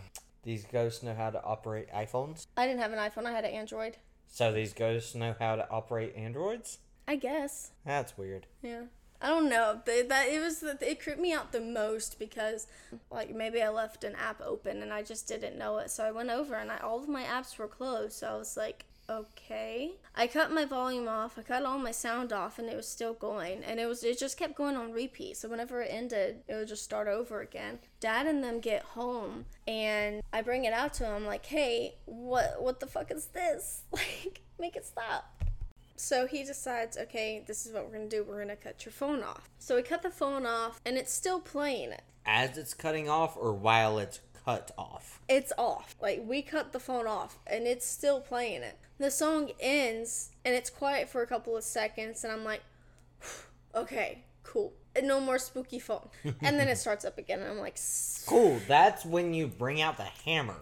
these 0.44 0.66
ghosts 0.66 1.02
know 1.02 1.14
how 1.16 1.30
to 1.30 1.42
operate 1.44 1.90
iPhones? 1.94 2.46
I 2.58 2.68
didn't 2.68 2.82
have 2.82 2.92
an 2.92 3.00
iPhone, 3.00 3.26
I 3.26 3.32
had 3.32 3.46
an 3.46 3.52
Android. 3.52 3.96
So, 4.28 4.52
these 4.52 4.74
ghosts 4.74 5.16
know 5.16 5.34
how 5.40 5.56
to 5.56 5.70
operate 5.70 6.14
Androids? 6.18 6.80
I 7.08 7.16
guess. 7.16 7.72
That's 7.86 8.18
weird. 8.18 8.48
Yeah. 8.62 8.84
I 9.22 9.30
don't 9.30 9.50
know. 9.50 9.82
That 9.86 10.28
it 10.28 10.42
was 10.42 10.62
it 10.64 11.02
creeped 11.02 11.20
me 11.20 11.34
out 11.34 11.52
the 11.52 11.62
most 11.62 12.20
because 12.20 12.68
like 13.10 13.34
maybe 13.34 13.62
I 13.62 13.70
left 13.70 14.04
an 14.04 14.16
app 14.16 14.42
open 14.42 14.82
and 14.82 14.94
I 14.94 15.04
just 15.04 15.28
didn't 15.28 15.58
know 15.58 15.78
it. 15.78 15.90
So 15.90 16.04
I 16.04 16.12
went 16.12 16.30
over 16.30 16.56
and 16.56 16.72
I, 16.72 16.78
all 16.78 17.02
of 17.02 17.08
my 17.08 17.24
apps 17.24 17.58
were 17.58 17.68
closed. 17.68 18.14
So 18.14 18.28
I 18.28 18.36
was 18.36 18.58
like, 18.58 18.86
okay. 19.10 19.94
I 20.16 20.28
cut 20.28 20.52
my 20.52 20.66
volume 20.66 21.08
off. 21.08 21.38
I 21.38 21.44
cut 21.44 21.64
all 21.64 21.80
my 21.80 21.92
sound 21.92 22.34
off 22.34 22.60
and 22.60 22.70
it 22.70 22.76
was 22.76 22.88
still 22.88 23.14
going 23.14 23.64
and 23.64 23.80
it 23.80 23.86
was 23.86 24.04
it 24.04 24.20
just 24.20 24.38
kept 24.38 24.56
going 24.56 24.76
on 24.76 24.92
repeat. 24.92 25.38
So 25.38 25.50
whenever 25.50 25.82
it 25.82 25.90
ended, 25.92 26.44
it 26.48 26.54
would 26.56 26.68
just 26.68 26.84
start 26.84 27.08
over 27.08 27.42
again. 27.42 27.80
Dad 28.00 28.28
and 28.28 28.44
them 28.44 28.60
get 28.60 28.84
home 28.84 29.46
and 29.68 30.22
I 30.34 30.42
bring 30.42 30.66
it 30.66 30.74
out 30.74 30.94
to 30.96 31.06
him 31.06 31.26
like, 31.26 31.46
"Hey, 31.46 31.96
what 32.06 32.62
what 32.62 32.80
the 32.80 32.88
fuck 32.88 33.12
is 33.12 33.28
this? 33.28 33.84
Like, 33.92 34.42
make 34.60 34.76
it 34.76 34.86
stop." 34.86 35.35
So 35.98 36.28
he 36.28 36.44
decides, 36.44 36.98
okay, 36.98 37.44
this 37.48 37.66
is 37.66 37.72
what 37.74 37.86
we're 37.86 37.94
gonna 37.94 38.08
do. 38.10 38.24
We're 38.24 38.40
gonna 38.40 38.56
cut 38.56 38.84
your 38.86 38.92
phone 38.92 39.24
off. 39.24 39.50
So 39.60 39.76
we 39.76 39.82
cut 39.82 40.02
the 40.04 40.10
phone 40.10 40.46
off, 40.46 40.82
and 40.86 40.98
it's 40.98 41.14
still 41.14 41.40
playing 41.40 41.92
it. 41.92 42.02
As 42.26 42.58
it's 42.58 42.74
cutting 42.74 43.08
off 43.10 43.38
or 43.38 43.54
while 43.54 43.98
it's 44.00 44.20
cut 44.46 44.72
off? 44.78 45.22
It's 45.30 45.54
off. 45.58 45.96
Like 46.02 46.24
we 46.26 46.42
cut 46.42 46.72
the 46.74 46.80
phone 46.80 47.08
off, 47.08 47.40
and 47.48 47.66
it's 47.66 47.86
still 47.88 48.20
playing 48.20 48.62
it. 48.64 48.78
The 48.98 49.12
song 49.12 49.52
ends, 49.60 50.32
and 50.44 50.54
it's 50.56 50.70
quiet 50.70 51.10
for 51.10 51.22
a 51.22 51.28
couple 51.28 51.56
of 51.58 51.64
seconds, 51.64 52.24
and 52.24 52.32
I'm 52.34 52.44
like, 52.44 52.62
okay, 53.76 54.24
cool. 54.44 54.74
And 54.96 55.08
no 55.08 55.20
more 55.20 55.38
spooky 55.38 55.80
phone. 55.80 56.08
and 56.42 56.58
then 56.60 56.68
it 56.68 56.78
starts 56.78 57.04
up 57.06 57.18
again, 57.18 57.40
and 57.42 57.50
I'm 57.50 57.60
like, 57.60 57.74
"S- 57.76 58.24
Cool. 58.28 58.60
That's 58.68 59.06
when 59.06 59.34
you 59.34 59.48
bring 59.48 59.82
out 59.82 59.98
the 59.98 60.04
hammer 60.26 60.56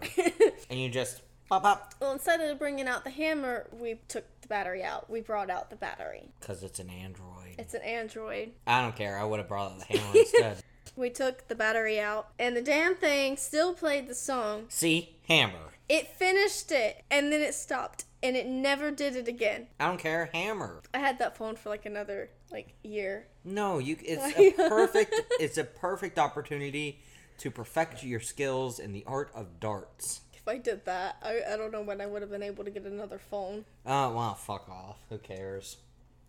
and 0.70 0.78
you 0.80 0.88
just 0.88 1.22
pop 1.48 1.62
pop. 1.62 1.94
well, 2.00 2.12
instead 2.12 2.40
of 2.40 2.58
bringing 2.58 2.88
out 2.88 3.04
the 3.04 3.10
hammer, 3.10 3.68
we 3.72 3.96
took 4.08 4.24
the 4.44 4.48
battery 4.48 4.82
out. 4.84 5.10
We 5.10 5.20
brought 5.20 5.50
out 5.50 5.70
the 5.70 5.76
battery. 5.76 6.30
Because 6.40 6.62
it's 6.62 6.78
an 6.78 6.90
Android. 6.90 7.56
It's 7.58 7.74
an 7.74 7.82
Android. 7.82 8.52
I 8.66 8.80
don't 8.82 8.94
care. 8.94 9.18
I 9.18 9.24
would 9.24 9.40
have 9.40 9.48
brought 9.48 9.72
out 9.72 9.78
the 9.80 9.98
hammer 9.98 10.18
instead. 10.18 10.58
We 10.96 11.10
took 11.10 11.48
the 11.48 11.56
battery 11.56 11.98
out, 11.98 12.28
and 12.38 12.56
the 12.56 12.62
damn 12.62 12.94
thing 12.94 13.36
still 13.36 13.74
played 13.74 14.06
the 14.06 14.14
song. 14.14 14.66
See? 14.68 15.16
Hammer. 15.26 15.72
It 15.88 16.06
finished 16.06 16.70
it, 16.70 17.02
and 17.10 17.32
then 17.32 17.40
it 17.40 17.54
stopped, 17.54 18.04
and 18.22 18.36
it 18.36 18.46
never 18.46 18.92
did 18.92 19.16
it 19.16 19.26
again. 19.26 19.66
I 19.80 19.88
don't 19.88 19.98
care. 19.98 20.30
Hammer. 20.32 20.82
I 20.92 20.98
had 20.98 21.18
that 21.18 21.36
phone 21.36 21.56
for 21.56 21.70
like 21.70 21.84
another 21.84 22.30
like 22.52 22.74
year. 22.84 23.26
No, 23.44 23.78
you. 23.78 23.96
It's 24.02 24.38
a 24.38 24.68
perfect. 24.68 25.20
it's 25.40 25.58
a 25.58 25.64
perfect 25.64 26.16
opportunity 26.16 27.00
to 27.38 27.50
perfect 27.50 28.04
your 28.04 28.20
skills 28.20 28.78
in 28.78 28.92
the 28.92 29.02
art 29.04 29.32
of 29.34 29.58
darts. 29.58 30.20
If 30.44 30.48
I 30.48 30.58
did 30.58 30.84
that, 30.84 31.16
I, 31.22 31.40
I 31.54 31.56
don't 31.56 31.72
know 31.72 31.80
when 31.80 32.02
I 32.02 32.06
would 32.06 32.20
have 32.20 32.30
been 32.30 32.42
able 32.42 32.64
to 32.64 32.70
get 32.70 32.84
another 32.84 33.18
phone. 33.18 33.64
Oh 33.86 34.14
well, 34.14 34.34
fuck 34.34 34.68
off. 34.68 34.98
Who 35.08 35.16
cares? 35.16 35.78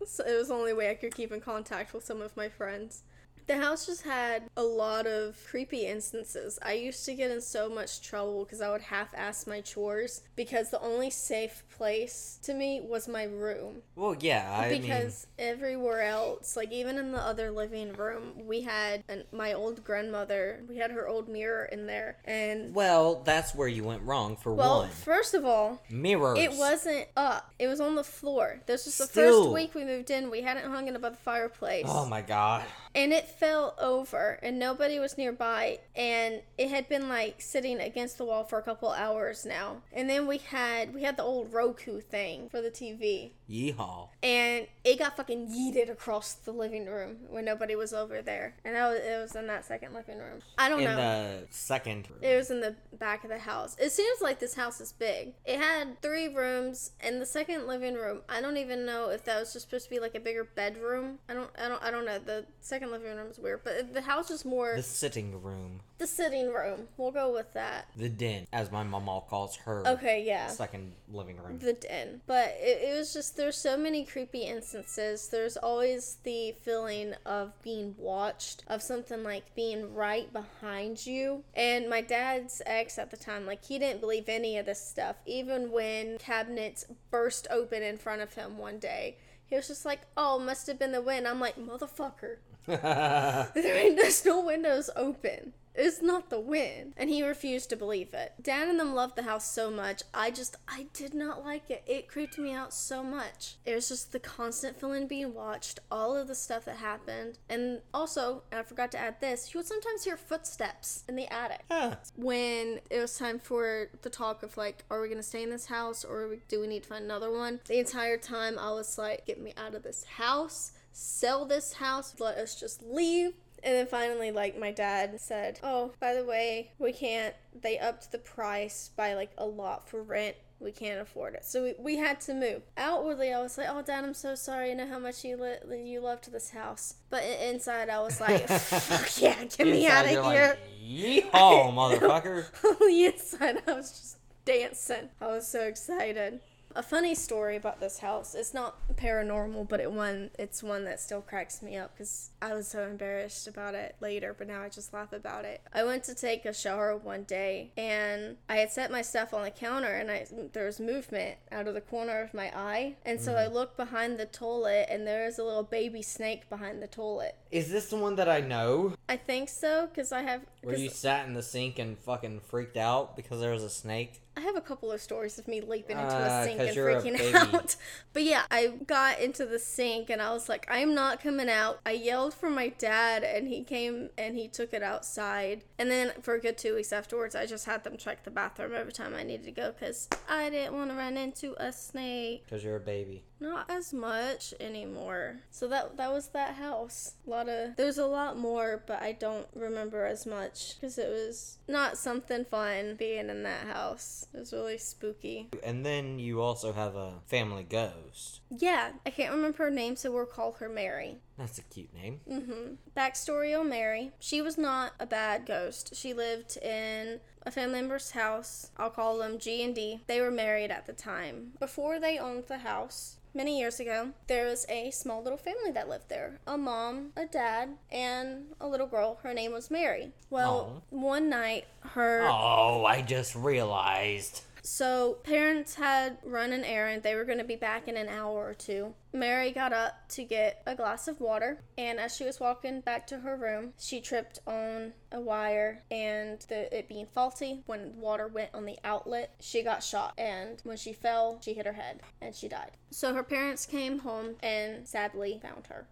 So 0.06 0.24
it 0.24 0.38
was 0.38 0.48
the 0.48 0.54
only 0.54 0.72
way 0.72 0.90
I 0.90 0.94
could 0.94 1.14
keep 1.14 1.32
in 1.32 1.40
contact 1.42 1.92
with 1.92 2.02
some 2.02 2.22
of 2.22 2.34
my 2.34 2.48
friends. 2.48 3.02
The 3.46 3.58
house 3.58 3.86
just 3.86 4.02
had 4.02 4.44
a 4.56 4.62
lot 4.62 5.06
of 5.06 5.36
creepy 5.48 5.86
instances. 5.86 6.58
I 6.62 6.72
used 6.72 7.04
to 7.06 7.14
get 7.14 7.30
in 7.30 7.40
so 7.40 7.68
much 7.68 8.02
trouble 8.02 8.44
because 8.44 8.60
I 8.60 8.70
would 8.70 8.82
half 8.82 9.14
ass 9.14 9.46
my 9.46 9.60
chores 9.60 10.22
because 10.34 10.70
the 10.70 10.80
only 10.80 11.10
safe 11.10 11.62
place 11.76 12.38
to 12.42 12.54
me 12.54 12.80
was 12.80 13.06
my 13.06 13.24
room. 13.24 13.82
Well, 13.94 14.16
yeah. 14.18 14.52
I 14.58 14.70
mean, 14.70 14.82
because 14.82 15.26
everywhere 15.38 16.02
else, 16.02 16.56
like 16.56 16.72
even 16.72 16.98
in 16.98 17.12
the 17.12 17.20
other 17.20 17.50
living 17.50 17.92
room, 17.92 18.32
we 18.46 18.62
had 18.62 19.04
an, 19.08 19.24
my 19.32 19.52
old 19.52 19.84
grandmother. 19.84 20.62
We 20.68 20.78
had 20.78 20.90
her 20.90 21.06
old 21.06 21.28
mirror 21.28 21.66
in 21.66 21.86
there, 21.86 22.16
and 22.24 22.74
well, 22.74 23.22
that's 23.24 23.54
where 23.54 23.68
you 23.68 23.84
went 23.84 24.02
wrong. 24.02 24.36
For 24.36 24.54
well, 24.54 24.88
first 24.88 25.34
of 25.34 25.44
all, 25.44 25.82
mirrors. 25.88 26.38
it 26.38 26.52
wasn't 26.52 27.06
up. 27.16 27.52
It 27.58 27.68
was 27.68 27.80
on 27.80 27.94
the 27.94 28.04
floor. 28.04 28.60
This 28.66 28.86
was 28.86 28.98
the 28.98 29.06
Still. 29.06 29.44
first 29.44 29.54
week 29.54 29.74
we 29.74 29.84
moved 29.84 30.10
in. 30.10 30.30
We 30.30 30.42
hadn't 30.42 30.70
hung 30.70 30.88
it 30.88 30.96
above 30.96 31.12
the 31.12 31.18
fireplace. 31.18 31.86
Oh 31.88 32.06
my 32.06 32.22
god. 32.22 32.64
And 32.96 33.12
it 33.12 33.28
fell 33.28 33.74
over 33.78 34.38
and 34.42 34.58
nobody 34.58 34.98
was 34.98 35.18
nearby 35.18 35.78
and 35.94 36.40
it 36.56 36.70
had 36.70 36.88
been 36.88 37.10
like 37.10 37.42
sitting 37.42 37.78
against 37.78 38.16
the 38.16 38.24
wall 38.24 38.42
for 38.42 38.58
a 38.58 38.62
couple 38.62 38.90
hours 38.90 39.44
now. 39.44 39.82
And 39.92 40.08
then 40.08 40.26
we 40.26 40.38
had 40.38 40.94
we 40.94 41.02
had 41.02 41.18
the 41.18 41.22
old 41.22 41.52
Roku 41.52 42.00
thing 42.00 42.48
for 42.48 42.62
the 42.62 42.70
TV. 42.70 43.32
Yeehaw. 43.48 44.08
And 44.22 44.66
it 44.84 44.98
got 44.98 45.16
fucking 45.16 45.48
yeeted 45.48 45.90
across 45.90 46.34
the 46.34 46.52
living 46.52 46.86
room 46.86 47.18
when 47.30 47.44
nobody 47.44 47.76
was 47.76 47.92
over 47.92 48.22
there. 48.22 48.56
And 48.64 48.74
that 48.74 48.88
was, 48.88 48.98
it 49.00 49.20
was 49.22 49.36
in 49.36 49.46
that 49.46 49.64
second 49.64 49.94
living 49.94 50.18
room. 50.18 50.40
I 50.58 50.68
don't 50.68 50.80
In 50.80 50.84
know. 50.86 50.96
the 50.96 51.46
second 51.50 52.08
room. 52.10 52.18
It 52.22 52.36
was 52.36 52.50
in 52.50 52.60
the 52.60 52.74
back 52.98 53.24
of 53.24 53.30
the 53.30 53.38
house. 53.38 53.76
It 53.78 53.90
seems 53.92 54.20
like 54.20 54.38
this 54.38 54.54
house 54.54 54.80
is 54.80 54.92
big. 54.92 55.34
It 55.44 55.58
had 55.58 56.00
three 56.02 56.28
rooms, 56.28 56.92
and 57.00 57.20
the 57.20 57.26
second 57.26 57.66
living 57.66 57.94
room. 57.94 58.22
I 58.28 58.40
don't 58.40 58.56
even 58.56 58.84
know 58.84 59.10
if 59.10 59.24
that 59.24 59.38
was 59.40 59.52
just 59.52 59.66
supposed 59.66 59.84
to 59.84 59.90
be 59.90 60.00
like 60.00 60.14
a 60.14 60.20
bigger 60.20 60.44
bedroom. 60.44 61.18
I 61.28 61.34
don't. 61.34 61.50
I 61.58 61.68
don't. 61.68 61.82
I 61.82 61.90
don't 61.90 62.04
know. 62.04 62.18
The 62.18 62.46
second 62.60 62.90
living 62.90 63.14
room 63.16 63.30
is 63.30 63.38
weird, 63.38 63.62
but 63.64 63.94
the 63.94 64.02
house 64.02 64.30
is 64.30 64.44
more 64.44 64.74
the 64.76 64.82
sitting 64.82 65.40
room. 65.42 65.80
The 65.98 66.06
sitting 66.06 66.52
room. 66.52 66.88
We'll 66.96 67.10
go 67.10 67.32
with 67.32 67.52
that. 67.54 67.88
The 67.96 68.08
den, 68.08 68.46
as 68.52 68.70
my 68.70 68.82
mom 68.82 69.08
all 69.08 69.22
calls 69.22 69.56
her 69.64 69.86
Okay, 69.86 70.24
yeah. 70.26 70.48
second 70.48 70.92
living 71.10 71.36
room. 71.38 71.58
the 71.58 71.72
den. 71.72 72.20
But 72.26 72.54
it, 72.58 72.82
it 72.90 72.98
was 72.98 73.12
just 73.14 73.36
there's 73.36 73.56
so 73.56 73.76
many 73.76 74.04
creepy 74.04 74.42
instances. 74.42 75.28
There's 75.28 75.56
always 75.56 76.18
the 76.22 76.52
feeling 76.62 77.14
of 77.24 77.52
being 77.62 77.94
watched, 77.98 78.62
of 78.68 78.82
something 78.82 79.22
like 79.22 79.54
being 79.54 79.94
right 79.94 80.30
behind 80.32 81.06
you. 81.06 81.44
And 81.54 81.88
my 81.88 82.00
dad's 82.02 82.60
ex 82.66 82.98
at 82.98 83.10
the 83.10 83.16
time, 83.16 83.46
like 83.46 83.64
he 83.64 83.78
didn't 83.78 84.00
believe 84.00 84.28
any 84.28 84.58
of 84.58 84.66
this 84.66 84.80
stuff, 84.86 85.16
even 85.26 85.70
when 85.70 86.18
cabinets 86.18 86.84
burst 87.10 87.46
open 87.50 87.82
in 87.82 87.96
front 87.96 88.20
of 88.20 88.34
him 88.34 88.58
one 88.58 88.78
day. 88.78 89.16
He 89.48 89.54
was 89.54 89.68
just 89.68 89.84
like, 89.84 90.00
"Oh, 90.16 90.40
must 90.40 90.66
have 90.66 90.76
been 90.78 90.90
the 90.90 91.00
wind." 91.00 91.28
I'm 91.28 91.38
like, 91.38 91.56
"Motherfucker, 91.56 92.38
there 92.66 93.76
ain't 93.76 93.96
there's 93.96 94.24
no 94.24 94.40
windows 94.44 94.90
open. 94.96 95.52
It's 95.76 96.02
not 96.02 96.30
the 96.30 96.40
wind. 96.40 96.94
And 96.96 97.10
he 97.10 97.22
refused 97.22 97.70
to 97.70 97.76
believe 97.76 98.14
it. 98.14 98.34
Dan 98.42 98.68
and 98.68 98.80
them 98.80 98.94
loved 98.94 99.16
the 99.16 99.22
house 99.22 99.50
so 99.50 99.70
much. 99.70 100.02
I 100.14 100.30
just, 100.30 100.56
I 100.66 100.86
did 100.92 101.14
not 101.14 101.44
like 101.44 101.70
it. 101.70 101.82
It 101.86 102.08
creeped 102.08 102.38
me 102.38 102.52
out 102.52 102.72
so 102.72 103.02
much. 103.02 103.56
It 103.64 103.74
was 103.74 103.88
just 103.88 104.12
the 104.12 104.18
constant 104.18 104.78
feeling 104.78 105.06
being 105.06 105.34
watched, 105.34 105.80
all 105.90 106.16
of 106.16 106.28
the 106.28 106.34
stuff 106.34 106.64
that 106.64 106.76
happened. 106.76 107.38
And 107.48 107.80
also, 107.92 108.42
and 108.50 108.60
I 108.60 108.62
forgot 108.62 108.90
to 108.92 108.98
add 108.98 109.20
this, 109.20 109.52
you 109.52 109.58
would 109.58 109.66
sometimes 109.66 110.04
hear 110.04 110.16
footsteps 110.16 111.04
in 111.08 111.16
the 111.16 111.32
attic 111.32 111.64
Ah, 111.70 111.98
when 112.16 112.80
it 112.90 113.00
was 113.00 113.16
time 113.18 113.38
for 113.38 113.88
the 114.02 114.10
talk 114.10 114.42
of 114.42 114.56
like, 114.56 114.84
are 114.90 115.00
we 115.00 115.08
gonna 115.08 115.22
stay 115.22 115.42
in 115.42 115.50
this 115.50 115.66
house 115.66 116.04
or 116.04 116.36
do 116.48 116.60
we 116.60 116.66
need 116.66 116.82
to 116.84 116.88
find 116.88 117.04
another 117.04 117.30
one? 117.30 117.60
The 117.66 117.78
entire 117.78 118.16
time 118.16 118.58
I 118.58 118.70
was 118.72 118.98
like, 118.98 119.26
get 119.26 119.40
me 119.40 119.52
out 119.56 119.74
of 119.74 119.82
this 119.82 120.04
house, 120.04 120.72
sell 120.92 121.44
this 121.44 121.74
house, 121.74 122.14
let 122.18 122.38
us 122.38 122.58
just 122.58 122.82
leave. 122.82 123.34
And 123.62 123.74
then 123.74 123.86
finally, 123.86 124.30
like, 124.30 124.58
my 124.58 124.70
dad 124.70 125.20
said, 125.20 125.58
Oh, 125.62 125.92
by 126.00 126.14
the 126.14 126.24
way, 126.24 126.72
we 126.78 126.92
can't, 126.92 127.34
they 127.60 127.78
upped 127.78 128.12
the 128.12 128.18
price 128.18 128.90
by 128.96 129.14
like 129.14 129.30
a 129.38 129.44
lot 129.46 129.88
for 129.88 130.02
rent. 130.02 130.36
We 130.58 130.72
can't 130.72 131.00
afford 131.00 131.34
it. 131.34 131.44
So 131.44 131.64
we, 131.64 131.74
we 131.78 131.96
had 131.96 132.20
to 132.22 132.34
move. 132.34 132.62
Outwardly, 132.78 133.32
I 133.32 133.40
was 133.42 133.58
like, 133.58 133.66
Oh, 133.70 133.82
dad, 133.82 134.04
I'm 134.04 134.14
so 134.14 134.34
sorry. 134.34 134.70
I 134.70 134.74
know 134.74 134.86
how 134.86 134.98
much 134.98 135.24
you, 135.24 135.36
li- 135.36 135.82
you 135.84 136.00
loved 136.00 136.30
this 136.32 136.50
house. 136.50 136.94
But 137.10 137.24
inside, 137.24 137.88
I 137.90 138.00
was 138.00 138.20
like, 138.20 138.48
Fuck 138.48 139.20
yeah, 139.20 139.44
get 139.44 139.66
me 139.66 139.86
out 139.86 140.04
of 140.04 140.10
here. 140.10 140.22
Like, 140.22 140.58
Yeehaw, 140.82 141.74
motherfucker. 141.74 142.46
on 142.64 142.76
the 142.88 143.04
inside, 143.06 143.62
I 143.66 143.72
was 143.72 143.90
just 143.90 144.16
dancing. 144.44 145.08
I 145.20 145.26
was 145.26 145.46
so 145.46 145.62
excited. 145.62 146.40
A 146.76 146.82
funny 146.82 147.14
story 147.14 147.56
about 147.56 147.80
this 147.80 148.00
house. 148.00 148.34
It's 148.34 148.52
not 148.52 148.76
paranormal, 148.96 149.66
but 149.66 149.80
it 149.80 149.90
one 149.90 150.30
it's 150.38 150.62
one 150.62 150.84
that 150.84 151.00
still 151.00 151.22
cracks 151.22 151.62
me 151.62 151.74
up 151.74 151.96
because 151.96 152.32
I 152.42 152.52
was 152.52 152.68
so 152.68 152.82
embarrassed 152.82 153.48
about 153.48 153.74
it 153.74 153.96
later, 154.00 154.34
but 154.36 154.46
now 154.46 154.60
I 154.60 154.68
just 154.68 154.92
laugh 154.92 155.14
about 155.14 155.46
it. 155.46 155.62
I 155.72 155.84
went 155.84 156.04
to 156.04 156.14
take 156.14 156.44
a 156.44 156.52
shower 156.52 156.94
one 156.94 157.22
day 157.22 157.70
and 157.78 158.36
I 158.50 158.58
had 158.58 158.70
set 158.70 158.90
my 158.90 159.00
stuff 159.00 159.32
on 159.32 159.44
the 159.44 159.50
counter 159.50 159.88
and 159.88 160.10
I 160.10 160.26
there 160.52 160.66
was 160.66 160.78
movement 160.78 161.38
out 161.50 161.66
of 161.66 161.72
the 161.72 161.80
corner 161.80 162.20
of 162.20 162.34
my 162.34 162.52
eye, 162.54 162.96
and 163.06 163.22
so 163.22 163.32
mm-hmm. 163.32 163.50
I 163.50 163.54
looked 163.54 163.78
behind 163.78 164.18
the 164.18 164.26
toilet 164.26 164.88
and 164.90 165.06
there 165.06 165.24
was 165.24 165.38
a 165.38 165.44
little 165.44 165.62
baby 165.62 166.02
snake 166.02 166.46
behind 166.50 166.82
the 166.82 166.88
toilet. 166.88 167.36
Is 167.56 167.70
this 167.70 167.88
the 167.88 167.96
one 167.96 168.16
that 168.16 168.28
I 168.28 168.40
know? 168.40 168.92
I 169.08 169.16
think 169.16 169.48
so 169.48 169.86
because 169.86 170.12
I 170.12 170.20
have. 170.20 170.42
Where 170.62 170.76
you 170.76 170.90
sat 170.90 171.26
in 171.26 171.32
the 171.32 171.42
sink 171.42 171.78
and 171.78 171.96
fucking 171.98 172.40
freaked 172.40 172.76
out 172.76 173.16
because 173.16 173.40
there 173.40 173.52
was 173.52 173.62
a 173.62 173.70
snake? 173.70 174.20
I 174.36 174.40
have 174.40 174.56
a 174.56 174.60
couple 174.60 174.92
of 174.92 175.00
stories 175.00 175.38
of 175.38 175.48
me 175.48 175.62
leaping 175.62 175.96
into 175.98 176.14
Ah, 176.14 176.40
a 176.40 176.44
sink 176.44 176.58
'cause 176.58 176.76
and 176.76 176.76
freaking 176.76 177.34
out. 177.34 177.76
But 178.12 178.24
yeah, 178.24 178.42
I 178.50 178.66
got 178.86 179.18
into 179.20 179.46
the 179.46 179.58
sink 179.58 180.10
and 180.10 180.20
I 180.20 180.34
was 180.34 180.50
like, 180.50 180.66
I'm 180.70 180.94
not 180.94 181.22
coming 181.22 181.48
out. 181.48 181.80
I 181.86 181.92
yelled 181.92 182.34
for 182.34 182.50
my 182.50 182.68
dad 182.68 183.24
and 183.24 183.48
he 183.48 183.62
came 183.62 184.10
and 184.18 184.36
he 184.36 184.48
took 184.48 184.74
it 184.74 184.82
outside. 184.82 185.64
And 185.78 185.90
then 185.90 186.12
for 186.20 186.34
a 186.34 186.40
good 186.40 186.58
two 186.58 186.74
weeks 186.74 186.92
afterwards, 186.92 187.34
I 187.34 187.46
just 187.46 187.64
had 187.64 187.84
them 187.84 187.96
check 187.96 188.24
the 188.24 188.30
bathroom 188.30 188.72
every 188.74 188.92
time 188.92 189.14
I 189.14 189.22
needed 189.22 189.44
to 189.46 189.52
go 189.52 189.72
because 189.72 190.08
I 190.28 190.50
didn't 190.50 190.74
want 190.74 190.90
to 190.90 190.96
run 190.96 191.16
into 191.16 191.54
a 191.56 191.72
snake. 191.72 192.44
Because 192.44 192.62
you're 192.62 192.76
a 192.76 192.80
baby. 192.80 193.24
Not 193.38 193.70
as 193.70 193.92
much 193.92 194.54
anymore. 194.58 195.40
So 195.50 195.68
that 195.68 195.96
that 195.96 196.12
was 196.12 196.28
that 196.28 196.54
house. 196.54 197.14
A 197.26 197.30
lot 197.30 197.48
of 197.48 197.76
there's 197.76 197.98
a 197.98 198.06
lot 198.06 198.38
more, 198.38 198.82
but 198.86 199.02
I 199.02 199.12
don't 199.12 199.46
remember 199.54 200.06
as 200.06 200.26
much 200.26 200.74
because 200.74 200.98
it 200.98 201.08
was 201.08 201.58
not 201.68 201.98
something 201.98 202.44
fun 202.44 202.94
being 202.96 203.28
in 203.28 203.42
that 203.42 203.66
house. 203.66 204.26
It 204.32 204.38
was 204.40 204.52
really 204.52 204.78
spooky. 204.78 205.48
And 205.62 205.84
then 205.84 206.18
you 206.18 206.40
also 206.40 206.72
have 206.72 206.96
a 206.96 207.14
family 207.26 207.64
ghost. 207.64 208.40
Yeah, 208.50 208.90
I 209.04 209.10
can't 209.10 209.34
remember 209.34 209.58
her 209.64 209.70
name, 209.70 209.96
so 209.96 210.12
we'll 210.12 210.26
call 210.26 210.52
her 210.52 210.68
Mary. 210.68 211.16
That's 211.36 211.58
a 211.58 211.62
cute 211.62 211.92
name. 211.94 212.20
Mm-hmm. 212.30 212.74
Backstory 212.96 213.58
on 213.58 213.68
Mary. 213.68 214.12
She 214.20 214.40
was 214.40 214.56
not 214.56 214.92
a 215.00 215.06
bad 215.06 215.46
ghost. 215.46 215.94
She 215.96 216.14
lived 216.14 216.56
in 216.58 217.20
a 217.44 217.50
family 217.50 217.80
member's 217.80 218.12
house. 218.12 218.70
I'll 218.76 218.90
call 218.90 219.18
them 219.18 219.38
G 219.38 219.62
and 219.62 219.74
D. 219.74 220.00
They 220.06 220.20
were 220.20 220.30
married 220.30 220.70
at 220.70 220.86
the 220.86 220.92
time. 220.92 221.52
Before 221.58 221.98
they 221.98 222.18
owned 222.18 222.44
the 222.46 222.58
house, 222.58 223.16
many 223.34 223.58
years 223.58 223.78
ago, 223.80 224.10
there 224.28 224.46
was 224.46 224.64
a 224.68 224.90
small 224.90 225.22
little 225.22 225.38
family 225.38 225.70
that 225.72 225.88
lived 225.88 226.08
there. 226.08 226.38
A 226.46 226.56
mom, 226.56 227.12
a 227.16 227.26
dad, 227.26 227.70
and 227.90 228.46
a 228.60 228.66
little 228.66 228.86
girl. 228.86 229.18
Her 229.22 229.34
name 229.34 229.52
was 229.52 229.70
Mary. 229.70 230.12
Well, 230.30 230.82
one 230.90 231.28
night 231.28 231.66
her 231.80 232.22
Oh, 232.28 232.84
I 232.86 233.02
just 233.02 233.34
realized. 233.34 234.42
So, 234.66 235.18
parents 235.22 235.76
had 235.76 236.18
run 236.24 236.52
an 236.52 236.64
errand. 236.64 237.04
They 237.04 237.14
were 237.14 237.24
going 237.24 237.38
to 237.38 237.44
be 237.44 237.54
back 237.54 237.86
in 237.86 237.96
an 237.96 238.08
hour 238.08 238.44
or 238.44 238.52
two. 238.52 238.94
Mary 239.12 239.52
got 239.52 239.72
up 239.72 240.08
to 240.08 240.24
get 240.24 240.60
a 240.66 240.74
glass 240.74 241.06
of 241.06 241.20
water, 241.20 241.60
and 241.78 242.00
as 242.00 242.16
she 242.16 242.24
was 242.24 242.40
walking 242.40 242.80
back 242.80 243.06
to 243.06 243.20
her 243.20 243.36
room, 243.36 243.74
she 243.78 244.00
tripped 244.00 244.40
on 244.44 244.92
a 245.12 245.20
wire 245.20 245.84
and 245.88 246.40
the, 246.48 246.76
it 246.76 246.88
being 246.88 247.06
faulty. 247.06 247.62
When 247.66 247.96
water 248.00 248.26
went 248.26 248.50
on 248.54 248.64
the 248.64 248.76
outlet, 248.82 249.36
she 249.38 249.62
got 249.62 249.84
shot, 249.84 250.14
and 250.18 250.60
when 250.64 250.76
she 250.76 250.92
fell, 250.92 251.38
she 251.40 251.54
hit 251.54 251.64
her 251.66 251.74
head 251.74 252.00
and 252.20 252.34
she 252.34 252.48
died. 252.48 252.72
So, 252.90 253.14
her 253.14 253.22
parents 253.22 253.66
came 253.66 254.00
home 254.00 254.34
and 254.42 254.88
sadly 254.88 255.38
found 255.40 255.68
her. 255.68 255.86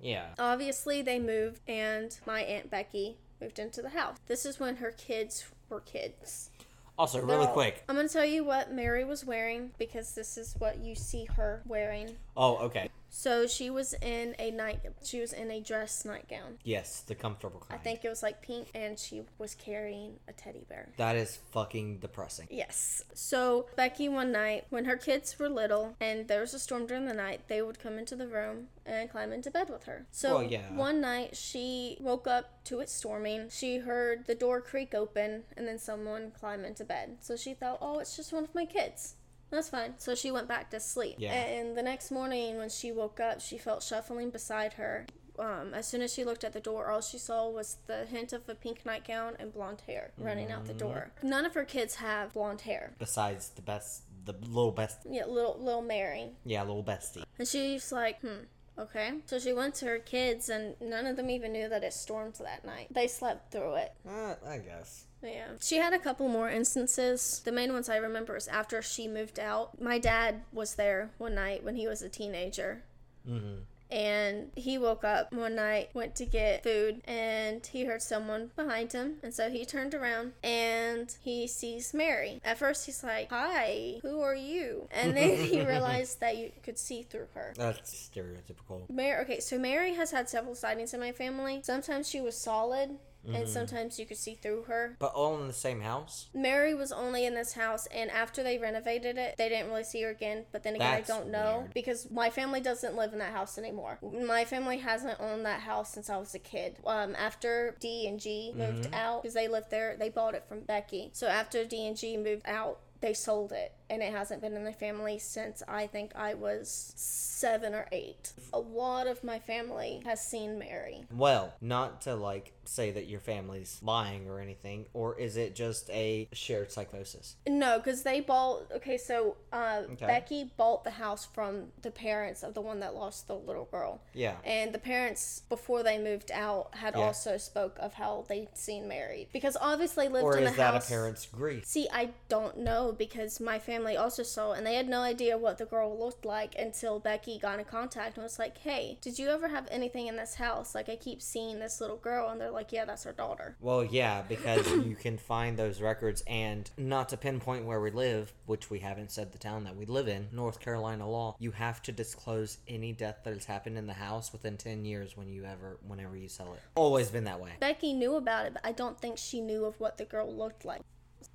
Yeah. 0.00 0.28
Obviously, 0.38 1.02
they 1.02 1.18
moved, 1.18 1.60
and 1.68 2.18
my 2.26 2.40
Aunt 2.40 2.70
Becky 2.70 3.18
moved 3.38 3.58
into 3.58 3.82
the 3.82 3.90
house. 3.90 4.16
This 4.26 4.46
is 4.46 4.58
when 4.58 4.76
her 4.76 4.92
kids 4.92 5.44
were 5.68 5.80
kids. 5.80 6.48
Also, 6.96 7.20
really 7.20 7.48
quick. 7.48 7.82
I'm 7.88 7.96
gonna 7.96 8.08
tell 8.08 8.24
you 8.24 8.44
what 8.44 8.72
Mary 8.72 9.04
was 9.04 9.24
wearing 9.24 9.72
because 9.78 10.14
this 10.14 10.38
is 10.38 10.54
what 10.58 10.78
you 10.78 10.94
see 10.94 11.24
her 11.36 11.62
wearing. 11.66 12.16
Oh, 12.36 12.56
okay. 12.58 12.88
So 13.16 13.46
she 13.46 13.70
was 13.70 13.94
in 14.02 14.34
a 14.40 14.50
night. 14.50 14.80
She 15.04 15.20
was 15.20 15.32
in 15.32 15.48
a 15.48 15.60
dress 15.60 16.04
nightgown. 16.04 16.58
Yes, 16.64 17.00
the 17.06 17.14
comfortable 17.14 17.60
kind. 17.60 17.80
I 17.80 17.82
think 17.82 18.04
it 18.04 18.08
was 18.08 18.24
like 18.24 18.42
pink, 18.42 18.68
and 18.74 18.98
she 18.98 19.22
was 19.38 19.54
carrying 19.54 20.18
a 20.26 20.32
teddy 20.32 20.64
bear. 20.68 20.88
That 20.96 21.14
is 21.14 21.38
fucking 21.52 21.98
depressing. 21.98 22.48
Yes. 22.50 23.04
So 23.14 23.66
Becky, 23.76 24.08
one 24.08 24.32
night 24.32 24.64
when 24.68 24.86
her 24.86 24.96
kids 24.96 25.38
were 25.38 25.48
little 25.48 25.94
and 26.00 26.26
there 26.26 26.40
was 26.40 26.54
a 26.54 26.58
storm 26.58 26.86
during 26.88 27.06
the 27.06 27.14
night, 27.14 27.42
they 27.46 27.62
would 27.62 27.78
come 27.78 27.98
into 27.98 28.16
the 28.16 28.26
room 28.26 28.66
and 28.84 29.08
climb 29.08 29.32
into 29.32 29.48
bed 29.48 29.70
with 29.70 29.84
her. 29.84 30.06
So 30.10 30.38
Well, 30.38 30.42
yeah. 30.42 30.74
one 30.74 31.00
night 31.00 31.36
she 31.36 31.96
woke 32.00 32.26
up 32.26 32.64
to 32.64 32.80
it 32.80 32.90
storming. 32.90 33.48
She 33.48 33.78
heard 33.78 34.26
the 34.26 34.34
door 34.34 34.60
creak 34.60 34.92
open 34.92 35.44
and 35.56 35.68
then 35.68 35.78
someone 35.78 36.32
climb 36.32 36.64
into 36.64 36.84
bed. 36.84 37.18
So 37.20 37.36
she 37.36 37.54
thought, 37.54 37.78
oh, 37.80 38.00
it's 38.00 38.16
just 38.16 38.32
one 38.32 38.42
of 38.42 38.54
my 38.56 38.64
kids. 38.66 39.14
That's 39.54 39.68
fine. 39.68 39.94
So 39.98 40.14
she 40.14 40.30
went 40.30 40.48
back 40.48 40.70
to 40.70 40.80
sleep. 40.80 41.16
Yeah. 41.18 41.32
And 41.32 41.76
the 41.76 41.82
next 41.82 42.10
morning 42.10 42.56
when 42.56 42.68
she 42.68 42.90
woke 42.92 43.20
up, 43.20 43.40
she 43.40 43.56
felt 43.56 43.82
shuffling 43.82 44.30
beside 44.30 44.74
her. 44.74 45.06
Um, 45.38 45.74
as 45.74 45.86
soon 45.86 46.02
as 46.02 46.12
she 46.12 46.24
looked 46.24 46.44
at 46.44 46.52
the 46.52 46.60
door, 46.60 46.90
all 46.90 47.00
she 47.00 47.18
saw 47.18 47.48
was 47.48 47.78
the 47.86 48.04
hint 48.04 48.32
of 48.32 48.48
a 48.48 48.54
pink 48.54 48.86
nightgown 48.86 49.34
and 49.38 49.52
blonde 49.52 49.82
hair 49.86 50.12
running 50.16 50.52
out 50.52 50.66
the 50.66 50.74
door. 50.74 51.10
None 51.22 51.44
of 51.44 51.54
her 51.54 51.64
kids 51.64 51.96
have 51.96 52.32
blonde 52.32 52.62
hair. 52.62 52.94
Besides 52.98 53.48
the 53.50 53.62
best, 53.62 54.02
the 54.24 54.32
little 54.32 54.70
best. 54.70 54.98
Yeah, 55.08 55.26
little 55.26 55.56
little 55.60 55.82
Mary. 55.82 56.30
Yeah, 56.44 56.62
little 56.62 56.84
bestie. 56.84 57.24
And 57.38 57.48
she's 57.48 57.90
like, 57.90 58.20
hmm, 58.20 58.44
okay. 58.78 59.14
So 59.26 59.40
she 59.40 59.52
went 59.52 59.74
to 59.76 59.86
her 59.86 59.98
kids, 59.98 60.48
and 60.48 60.76
none 60.80 61.06
of 61.06 61.16
them 61.16 61.30
even 61.30 61.52
knew 61.52 61.68
that 61.68 61.82
it 61.82 61.92
stormed 61.92 62.34
that 62.34 62.64
night. 62.64 62.88
They 62.92 63.08
slept 63.08 63.50
through 63.50 63.74
it. 63.74 63.92
Uh, 64.08 64.34
I 64.46 64.58
guess. 64.58 65.06
Yeah. 65.24 65.48
She 65.60 65.76
had 65.76 65.92
a 65.92 65.98
couple 65.98 66.28
more 66.28 66.50
instances. 66.50 67.40
The 67.44 67.52
main 67.52 67.72
ones 67.72 67.88
I 67.88 67.96
remember 67.96 68.36
is 68.36 68.48
after 68.48 68.82
she 68.82 69.08
moved 69.08 69.38
out. 69.38 69.80
My 69.80 69.98
dad 69.98 70.42
was 70.52 70.74
there 70.74 71.10
one 71.18 71.34
night 71.34 71.64
when 71.64 71.76
he 71.76 71.86
was 71.86 72.02
a 72.02 72.08
teenager. 72.08 72.82
Mm-hmm. 73.28 73.62
And 73.90 74.50
he 74.56 74.76
woke 74.76 75.04
up 75.04 75.32
one 75.32 75.54
night, 75.54 75.90
went 75.94 76.16
to 76.16 76.26
get 76.26 76.64
food, 76.64 77.00
and 77.04 77.64
he 77.64 77.84
heard 77.84 78.02
someone 78.02 78.50
behind 78.56 78.92
him. 78.92 79.16
And 79.22 79.32
so 79.32 79.50
he 79.50 79.64
turned 79.64 79.94
around 79.94 80.32
and 80.42 81.14
he 81.22 81.46
sees 81.46 81.94
Mary. 81.94 82.40
At 82.44 82.58
first, 82.58 82.86
he's 82.86 83.04
like, 83.04 83.30
Hi, 83.30 84.00
who 84.02 84.20
are 84.20 84.34
you? 84.34 84.88
And 84.90 85.16
then 85.16 85.36
he 85.46 85.64
realized 85.64 86.18
that 86.20 86.38
you 86.38 86.50
could 86.64 86.78
see 86.78 87.02
through 87.02 87.28
her. 87.34 87.52
That's 87.56 88.10
stereotypical. 88.10 88.90
Mary, 88.90 89.22
okay, 89.22 89.38
so 89.38 89.58
Mary 89.58 89.94
has 89.94 90.10
had 90.10 90.28
several 90.28 90.56
sightings 90.56 90.92
in 90.92 90.98
my 90.98 91.12
family. 91.12 91.60
Sometimes 91.62 92.08
she 92.08 92.20
was 92.20 92.36
solid, 92.36 92.98
and 93.32 93.48
sometimes 93.48 93.98
you 93.98 94.06
could 94.06 94.16
see 94.16 94.34
through 94.34 94.62
her. 94.64 94.96
But 94.98 95.12
all 95.14 95.38
in 95.40 95.46
the 95.46 95.52
same 95.52 95.80
house? 95.80 96.28
Mary 96.34 96.74
was 96.74 96.92
only 96.92 97.24
in 97.26 97.34
this 97.34 97.52
house, 97.54 97.86
and 97.86 98.10
after 98.10 98.42
they 98.42 98.58
renovated 98.58 99.16
it, 99.18 99.36
they 99.38 99.48
didn't 99.48 99.68
really 99.70 99.84
see 99.84 100.02
her 100.02 100.10
again. 100.10 100.44
But 100.52 100.62
then 100.62 100.74
again, 100.74 100.90
That's 100.96 101.10
I 101.10 101.16
don't 101.18 101.30
know 101.30 101.58
weird. 101.60 101.74
because 101.74 102.10
my 102.10 102.30
family 102.30 102.60
doesn't 102.60 102.96
live 102.96 103.12
in 103.12 103.18
that 103.20 103.32
house 103.32 103.56
anymore. 103.58 103.98
My 104.02 104.44
family 104.44 104.78
hasn't 104.78 105.20
owned 105.20 105.44
that 105.46 105.60
house 105.60 105.92
since 105.92 106.10
I 106.10 106.16
was 106.18 106.34
a 106.34 106.38
kid. 106.38 106.76
Um, 106.86 107.14
after 107.16 107.76
D 107.80 108.06
and 108.06 108.20
G 108.20 108.52
moved 108.54 108.84
Mm-hmm. 108.84 108.94
out 108.94 109.22
because 109.22 109.34
they 109.34 109.48
lived 109.48 109.70
there, 109.70 109.96
they 109.98 110.08
bought 110.08 110.34
it 110.34 110.44
from 110.48 110.60
Becky. 110.60 111.10
So 111.12 111.26
after 111.28 111.64
D 111.64 111.86
and 111.86 111.96
G 111.96 112.16
moved 112.16 112.42
out, 112.46 112.80
they 113.00 113.12
sold 113.14 113.52
it, 113.52 113.72
and 113.90 114.02
it 114.02 114.12
hasn't 114.12 114.40
been 114.40 114.54
in 114.54 114.64
the 114.64 114.72
family 114.72 115.18
since 115.18 115.62
I 115.68 115.86
think 115.86 116.12
I 116.16 116.34
was 116.34 116.92
seven 116.96 117.74
or 117.74 117.86
eight. 117.92 118.32
A 118.52 118.58
lot 118.58 119.06
of 119.06 119.22
my 119.22 119.38
family 119.38 120.02
has 120.04 120.26
seen 120.26 120.58
Mary. 120.58 121.04
Well, 121.12 121.52
not 121.60 122.02
to 122.02 122.14
like 122.14 122.52
say 122.66 122.90
that 122.92 123.06
your 123.08 123.20
family's 123.20 123.78
lying 123.82 124.26
or 124.28 124.40
anything, 124.40 124.86
or 124.94 125.18
is 125.18 125.36
it 125.36 125.54
just 125.54 125.90
a 125.90 126.28
shared 126.32 126.72
psychosis? 126.72 127.36
No, 127.46 127.78
because 127.78 128.02
they 128.04 128.20
bought. 128.20 128.70
Okay, 128.76 128.96
so 128.96 129.36
uh, 129.52 129.82
Okay. 129.92 130.06
Becky 130.06 130.50
bought 130.56 130.82
the 130.84 130.90
house 130.92 131.26
from 131.34 131.66
the 131.82 131.90
parents 131.90 132.42
of 132.42 132.54
the 132.54 132.62
one 132.62 132.80
that 132.80 132.94
lost 132.94 133.26
the 133.28 133.34
little 133.36 133.66
girl, 133.66 134.00
Yeah. 134.14 134.36
and 134.44 134.72
the 134.72 134.78
parents 134.78 135.42
before 135.48 135.82
they 135.82 135.98
moved 135.98 136.30
out 136.32 136.74
had 136.76 136.94
Yeah. 136.96 137.02
also 137.02 137.36
spoke 137.36 137.76
of 137.78 137.94
how 137.94 138.24
they'd 138.28 138.56
seen 138.56 138.88
Mary 138.88 139.28
because 139.32 139.56
obviously 139.60 140.08
lived 140.08 140.24
Or 140.24 140.38
in 140.38 140.44
is 140.44 140.52
the 140.52 140.56
that 140.56 140.74
house. 140.74 140.86
a 140.86 140.90
parent's 140.90 141.26
grief? 141.26 141.66
See, 141.66 141.86
I 141.92 142.10
don't 142.30 142.58
know 142.58 142.92
because 142.96 143.40
my 143.40 143.58
family 143.58 143.73
also 143.96 144.22
saw 144.22 144.52
and 144.52 144.66
they 144.66 144.74
had 144.74 144.88
no 144.88 145.00
idea 145.00 145.38
what 145.38 145.58
the 145.58 145.64
girl 145.64 145.98
looked 145.98 146.24
like 146.24 146.54
until 146.58 146.98
Becky 146.98 147.38
got 147.38 147.58
in 147.58 147.64
contact 147.64 148.16
and 148.16 148.22
was 148.22 148.38
like, 148.38 148.58
Hey, 148.58 148.98
did 149.00 149.18
you 149.18 149.28
ever 149.28 149.48
have 149.48 149.66
anything 149.70 150.06
in 150.06 150.16
this 150.16 150.34
house? 150.34 150.74
Like, 150.74 150.88
I 150.88 150.96
keep 150.96 151.20
seeing 151.20 151.58
this 151.58 151.80
little 151.80 151.96
girl. 151.96 152.28
And 152.28 152.40
they're 152.40 152.50
like, 152.50 152.72
Yeah, 152.72 152.84
that's 152.84 153.06
our 153.06 153.12
daughter. 153.12 153.56
Well, 153.60 153.84
yeah, 153.84 154.22
because 154.22 154.70
you 154.86 154.96
can 154.96 155.18
find 155.18 155.56
those 155.56 155.80
records, 155.80 156.22
and 156.26 156.70
not 156.76 157.08
to 157.10 157.16
pinpoint 157.16 157.64
where 157.64 157.80
we 157.80 157.90
live, 157.90 158.32
which 158.46 158.70
we 158.70 158.80
haven't 158.80 159.10
said 159.10 159.32
the 159.32 159.38
town 159.38 159.64
that 159.64 159.76
we 159.76 159.86
live 159.86 160.08
in, 160.08 160.28
North 160.32 160.60
Carolina 160.60 161.08
law, 161.08 161.36
you 161.38 161.50
have 161.52 161.82
to 161.82 161.92
disclose 161.92 162.58
any 162.68 162.92
death 162.92 163.18
that 163.24 163.34
has 163.34 163.44
happened 163.44 163.78
in 163.78 163.86
the 163.86 163.92
house 163.94 164.32
within 164.32 164.56
ten 164.56 164.84
years 164.84 165.16
when 165.16 165.28
you 165.28 165.44
ever, 165.44 165.78
whenever 165.86 166.16
you 166.16 166.28
sell 166.28 166.52
it. 166.54 166.60
Always 166.74 167.10
been 167.10 167.24
that 167.24 167.40
way. 167.40 167.52
Becky 167.60 167.92
knew 167.92 168.16
about 168.16 168.46
it, 168.46 168.54
but 168.54 168.66
I 168.66 168.72
don't 168.72 169.00
think 169.00 169.18
she 169.18 169.40
knew 169.40 169.64
of 169.64 169.78
what 169.80 169.98
the 169.98 170.04
girl 170.04 170.32
looked 170.32 170.64
like. 170.64 170.82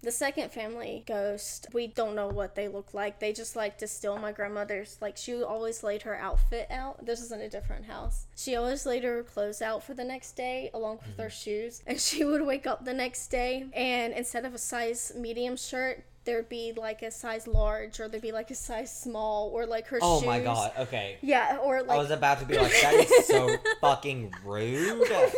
The 0.02 0.12
second 0.12 0.52
family 0.54 1.04
ghost, 1.06 1.68
we 1.74 1.88
don't 1.88 2.16
know 2.16 2.30
what 2.30 2.56
they 2.56 2.70
look 2.70 2.94
like. 2.94 3.20
They 3.20 3.34
just 3.34 3.58
like 3.58 3.78
to 3.80 3.88
steal 3.88 4.18
my 4.18 4.32
grandmother's. 4.32 4.98
Like, 5.02 5.18
she 5.18 5.44
always 5.44 5.84
laid 5.84 6.04
her 6.04 6.16
outfit 6.16 6.68
out. 6.72 7.06
This 7.06 7.20
is 7.20 7.34
in 7.34 7.42
a 7.42 7.50
different 7.50 7.86
house. 7.86 8.26
She 8.34 8.56
always 8.56 8.86
laid 8.86 9.04
her 9.04 9.24
clothes 9.24 9.62
out 9.62 9.84
for 9.84 9.94
the 9.94 10.06
next 10.06 10.38
day, 10.38 10.70
along 10.74 11.00
with 11.06 11.18
her 11.18 11.26
mm-hmm. 11.26 11.30
shoes. 11.30 11.84
And 11.88 12.00
she 12.00 12.24
would 12.24 12.46
wake 12.46 12.66
up 12.66 12.86
the 12.86 12.94
next 12.94 13.28
day, 13.28 13.66
and 13.74 14.14
instead 14.14 14.46
of 14.46 14.54
a 14.54 14.58
size 14.58 15.12
medium 15.18 15.58
shirt, 15.58 16.06
there'd 16.24 16.48
be 16.48 16.72
like 16.76 17.02
a 17.02 17.12
size 17.12 17.48
large, 17.48 18.00
or 18.00 18.08
there'd 18.08 18.22
be 18.22 18.32
like 18.32 18.52
a 18.52 18.56
size 18.56 18.96
small, 18.96 19.50
or 19.50 19.66
like 19.66 19.88
her 19.88 20.00
Oh 20.02 20.20
shoes. 20.20 20.28
my 20.28 20.40
god, 20.40 20.72
okay. 20.78 21.18
Yeah, 21.22 21.58
or 21.62 21.82
like. 21.82 21.98
I 21.98 21.98
was 21.98 22.12
about 22.12 22.40
to 22.40 22.46
be 22.46 22.58
like, 22.58 22.72
that 22.82 22.94
is 22.94 23.28
so 23.28 23.58
fucking 23.82 24.34
rude. 24.46 25.10
right? 25.10 25.34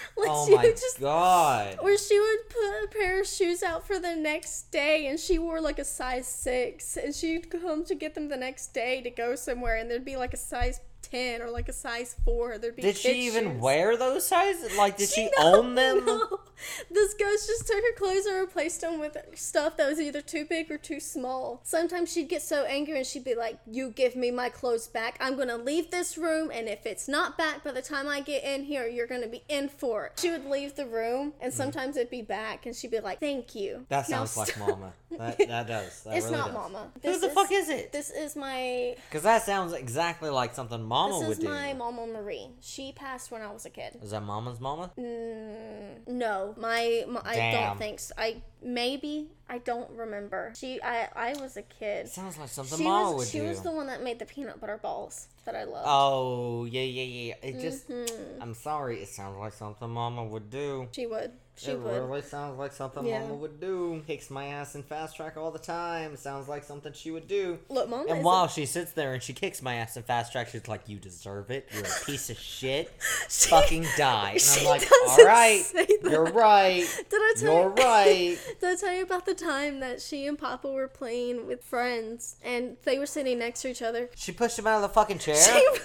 Like, 0.16 0.28
Oh 0.30 0.46
she 0.46 0.54
my 0.54 0.62
would 0.62 0.76
just 0.76 1.00
god. 1.00 1.78
Or 1.80 1.96
she 1.96 2.18
would 2.18 2.48
put 2.48 2.84
a 2.84 2.88
pair 2.90 3.20
of 3.20 3.26
shoes 3.26 3.62
out 3.62 3.86
for 3.86 3.98
the 3.98 4.14
next 4.14 4.70
day 4.70 5.06
and 5.06 5.18
she 5.18 5.38
wore 5.38 5.60
like 5.60 5.78
a 5.78 5.84
size 5.84 6.26
six 6.26 6.96
and 6.96 7.14
she'd 7.14 7.50
come 7.50 7.84
to 7.84 7.94
get 7.94 8.14
them 8.14 8.28
the 8.28 8.36
next 8.36 8.74
day 8.74 9.00
to 9.02 9.10
go 9.10 9.34
somewhere 9.34 9.76
and 9.76 9.90
there'd 9.90 10.04
be 10.04 10.16
like 10.16 10.34
a 10.34 10.38
size 10.38 10.80
10 11.02 11.42
or 11.42 11.50
like 11.50 11.68
a 11.68 11.72
size 11.72 12.16
4. 12.24 12.58
There'd 12.58 12.76
be 12.76 12.82
Did 12.82 12.96
she 12.96 13.26
even 13.26 13.44
shoes. 13.52 13.60
wear 13.60 13.96
those 13.96 14.26
sizes? 14.26 14.76
Like, 14.76 14.96
did 14.96 15.08
she, 15.08 15.30
No, 15.38 15.56
own 15.58 15.74
them? 15.74 16.04
no. 16.06 16.40
This 16.92 17.12
ghost 17.14 17.48
just 17.48 17.66
took 17.66 17.76
her 17.82 17.92
clothes 17.96 18.24
and 18.24 18.38
replaced 18.40 18.82
them 18.82 19.00
with 19.00 19.16
stuff 19.34 19.76
that 19.78 19.88
was 19.88 20.00
either 20.00 20.20
too 20.20 20.44
big 20.44 20.70
or 20.70 20.78
too 20.78 21.00
small. 21.00 21.60
Sometimes 21.64 22.12
she'd 22.12 22.28
get 22.28 22.40
so 22.40 22.62
angry 22.66 22.98
and 22.98 23.04
she'd 23.06 23.24
be 23.24 23.34
like, 23.34 23.58
You 23.68 23.90
give 23.90 24.14
me 24.14 24.30
my 24.30 24.48
clothes 24.48 24.86
back. 24.86 25.16
I'm 25.20 25.36
gonna 25.36 25.56
leave 25.56 25.90
this 25.90 26.16
room, 26.16 26.52
and 26.54 26.68
if 26.68 26.86
it's 26.86 27.08
not 27.08 27.36
back 27.36 27.64
by 27.64 27.72
the 27.72 27.82
time 27.82 28.06
I 28.06 28.20
get 28.20 28.44
in 28.44 28.62
here, 28.62 28.86
you're 28.86 29.08
gonna 29.08 29.26
be 29.26 29.42
in 29.48 29.68
for 29.70 30.06
it. 30.06 30.20
She 30.20 30.30
would 30.30 30.46
leave 30.48 30.76
the 30.76 30.86
room, 30.86 31.32
and 31.40 31.52
sometimes 31.52 31.96
it'd 31.96 32.10
be 32.10 32.22
back, 32.22 32.64
and 32.64 32.76
she'd 32.76 32.92
be 32.92 33.00
like, 33.00 33.18
Thank 33.18 33.56
you. 33.56 33.78
Mm. 33.78 33.88
That 33.88 34.08
Now 34.08 34.18
sounds 34.24 34.36
like 34.36 34.48
stop." 34.50 34.68
Mama. 34.68 34.92
That, 35.18 35.38
that 35.48 35.66
does. 35.66 36.02
That 36.04 36.16
it's 36.16 36.26
really 36.26 36.38
not 36.38 36.46
does. 36.46 36.54
Mama. 36.54 36.90
Who 37.02 37.18
the 37.18 37.26
is- 37.26 37.32
fuck 37.32 37.50
is 37.52 37.68
it? 37.68 37.92
This 37.92 38.10
is 38.10 38.36
my. 38.36 38.96
Because 39.08 39.22
that 39.22 39.42
sounds 39.42 39.72
exactly 39.72 40.30
like 40.30 40.54
something 40.54 40.82
Mama 40.82 41.18
would 41.18 41.24
do. 41.24 41.28
This 41.28 41.38
is 41.38 41.44
my 41.44 41.72
Mama 41.74 42.06
Marie. 42.06 42.48
She 42.60 42.92
passed 42.92 43.30
when 43.30 43.42
I 43.42 43.50
was 43.52 43.66
a 43.66 43.70
kid. 43.70 43.98
Is 44.02 44.10
that 44.12 44.22
Mama's 44.22 44.60
Mama? 44.60 44.90
Mm, 44.98 46.08
no, 46.08 46.54
my, 46.58 47.04
my 47.08 47.20
I 47.24 47.52
don't 47.52 47.78
think 47.78 48.00
so. 48.00 48.14
I 48.16 48.42
maybe 48.62 49.28
I 49.48 49.58
don't 49.58 49.90
remember. 49.90 50.52
She 50.56 50.80
I 50.82 51.08
I 51.14 51.34
was 51.40 51.56
a 51.56 51.62
kid. 51.62 52.06
It 52.06 52.08
sounds 52.10 52.38
like 52.38 52.48
something 52.48 52.78
She 52.78 52.84
Mama 52.84 53.10
was 53.12 53.18
would 53.18 53.28
she 53.28 53.38
do. 53.40 53.46
was 53.46 53.60
the 53.62 53.70
one 53.72 53.86
that 53.88 54.02
made 54.02 54.18
the 54.18 54.24
peanut 54.26 54.60
butter 54.60 54.78
balls 54.78 55.28
that 55.44 55.54
I 55.56 55.64
love. 55.64 55.84
Oh, 55.86 56.64
yeah, 56.64 56.82
yeah, 56.82 57.02
yeah. 57.02 57.34
It 57.42 57.60
just. 57.60 57.88
Mm-hmm. 57.88 58.42
I'm 58.42 58.54
sorry. 58.54 59.02
It 59.02 59.08
sounds 59.08 59.36
like 59.38 59.52
something 59.52 59.90
Mama 59.90 60.24
would 60.24 60.50
do. 60.50 60.88
she 60.92 61.06
would. 61.06 61.32
She 61.54 61.70
it 61.72 61.78
would. 61.80 61.92
really 62.08 62.22
sounds 62.22 62.58
like 62.58 62.72
something 62.72 63.04
Yeah. 63.06 63.20
Mama 63.20 63.34
would 63.34 63.60
do. 63.60 64.02
Kicks 64.06 64.30
my 64.30 64.46
ass 64.46 64.74
in 64.74 64.82
fast 64.82 65.16
track 65.16 65.36
all 65.36 65.50
the 65.50 65.58
time. 65.58 66.16
Sounds 66.16 66.48
like 66.48 66.64
something 66.64 66.92
she 66.94 67.10
would 67.10 67.28
do. 67.28 67.58
Look, 67.68 67.88
Mama. 67.90 68.06
And 68.08 68.24
while 68.24 68.48
she 68.48 68.64
sits 68.64 68.92
there 68.92 69.12
and 69.12 69.22
she 69.22 69.32
kicks 69.34 69.60
my 69.62 69.74
ass 69.74 69.96
in 69.96 70.02
fast 70.02 70.32
track, 70.32 70.48
she's 70.48 70.66
like, 70.66 70.88
"You 70.88 70.98
deserve 70.98 71.50
it. 71.50 71.68
You're 71.72 71.84
a 71.84 72.04
piece 72.06 72.30
of 72.30 72.38
shit. 72.38 72.90
She- 73.28 73.50
Fucking 73.50 73.86
die." 73.96 74.30
And 74.32 74.40
she 74.40 74.60
I'm 74.60 74.66
like, 74.66 74.82
"All 75.08 75.16
right, 75.24 75.62
you're 76.02 76.24
right. 76.24 76.84
Did 77.10 77.20
I 77.20 77.34
tell 77.38 77.52
You're 77.52 77.62
you? 77.68 77.74
right." 77.84 78.38
Did 78.60 78.70
I 78.72 78.74
tell 78.76 78.94
you 78.94 79.02
about 79.02 79.26
the 79.26 79.34
time 79.34 79.80
that 79.80 80.00
she 80.00 80.26
and 80.26 80.38
Papa 80.38 80.68
were 80.70 80.88
playing 80.88 81.46
with 81.46 81.62
friends 81.62 82.36
and 82.42 82.76
they 82.84 82.98
were 82.98 83.06
sitting 83.06 83.38
next 83.38 83.62
to 83.62 83.68
each 83.68 83.82
other? 83.82 84.08
She 84.16 84.32
pushed 84.32 84.58
him 84.58 84.66
out 84.66 84.76
of 84.76 84.82
the 84.82 84.88
fucking 84.88 85.18
chair. 85.18 85.36
She 85.36 85.52
was. 85.52 85.80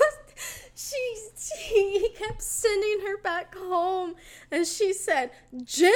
She, 0.79 1.15
she 1.35 1.99
he 1.99 2.09
kept 2.09 2.39
sending 2.39 2.99
her 3.07 3.17
back 3.17 3.55
home, 3.55 4.13
and 4.51 4.67
she 4.67 4.93
said, 4.93 5.31
"Jim," 5.63 5.91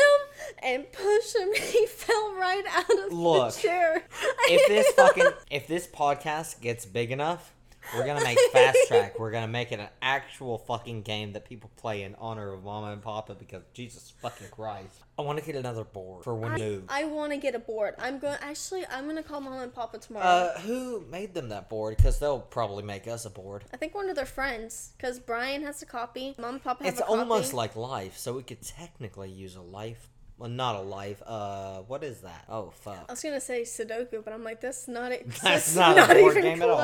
and 0.57 0.91
pushed 0.91 1.35
him. 1.37 1.49
He 1.71 1.85
fell 1.85 2.33
right 2.33 2.63
out 2.67 2.89
of 3.05 3.13
Look, 3.13 3.53
the 3.53 3.61
chair. 3.61 4.03
if 4.49 4.67
this 4.67 4.91
fucking 4.93 5.29
if 5.51 5.67
this 5.67 5.85
podcast 5.85 6.61
gets 6.61 6.87
big 6.87 7.11
enough, 7.11 7.53
we're 7.95 8.05
gonna 8.05 8.23
make 8.23 8.37
fast 8.51 8.77
track. 8.87 9.19
We're 9.19 9.31
gonna 9.31 9.47
make 9.47 9.71
it 9.71 9.79
an 9.79 9.89
actual 10.01 10.57
fucking 10.57 11.01
game 11.03 11.33
that 11.33 11.45
people 11.45 11.69
play 11.77 12.03
in 12.03 12.15
honor 12.19 12.53
of 12.53 12.63
Mama 12.63 12.91
and 12.91 13.01
Papa 13.01 13.35
because 13.35 13.63
Jesus 13.73 14.13
fucking 14.21 14.47
Christ. 14.51 15.01
I 15.17 15.23
want 15.23 15.39
to 15.39 15.45
get 15.45 15.55
another 15.55 15.83
board 15.83 16.23
for 16.23 16.33
when 16.33 16.53
I, 16.53 16.57
move. 16.57 16.83
I 16.89 17.03
want 17.03 17.31
to 17.31 17.37
get 17.37 17.53
a 17.53 17.59
board. 17.59 17.95
I'm 17.99 18.19
going. 18.19 18.37
To 18.37 18.43
actually, 18.43 18.85
I'm 18.91 19.07
gonna 19.07 19.23
call 19.23 19.41
Mama 19.41 19.63
and 19.63 19.73
Papa 19.73 19.97
tomorrow. 19.99 20.25
Uh, 20.25 20.59
who 20.59 21.05
made 21.09 21.33
them 21.33 21.49
that 21.49 21.69
board? 21.69 21.97
Because 21.97 22.19
they'll 22.19 22.39
probably 22.39 22.83
make 22.83 23.07
us 23.07 23.25
a 23.25 23.29
board. 23.29 23.65
I 23.73 23.77
think 23.77 23.93
one 23.93 24.09
of 24.09 24.15
their 24.15 24.25
friends, 24.25 24.93
because 24.97 25.19
Brian 25.19 25.61
has 25.63 25.81
a 25.81 25.85
copy. 25.85 26.35
Mom 26.39 26.55
and 26.55 26.63
Papa 26.63 26.83
have 26.83 26.93
It's 26.93 27.01
a 27.01 27.05
copy. 27.05 27.19
almost 27.19 27.53
like 27.53 27.75
life, 27.75 28.17
so 28.17 28.33
we 28.33 28.43
could 28.43 28.61
technically 28.61 29.29
use 29.29 29.55
a 29.55 29.61
life. 29.61 30.09
Well, 30.37 30.49
not 30.49 30.75
a 30.75 30.81
life. 30.81 31.21
Uh, 31.23 31.81
what 31.81 32.03
is 32.03 32.21
that? 32.21 32.45
Oh 32.49 32.71
fuck. 32.81 33.05
I 33.07 33.11
was 33.11 33.21
gonna 33.21 33.39
say 33.39 33.61
Sudoku, 33.61 34.23
but 34.23 34.33
I'm 34.33 34.43
like, 34.43 34.59
that's 34.59 34.87
not 34.87 35.11
it. 35.11 35.29
That's 35.43 35.75
not 35.75 35.97
a 35.97 36.15
board 36.15 36.37
even 36.37 36.41
game 36.41 36.61
at 36.63 36.69
all. 36.69 36.79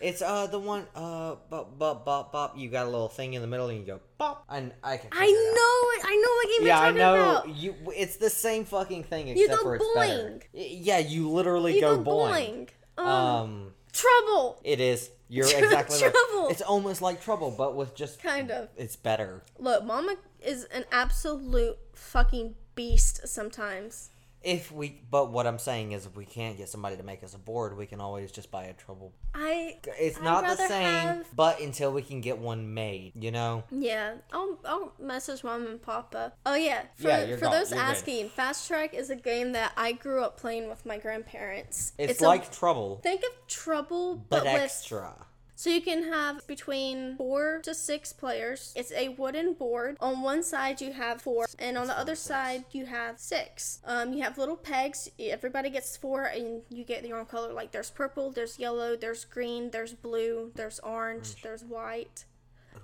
It's 0.00 0.22
uh 0.22 0.46
the 0.46 0.58
one 0.58 0.86
uh 0.94 1.34
bop 1.50 1.78
bop 1.78 2.04
bop 2.04 2.32
bop. 2.32 2.56
You 2.58 2.68
got 2.68 2.86
a 2.86 2.90
little 2.90 3.08
thing 3.08 3.34
in 3.34 3.42
the 3.42 3.48
middle 3.48 3.68
and 3.68 3.78
you 3.80 3.84
go 3.84 4.00
bop. 4.18 4.44
And 4.48 4.72
I 4.82 4.96
can. 4.96 5.08
I 5.12 5.26
figure 5.26 5.36
it 5.36 5.48
out. 5.48 5.54
know 5.54 5.90
it. 5.92 6.04
I 6.04 6.16
know 6.22 6.32
what 6.34 6.58
game 6.58 6.66
Yeah, 6.66 6.80
I 6.80 6.88
you're 6.90 6.98
know. 6.98 7.30
about. 7.38 7.48
You. 7.56 7.74
It's 7.96 8.16
the 8.16 8.30
same 8.30 8.64
fucking 8.64 9.04
thing 9.04 9.28
You 9.28 9.34
except 9.44 9.62
go 9.62 9.76
for 9.76 9.78
boing. 9.78 10.42
Yeah, 10.52 10.98
you 10.98 11.28
literally 11.30 11.74
You 11.76 11.80
go, 11.80 11.96
go 11.98 12.10
boing. 12.10 12.68
boing. 12.96 13.04
Um, 13.04 13.06
Um, 13.08 13.72
trouble. 13.92 14.60
it 14.64 14.80
is. 14.80 15.10
You're 15.28 15.44
exactly 15.58 16.00
right. 16.02 16.12
Trouble. 16.12 16.48
It's 16.48 16.62
almost 16.62 17.02
like 17.02 17.20
trouble, 17.22 17.50
but 17.56 17.74
with 17.76 17.94
just. 17.94 18.22
Kind 18.22 18.50
of. 18.50 18.68
It's 18.76 18.96
better. 18.96 19.42
Look, 19.58 19.84
Mama 19.84 20.16
is 20.40 20.64
an 20.72 20.84
absolute 20.92 21.76
fucking 21.94 22.54
beast 22.74 23.26
sometimes. 23.28 24.10
If 24.42 24.70
we, 24.70 25.02
but 25.10 25.32
what 25.32 25.46
I'm 25.48 25.58
saying 25.58 25.92
is, 25.92 26.06
if 26.06 26.16
we 26.16 26.24
can't 26.24 26.56
get 26.56 26.68
somebody 26.68 26.96
to 26.96 27.02
make 27.02 27.24
us 27.24 27.34
a 27.34 27.38
board, 27.38 27.76
we 27.76 27.86
can 27.86 28.00
always 28.00 28.30
just 28.30 28.50
buy 28.52 28.64
a 28.64 28.72
trouble. 28.72 29.12
I 29.34 29.78
It's 29.98 30.16
I'd 30.18 30.24
not 30.24 30.42
the 30.42 30.48
rather 30.50 30.66
same, 30.68 30.82
have- 30.84 31.26
but 31.34 31.60
until 31.60 31.92
we 31.92 32.02
can 32.02 32.20
get 32.20 32.38
one 32.38 32.72
made, 32.72 33.12
you 33.16 33.30
know. 33.32 33.64
yeah, 33.70 34.14
I'll 34.32 34.58
I'll 34.64 34.92
message 35.00 35.42
mom 35.42 35.66
and 35.66 35.82
papa. 35.82 36.32
Oh 36.46 36.54
yeah, 36.54 36.82
for, 36.94 37.08
Yeah, 37.08 37.24
you're 37.24 37.38
for 37.38 37.50
those 37.50 37.70
you're 37.70 37.80
good. 37.80 37.84
asking, 37.90 38.28
Fast 38.30 38.68
Track 38.68 38.94
is 38.94 39.10
a 39.10 39.16
game 39.16 39.52
that 39.52 39.72
I 39.76 39.92
grew 39.92 40.22
up 40.22 40.38
playing 40.38 40.68
with 40.68 40.86
my 40.86 40.98
grandparents. 40.98 41.92
It's, 41.98 42.20
a- 42.20 42.24
like 42.24 42.52
trouble, 42.52 43.00
think 43.02 43.22
of 43.22 43.46
Trouble, 43.48 44.16
but, 44.16 44.44
but, 44.44 44.44
with 44.44 44.62
extra. 44.62 45.14
So 45.58 45.70
you 45.70 45.80
can 45.80 46.04
have 46.04 46.46
between 46.46 47.16
four 47.16 47.58
to 47.64 47.74
six 47.74 48.12
players. 48.12 48.72
It's 48.76 48.92
a 48.92 49.08
wooden 49.08 49.54
board. 49.54 49.96
On 49.98 50.22
one 50.22 50.44
side 50.44 50.80
you 50.80 50.92
have 50.92 51.20
four, 51.20 51.46
and 51.58 51.76
on 51.76 51.88
the 51.88 51.98
other 51.98 52.14
side 52.14 52.62
you 52.70 52.86
have 52.86 53.18
six. 53.18 53.80
Um, 53.84 54.12
you 54.12 54.22
have 54.22 54.38
little 54.38 54.54
pegs. 54.54 55.10
Everybody 55.18 55.70
gets 55.70 55.96
four, 55.96 56.26
and 56.26 56.62
you 56.70 56.84
get 56.84 57.04
your 57.04 57.18
own 57.18 57.26
color. 57.26 57.52
Like 57.52 57.72
there's 57.72 57.90
purple, 57.90 58.30
there's 58.30 58.56
yellow, 58.60 58.94
there's 58.94 59.24
green, 59.24 59.72
there's 59.72 59.94
blue, 59.94 60.52
there's 60.54 60.78
orange, 60.78 61.42
there's 61.42 61.64
white, 61.64 62.24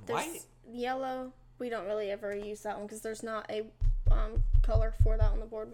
there's 0.06 0.26
White? 0.26 0.42
yellow. 0.68 1.32
We 1.60 1.68
don't 1.68 1.86
really 1.86 2.10
ever 2.10 2.34
use 2.34 2.62
that 2.62 2.76
one 2.76 2.86
because 2.88 3.02
there's 3.02 3.22
not 3.22 3.48
a 3.48 3.62
um, 4.10 4.42
color 4.62 4.92
for 5.04 5.16
that 5.16 5.30
on 5.30 5.38
the 5.38 5.46
board. 5.46 5.68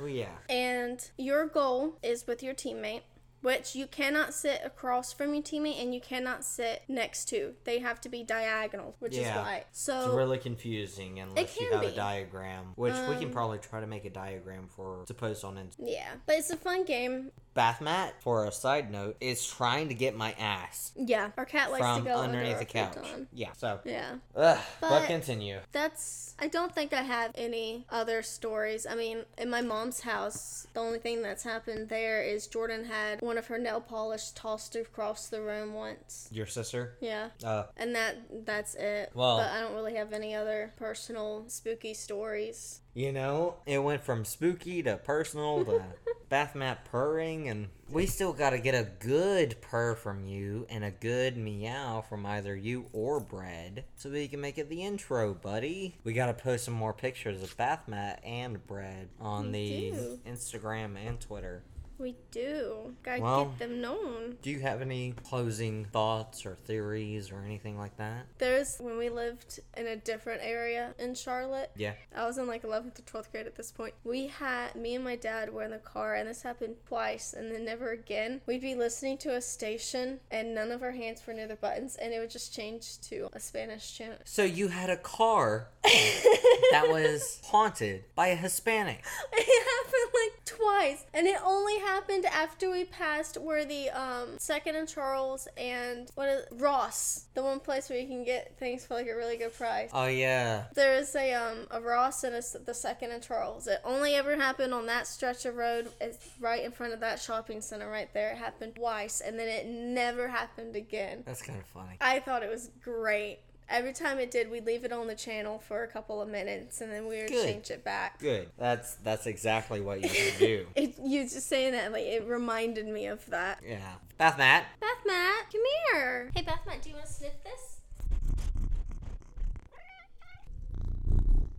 Oh 0.00 0.06
yeah. 0.06 0.32
And 0.48 1.06
your 1.18 1.44
goal 1.48 1.98
is 2.02 2.26
with 2.26 2.42
your 2.42 2.54
teammate, 2.54 3.02
which 3.42 3.74
you 3.74 3.86
cannot 3.86 4.34
sit 4.34 4.60
across 4.64 5.12
from 5.12 5.34
your 5.34 5.42
teammate 5.42 5.80
and 5.80 5.94
you 5.94 6.00
cannot 6.00 6.44
sit 6.44 6.82
next 6.88 7.26
to. 7.28 7.54
They 7.64 7.78
have 7.78 8.00
to 8.02 8.08
be 8.08 8.22
diagonal, 8.22 8.96
which 8.98 9.14
Yeah. 9.16 9.30
is 9.30 9.36
why. 9.36 9.64
So 9.72 9.98
It's 10.06 10.14
really 10.14 10.38
confusing 10.38 11.20
unless 11.20 11.58
you 11.60 11.70
have 11.72 11.82
a 11.82 11.90
diagram, 11.92 12.72
which 12.76 12.94
we 13.08 13.14
can 13.16 13.26
Um, 13.26 13.32
probably 13.32 13.58
try 13.58 13.80
to 13.80 13.86
make 13.86 14.04
a 14.04 14.10
diagram 14.10 14.68
for 14.68 15.04
to 15.06 15.14
post 15.14 15.44
on 15.44 15.56
Instagram. 15.56 15.90
yeah, 15.92 16.10
but 16.26 16.36
it's 16.36 16.50
a 16.50 16.56
fun 16.56 16.84
game. 16.84 17.32
Bathmat, 17.54 18.12
for 18.20 18.44
a 18.44 18.52
side 18.52 18.90
note, 18.90 19.16
is 19.18 19.46
trying 19.46 19.88
to 19.88 19.94
get 19.94 20.14
my 20.14 20.32
ass 20.32 20.92
Yeah, 20.94 21.30
our 21.38 21.46
cat 21.46 21.70
likes 21.72 21.80
from 21.82 22.04
to 22.04 22.10
go 22.10 22.16
underneath 22.16 22.56
under 22.56 22.58
the 22.58 22.64
couch. 22.66 23.06
Yeah. 23.32 23.52
So, 23.56 23.80
Yeah, 23.84 24.16
ugh, 24.34 24.58
but, 24.80 24.88
But- 24.90 25.06
continue. 25.06 25.60
that's. 25.72 26.34
I 26.38 26.48
don't 26.48 26.74
think 26.74 26.92
I 26.92 27.00
have 27.00 27.32
any 27.34 27.86
other 27.88 28.22
stories. 28.22 28.86
I 28.86 28.94
mean, 28.94 29.24
in 29.38 29.48
my 29.48 29.62
mom's 29.62 30.00
house, 30.00 30.66
the 30.74 30.80
only 30.80 30.98
thing 30.98 31.22
that's 31.22 31.44
happened 31.44 31.88
there 31.88 32.22
is 32.22 32.46
Jordan 32.46 32.84
had 32.84 33.22
one 33.26 33.36
of 33.38 33.46
her 33.48 33.58
nail 33.58 33.80
polish 33.80 34.30
tossed 34.30 34.74
across 34.76 35.28
the 35.28 35.42
room 35.42 35.74
once. 35.74 36.28
Your 36.32 36.46
sister? 36.46 36.96
Yeah. 37.00 37.28
Uh, 37.44 37.64
And 37.76 37.94
that 37.94 38.46
that's 38.46 38.74
it. 38.76 39.10
Well- 39.14 39.36
but 39.38 39.50
I 39.50 39.60
don't 39.60 39.74
really 39.74 39.96
have 39.96 40.12
any 40.12 40.34
other 40.34 40.72
personal 40.76 41.44
spooky 41.48 41.92
stories. 41.94 42.80
you 42.94 43.12
know, 43.12 43.56
it 43.66 43.78
went 43.82 44.02
from 44.02 44.24
spooky 44.24 44.82
to 44.82 44.96
personal 44.96 45.64
to 45.66 45.82
bathmat 46.30 46.78
purring, 46.90 47.48
and 47.48 47.68
we 47.90 48.06
still 48.06 48.32
got 48.32 48.50
to 48.50 48.58
get 48.58 48.74
a 48.74 48.88
good 49.00 49.60
purr 49.60 49.94
from 49.94 50.24
you 50.26 50.66
and 50.70 50.82
a 50.82 50.90
good 50.90 51.36
meow 51.36 52.00
from 52.08 52.24
either 52.26 52.56
you 52.56 52.86
or 52.94 53.20
Bread 53.20 53.84
so 53.96 54.08
we 54.10 54.26
can 54.28 54.40
make 54.40 54.56
it 54.58 54.68
the 54.70 54.82
intro, 54.82 55.34
buddy. 55.34 55.94
We 56.04 56.14
got 56.14 56.26
to 56.26 56.34
post 56.34 56.64
some 56.64 56.74
more 56.74 56.92
pictures 56.94 57.42
of 57.42 57.54
bathmat 57.58 58.18
and 58.24 58.66
Bread 58.66 59.08
on 59.20 59.52
the 59.52 59.90
do. 59.92 60.18
Instagram 60.26 60.96
and 60.96 61.20
Twitter. 61.20 61.62
We 61.98 62.16
do. 62.30 62.94
Gotta 63.02 63.22
Well- 63.22 63.44
get 63.46 63.58
them 63.58 63.80
known. 63.80 64.38
Do 64.42 64.50
you 64.50 64.60
have 64.60 64.82
any 64.82 65.12
closing 65.24 65.84
thoughts 65.86 66.44
or 66.44 66.56
theories 66.66 67.30
or 67.32 67.40
anything 67.40 67.78
like 67.78 67.96
that? 67.96 68.26
There's 68.38 68.76
when 68.78 68.98
we 68.98 69.08
lived 69.08 69.60
in 69.76 69.86
a 69.86 69.96
different 69.96 70.42
area 70.42 70.94
in 70.98 71.14
Charlotte. 71.14 71.70
Yeah. 71.76 71.94
I 72.14 72.26
was 72.26 72.36
in 72.38 72.46
like 72.46 72.62
11th 72.64 72.98
or 72.98 73.02
12th 73.02 73.30
grade 73.32 73.46
at 73.46 73.56
this 73.56 73.72
point. 73.72 73.94
We 74.04 74.26
had 74.26 74.74
me 74.76 74.94
and 74.94 75.04
my 75.04 75.16
dad 75.16 75.52
were 75.52 75.62
in 75.62 75.70
the 75.70 75.78
car, 75.78 76.14
and 76.14 76.28
this 76.28 76.42
happened 76.42 76.76
twice, 76.86 77.32
and 77.32 77.50
then 77.50 77.64
never 77.64 77.90
again. 77.90 78.40
We'd 78.46 78.60
be 78.60 78.74
listening 78.74 79.18
to 79.18 79.34
a 79.34 79.40
station, 79.40 80.20
and 80.30 80.54
none 80.54 80.70
of 80.70 80.82
our 80.82 80.92
hands 80.92 81.22
were 81.26 81.32
near 81.32 81.46
the 81.48 81.56
buttons, 81.56 81.96
and 81.96 82.12
it 82.12 82.18
would 82.20 82.30
just 82.30 82.54
change 82.54 83.00
to 83.08 83.28
a 83.32 83.40
Spanish 83.40 83.96
chant. 83.96 84.20
So 84.24 84.42
you 84.44 84.68
had 84.68 84.90
a 84.90 84.96
car 84.98 85.68
that 85.82 86.86
was 86.88 87.40
haunted 87.44 88.04
by 88.14 88.28
a 88.28 88.36
Hispanic. 88.36 89.04
It 89.32 89.64
happened 89.86 89.95
like 90.24 90.44
twice, 90.44 91.04
and 91.14 91.26
it 91.26 91.38
only 91.44 91.78
happened 91.78 92.26
after 92.26 92.70
we 92.70 92.84
passed 92.84 93.36
where 93.36 93.64
the 93.64 93.90
um 93.90 94.38
Second 94.38 94.76
and 94.76 94.88
Charles 94.88 95.48
and 95.56 96.10
what 96.14 96.28
is 96.28 96.44
Ross, 96.52 97.26
the 97.34 97.42
one 97.42 97.60
place 97.60 97.90
where 97.90 97.98
you 97.98 98.06
can 98.06 98.24
get 98.24 98.56
things 98.58 98.84
for 98.84 98.94
like 98.94 99.08
a 99.08 99.16
really 99.16 99.36
good 99.36 99.54
price. 99.54 99.90
Oh 99.92 100.06
yeah. 100.06 100.64
There 100.74 100.96
is 100.96 101.14
a 101.14 101.34
um 101.34 101.66
a 101.70 101.80
Ross 101.80 102.24
and 102.24 102.34
a, 102.34 102.42
the 102.64 102.74
Second 102.74 103.12
and 103.12 103.22
Charles. 103.22 103.66
It 103.66 103.80
only 103.84 104.14
ever 104.14 104.36
happened 104.36 104.74
on 104.74 104.86
that 104.86 105.06
stretch 105.06 105.44
of 105.44 105.56
road. 105.56 105.88
It's 106.00 106.18
right 106.40 106.62
in 106.64 106.72
front 106.72 106.92
of 106.92 107.00
that 107.00 107.20
shopping 107.20 107.60
center 107.60 107.88
right 107.88 108.12
there. 108.14 108.32
It 108.32 108.38
happened 108.38 108.76
twice, 108.76 109.20
and 109.20 109.38
then 109.38 109.48
it 109.48 109.66
never 109.66 110.28
happened 110.28 110.76
again. 110.76 111.22
That's 111.24 111.42
kind 111.42 111.58
of 111.58 111.66
funny. 111.66 111.96
I 112.00 112.20
thought 112.20 112.42
it 112.42 112.50
was 112.50 112.70
great. 112.82 113.38
Every 113.68 113.92
time 113.92 114.18
it 114.18 114.30
did, 114.30 114.50
we'd 114.50 114.64
leave 114.64 114.84
it 114.84 114.92
on 114.92 115.08
the 115.08 115.14
channel 115.14 115.58
for 115.58 115.82
a 115.82 115.88
couple 115.88 116.22
of 116.22 116.28
minutes, 116.28 116.80
and 116.80 116.92
then 116.92 117.06
we 117.06 117.18
would 117.18 117.28
Good. 117.28 117.44
change 117.46 117.70
it 117.70 117.82
back. 117.82 118.18
Good. 118.20 118.48
That's 118.58 118.94
that's 118.96 119.26
exactly 119.26 119.80
what 119.80 120.02
you 120.02 120.08
should 120.08 120.38
do. 120.38 120.66
It, 120.76 120.94
you 121.02 121.22
just 121.24 121.48
saying 121.48 121.72
that 121.72 121.90
like 121.92 122.04
it 122.04 122.24
reminded 122.26 122.86
me 122.86 123.06
of 123.06 123.24
that. 123.26 123.60
Yeah. 123.66 123.78
Bath 124.18 124.38
Matt. 124.38 124.66
Beth 124.80 124.88
Matt, 125.06 125.50
come 125.50 125.62
here. 125.92 126.30
Hey 126.34 126.42
Beth 126.42 126.60
Matt, 126.66 126.82
do 126.82 126.90
you 126.90 126.94
want 126.96 127.06
to 127.06 127.12
sniff 127.12 127.32
this? 127.44 127.75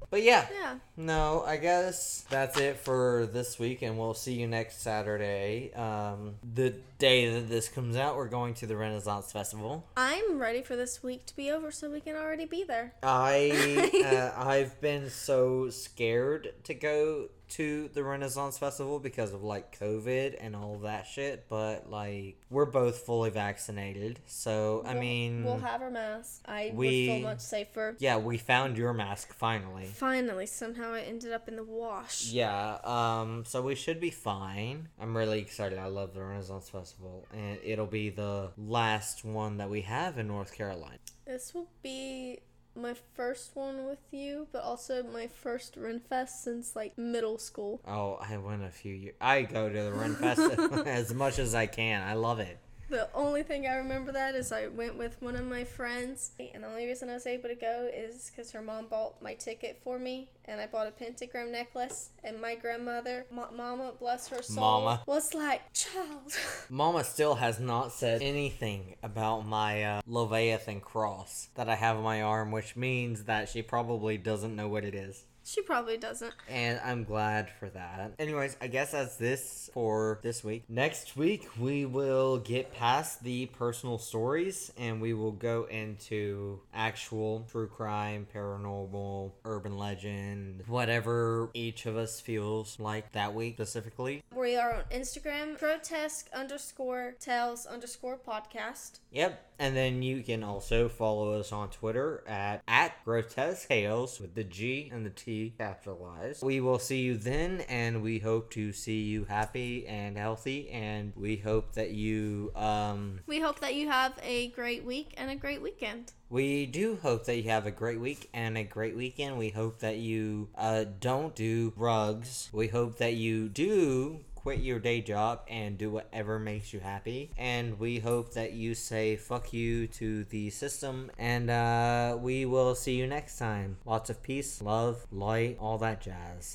But 0.10 0.24
yeah. 0.24 0.46
Yeah. 0.54 0.76
No, 0.96 1.44
I 1.46 1.58
guess 1.58 2.26
that's 2.30 2.58
it 2.58 2.78
for 2.78 3.28
this 3.32 3.60
week, 3.60 3.82
and 3.82 4.00
we'll 4.00 4.14
see 4.14 4.34
you 4.34 4.48
next 4.48 4.82
Saturday. 4.82 5.74
Um, 5.74 6.36
the 6.54 6.76
day 6.98 7.30
that 7.34 7.50
this 7.50 7.68
comes 7.68 7.98
out, 7.98 8.16
we're 8.16 8.30
going 8.30 8.54
to 8.56 8.68
the 8.68 8.78
Renaissance 8.78 9.32
Festival. 9.32 9.86
I'm 9.98 10.40
ready 10.40 10.62
for 10.62 10.76
this 10.76 11.04
week 11.04 11.26
to 11.28 11.36
be 11.36 11.52
over 11.52 11.72
so 11.72 11.92
we 11.92 12.00
can 12.00 12.16
already 12.16 12.46
be 12.46 12.64
there. 12.64 12.94
I 13.04 13.92
uh, 14.06 14.42
I've 14.42 14.80
been 14.80 15.10
so 15.10 15.70
scared 15.70 16.54
to 16.64 16.74
go 16.74 17.30
to 17.50 17.90
the 17.94 18.04
Renaissance 18.04 18.58
Festival 18.58 19.00
because 19.00 19.34
of 19.34 19.44
like 19.44 19.78
COVID 19.80 20.36
and 20.40 20.56
all 20.56 20.78
that 20.80 21.08
shit, 21.08 21.46
but 21.50 21.90
like 21.90 22.38
we're 22.50 22.66
both 22.66 23.00
fully 23.00 23.30
vaccinated, 23.30 24.20
so 24.26 24.84
I 24.86 24.94
We'll- 24.94 25.02
mean, 25.02 25.44
we'll 25.44 25.58
have 25.60 25.82
our 25.82 25.90
mask. 25.90 26.42
I 26.46 26.72
we- 26.74 27.08
feel 27.08 27.20
much 27.22 27.40
safer. 27.40 27.96
yeah, 28.00 28.18
we 28.18 28.38
found 28.38 28.78
your 28.78 28.94
mask 28.94 29.34
finally. 29.34 29.86
Finally, 29.86 30.46
somehow 30.48 30.94
it 30.94 31.06
ended 31.08 31.32
up 31.32 31.48
in 31.48 31.56
the 31.56 31.64
wash. 31.64 32.26
Yeah, 32.32 32.80
um, 32.84 33.44
so 33.46 33.62
we 33.62 33.76
should 33.76 34.00
be 34.00 34.10
fine. 34.12 34.90
I'm 35.00 35.16
really 35.16 35.40
excited. 35.40 35.78
I 35.80 35.88
love 35.88 36.14
the 36.14 36.24
Renaissance 36.24 36.70
Festival, 36.70 37.26
and 37.34 37.60
it'll 37.64 37.86
be 37.86 38.10
the 38.10 38.52
last 38.58 39.24
one 39.26 39.58
that 39.58 39.70
we 39.70 39.82
have 39.82 40.18
in 40.18 40.28
North 40.28 40.54
Carolina. 40.54 40.98
This 41.26 41.54
will 41.54 41.70
be 41.84 42.40
my 42.78 42.96
first 43.16 43.56
one 43.56 43.86
with 43.86 44.00
you, 44.12 44.48
but 44.52 44.64
also 44.64 45.04
my 45.04 45.28
first 45.28 45.78
Renfest 45.78 46.44
since 46.44 46.76
like 46.76 46.98
middle 46.98 47.38
school. 47.38 47.82
Oh, 47.88 48.20
I 48.22 48.38
went 48.38 48.64
a 48.64 48.70
few 48.70 48.94
years. 48.94 49.16
I 49.20 49.44
go 49.44 49.70
to 49.70 49.82
the 49.84 49.92
Ren 49.92 50.16
Fest 50.16 50.40
as 50.88 51.14
much 51.14 51.40
as 51.40 51.56
I 51.56 51.66
can. 51.66 52.02
I 52.04 52.14
love 52.14 52.40
it. 52.40 52.60
The 52.90 53.10
only 53.14 53.44
thing 53.44 53.68
I 53.68 53.76
remember 53.76 54.14
that 54.14 54.34
is 54.34 54.54
I 54.54 54.68
went 54.68 54.98
with 54.98 55.22
one 55.22 55.36
of 55.36 55.46
my 55.46 55.66
friends, 55.66 56.32
and 56.40 56.64
the 56.64 56.68
only 56.68 56.86
reason 56.86 57.10
I 57.10 57.16
was 57.16 57.28
able 57.28 57.50
to 57.50 57.56
go 57.56 57.90
is 57.94 58.32
because 58.34 58.52
her 58.52 58.62
mom 58.62 58.88
bought 58.88 59.22
my 59.22 59.34
ticket 59.34 59.82
for 59.84 60.00
me, 60.00 60.30
and 60.46 60.62
I 60.62 60.68
bought 60.68 60.88
a 60.88 60.92
pentagram 60.92 61.52
necklace, 61.52 62.12
and 62.24 62.40
my 62.42 62.56
grandmother, 62.56 63.26
Ma- 63.30 63.52
Mama, 63.52 63.92
bless 64.00 64.30
her 64.30 64.42
soul, 64.42 64.64
Mama. 64.64 65.04
was 65.06 65.34
like, 65.34 65.74
"Child, 65.74 66.34
Mama 66.70 67.04
still 67.04 67.36
has 67.36 67.60
not 67.60 67.92
said 67.92 68.22
anything 68.22 68.96
about 69.04 69.46
my 69.46 69.84
uh, 69.84 70.02
Leviathan 70.08 70.80
cross 70.80 71.50
that 71.56 71.68
I 71.68 71.76
have 71.76 71.98
on 71.98 72.04
my 72.04 72.22
arm, 72.22 72.52
which 72.54 72.78
means 72.78 73.26
that 73.26 73.50
she 73.50 73.62
probably 73.62 74.18
doesn't 74.18 74.56
know 74.56 74.70
what 74.70 74.86
it 74.86 74.96
is. 74.96 75.26
She 75.48 75.62
probably 75.62 75.98
doesn't." 75.98 76.34
And 76.50 76.80
I'm 76.84 77.04
glad 77.04 77.50
for 77.60 77.70
that. 77.70 78.14
Anyways, 78.20 78.58
I 78.62 78.68
guess 78.68 78.92
that's 78.92 79.16
this 79.16 79.70
for 79.74 80.20
this 80.22 80.44
week. 80.44 80.64
Next 80.70 81.16
week, 81.16 81.48
we 81.60 81.86
will 81.86 82.38
get 82.38 82.74
past 82.74 83.24
the 83.24 83.48
personal 83.48 83.98
stories 83.98 84.72
and 84.78 85.02
we 85.02 85.14
will 85.14 85.32
go 85.32 85.66
into 85.66 86.60
actual 86.74 87.48
true 87.52 87.68
crime, 87.68 88.28
paranormal, 88.34 89.32
urban 89.46 89.78
legend, 89.78 90.64
whatever 90.68 91.50
each 91.54 91.86
of 91.86 91.98
us 91.98 92.20
feels 92.20 92.80
like 92.80 93.12
that 93.14 93.34
week 93.34 93.56
specifically. 93.56 94.22
We 94.36 94.56
are 94.56 94.74
on 94.76 94.84
Instagram, 94.92 95.58
grotesque 95.58 96.30
underscore 96.34 97.16
tales 97.20 97.66
underscore 97.66 98.18
podcast. 98.18 99.00
Yep. 99.12 99.44
And 99.60 99.76
then 99.76 100.02
you 100.02 100.22
can 100.24 100.44
also 100.44 100.88
follow 100.88 101.40
us 101.40 101.52
on 101.52 101.70
Twitter 101.70 102.24
at, 102.28 102.62
at 102.68 103.04
Grotesque 103.04 103.68
Tales 103.68 104.20
with 104.20 104.36
the 104.36 104.44
G 104.44 104.90
and 104.94 105.06
the 105.06 105.10
T 105.10 105.54
capitalized. 105.58 106.44
We 106.44 106.60
will 106.62 106.80
see 106.80 107.00
you 107.02 107.18
then, 107.18 107.62
and 107.62 108.02
we 108.02 108.20
hope 108.20 108.52
to 108.52 108.72
see 108.72 109.02
you 109.04 109.26
happy 109.26 109.88
and 109.88 110.18
healthy, 110.18 110.70
and 110.70 111.14
we 111.16 111.38
hope 111.38 111.74
that 111.74 111.92
you, 111.92 112.52
um, 112.56 113.20
We 113.26 113.40
hope 113.40 113.60
that 113.62 113.76
you 113.76 113.88
have 113.88 114.14
a 114.22 114.50
great 114.50 114.86
week 114.86 115.14
and 115.18 115.32
a 115.32 115.36
great 115.36 115.62
weekend. 115.62 116.12
we 116.30 116.66
do 116.66 116.98
hope 117.02 117.26
that 117.26 117.38
you 117.38 117.50
have 117.50 117.66
a 117.66 117.72
great 117.72 118.00
week 118.00 118.30
and 118.34 118.58
a 118.58 118.64
great 118.64 118.96
weekend. 118.96 119.38
We 119.38 119.50
hope 119.50 119.80
that 119.80 119.98
you, 119.98 120.50
uh, 120.56 120.86
don't 121.00 121.34
do 121.34 121.72
drugs. 121.72 122.50
We 122.52 122.68
hope 122.68 122.98
that 122.98 123.14
you 123.14 123.48
do 123.50 124.20
quit 124.48 124.60
your 124.62 124.80
day 124.80 125.02
job 125.02 125.42
and 125.50 125.78
do 125.78 125.90
whatever 125.90 126.40
makes 126.40 126.72
you 126.72 126.80
happy. 126.80 127.30
And 127.38 127.78
we 127.78 128.00
hope 128.00 128.32
that 128.36 128.54
you 128.54 128.76
say 128.76 129.18
fuck 129.18 129.52
you 129.52 129.88
to 129.88 130.24
the 130.24 130.52
system. 130.52 131.12
And 131.18 131.50
uh, 131.50 132.18
we 132.18 132.46
will 132.46 132.74
see 132.74 132.96
you 132.96 133.08
next 133.08 133.38
time. 133.38 133.76
Lots 133.86 134.10
of 134.10 134.24
peace, 134.24 134.62
love, 134.62 135.06
light, 135.12 135.58
all 135.60 135.78
that 135.80 136.00
jazz. 136.00 136.46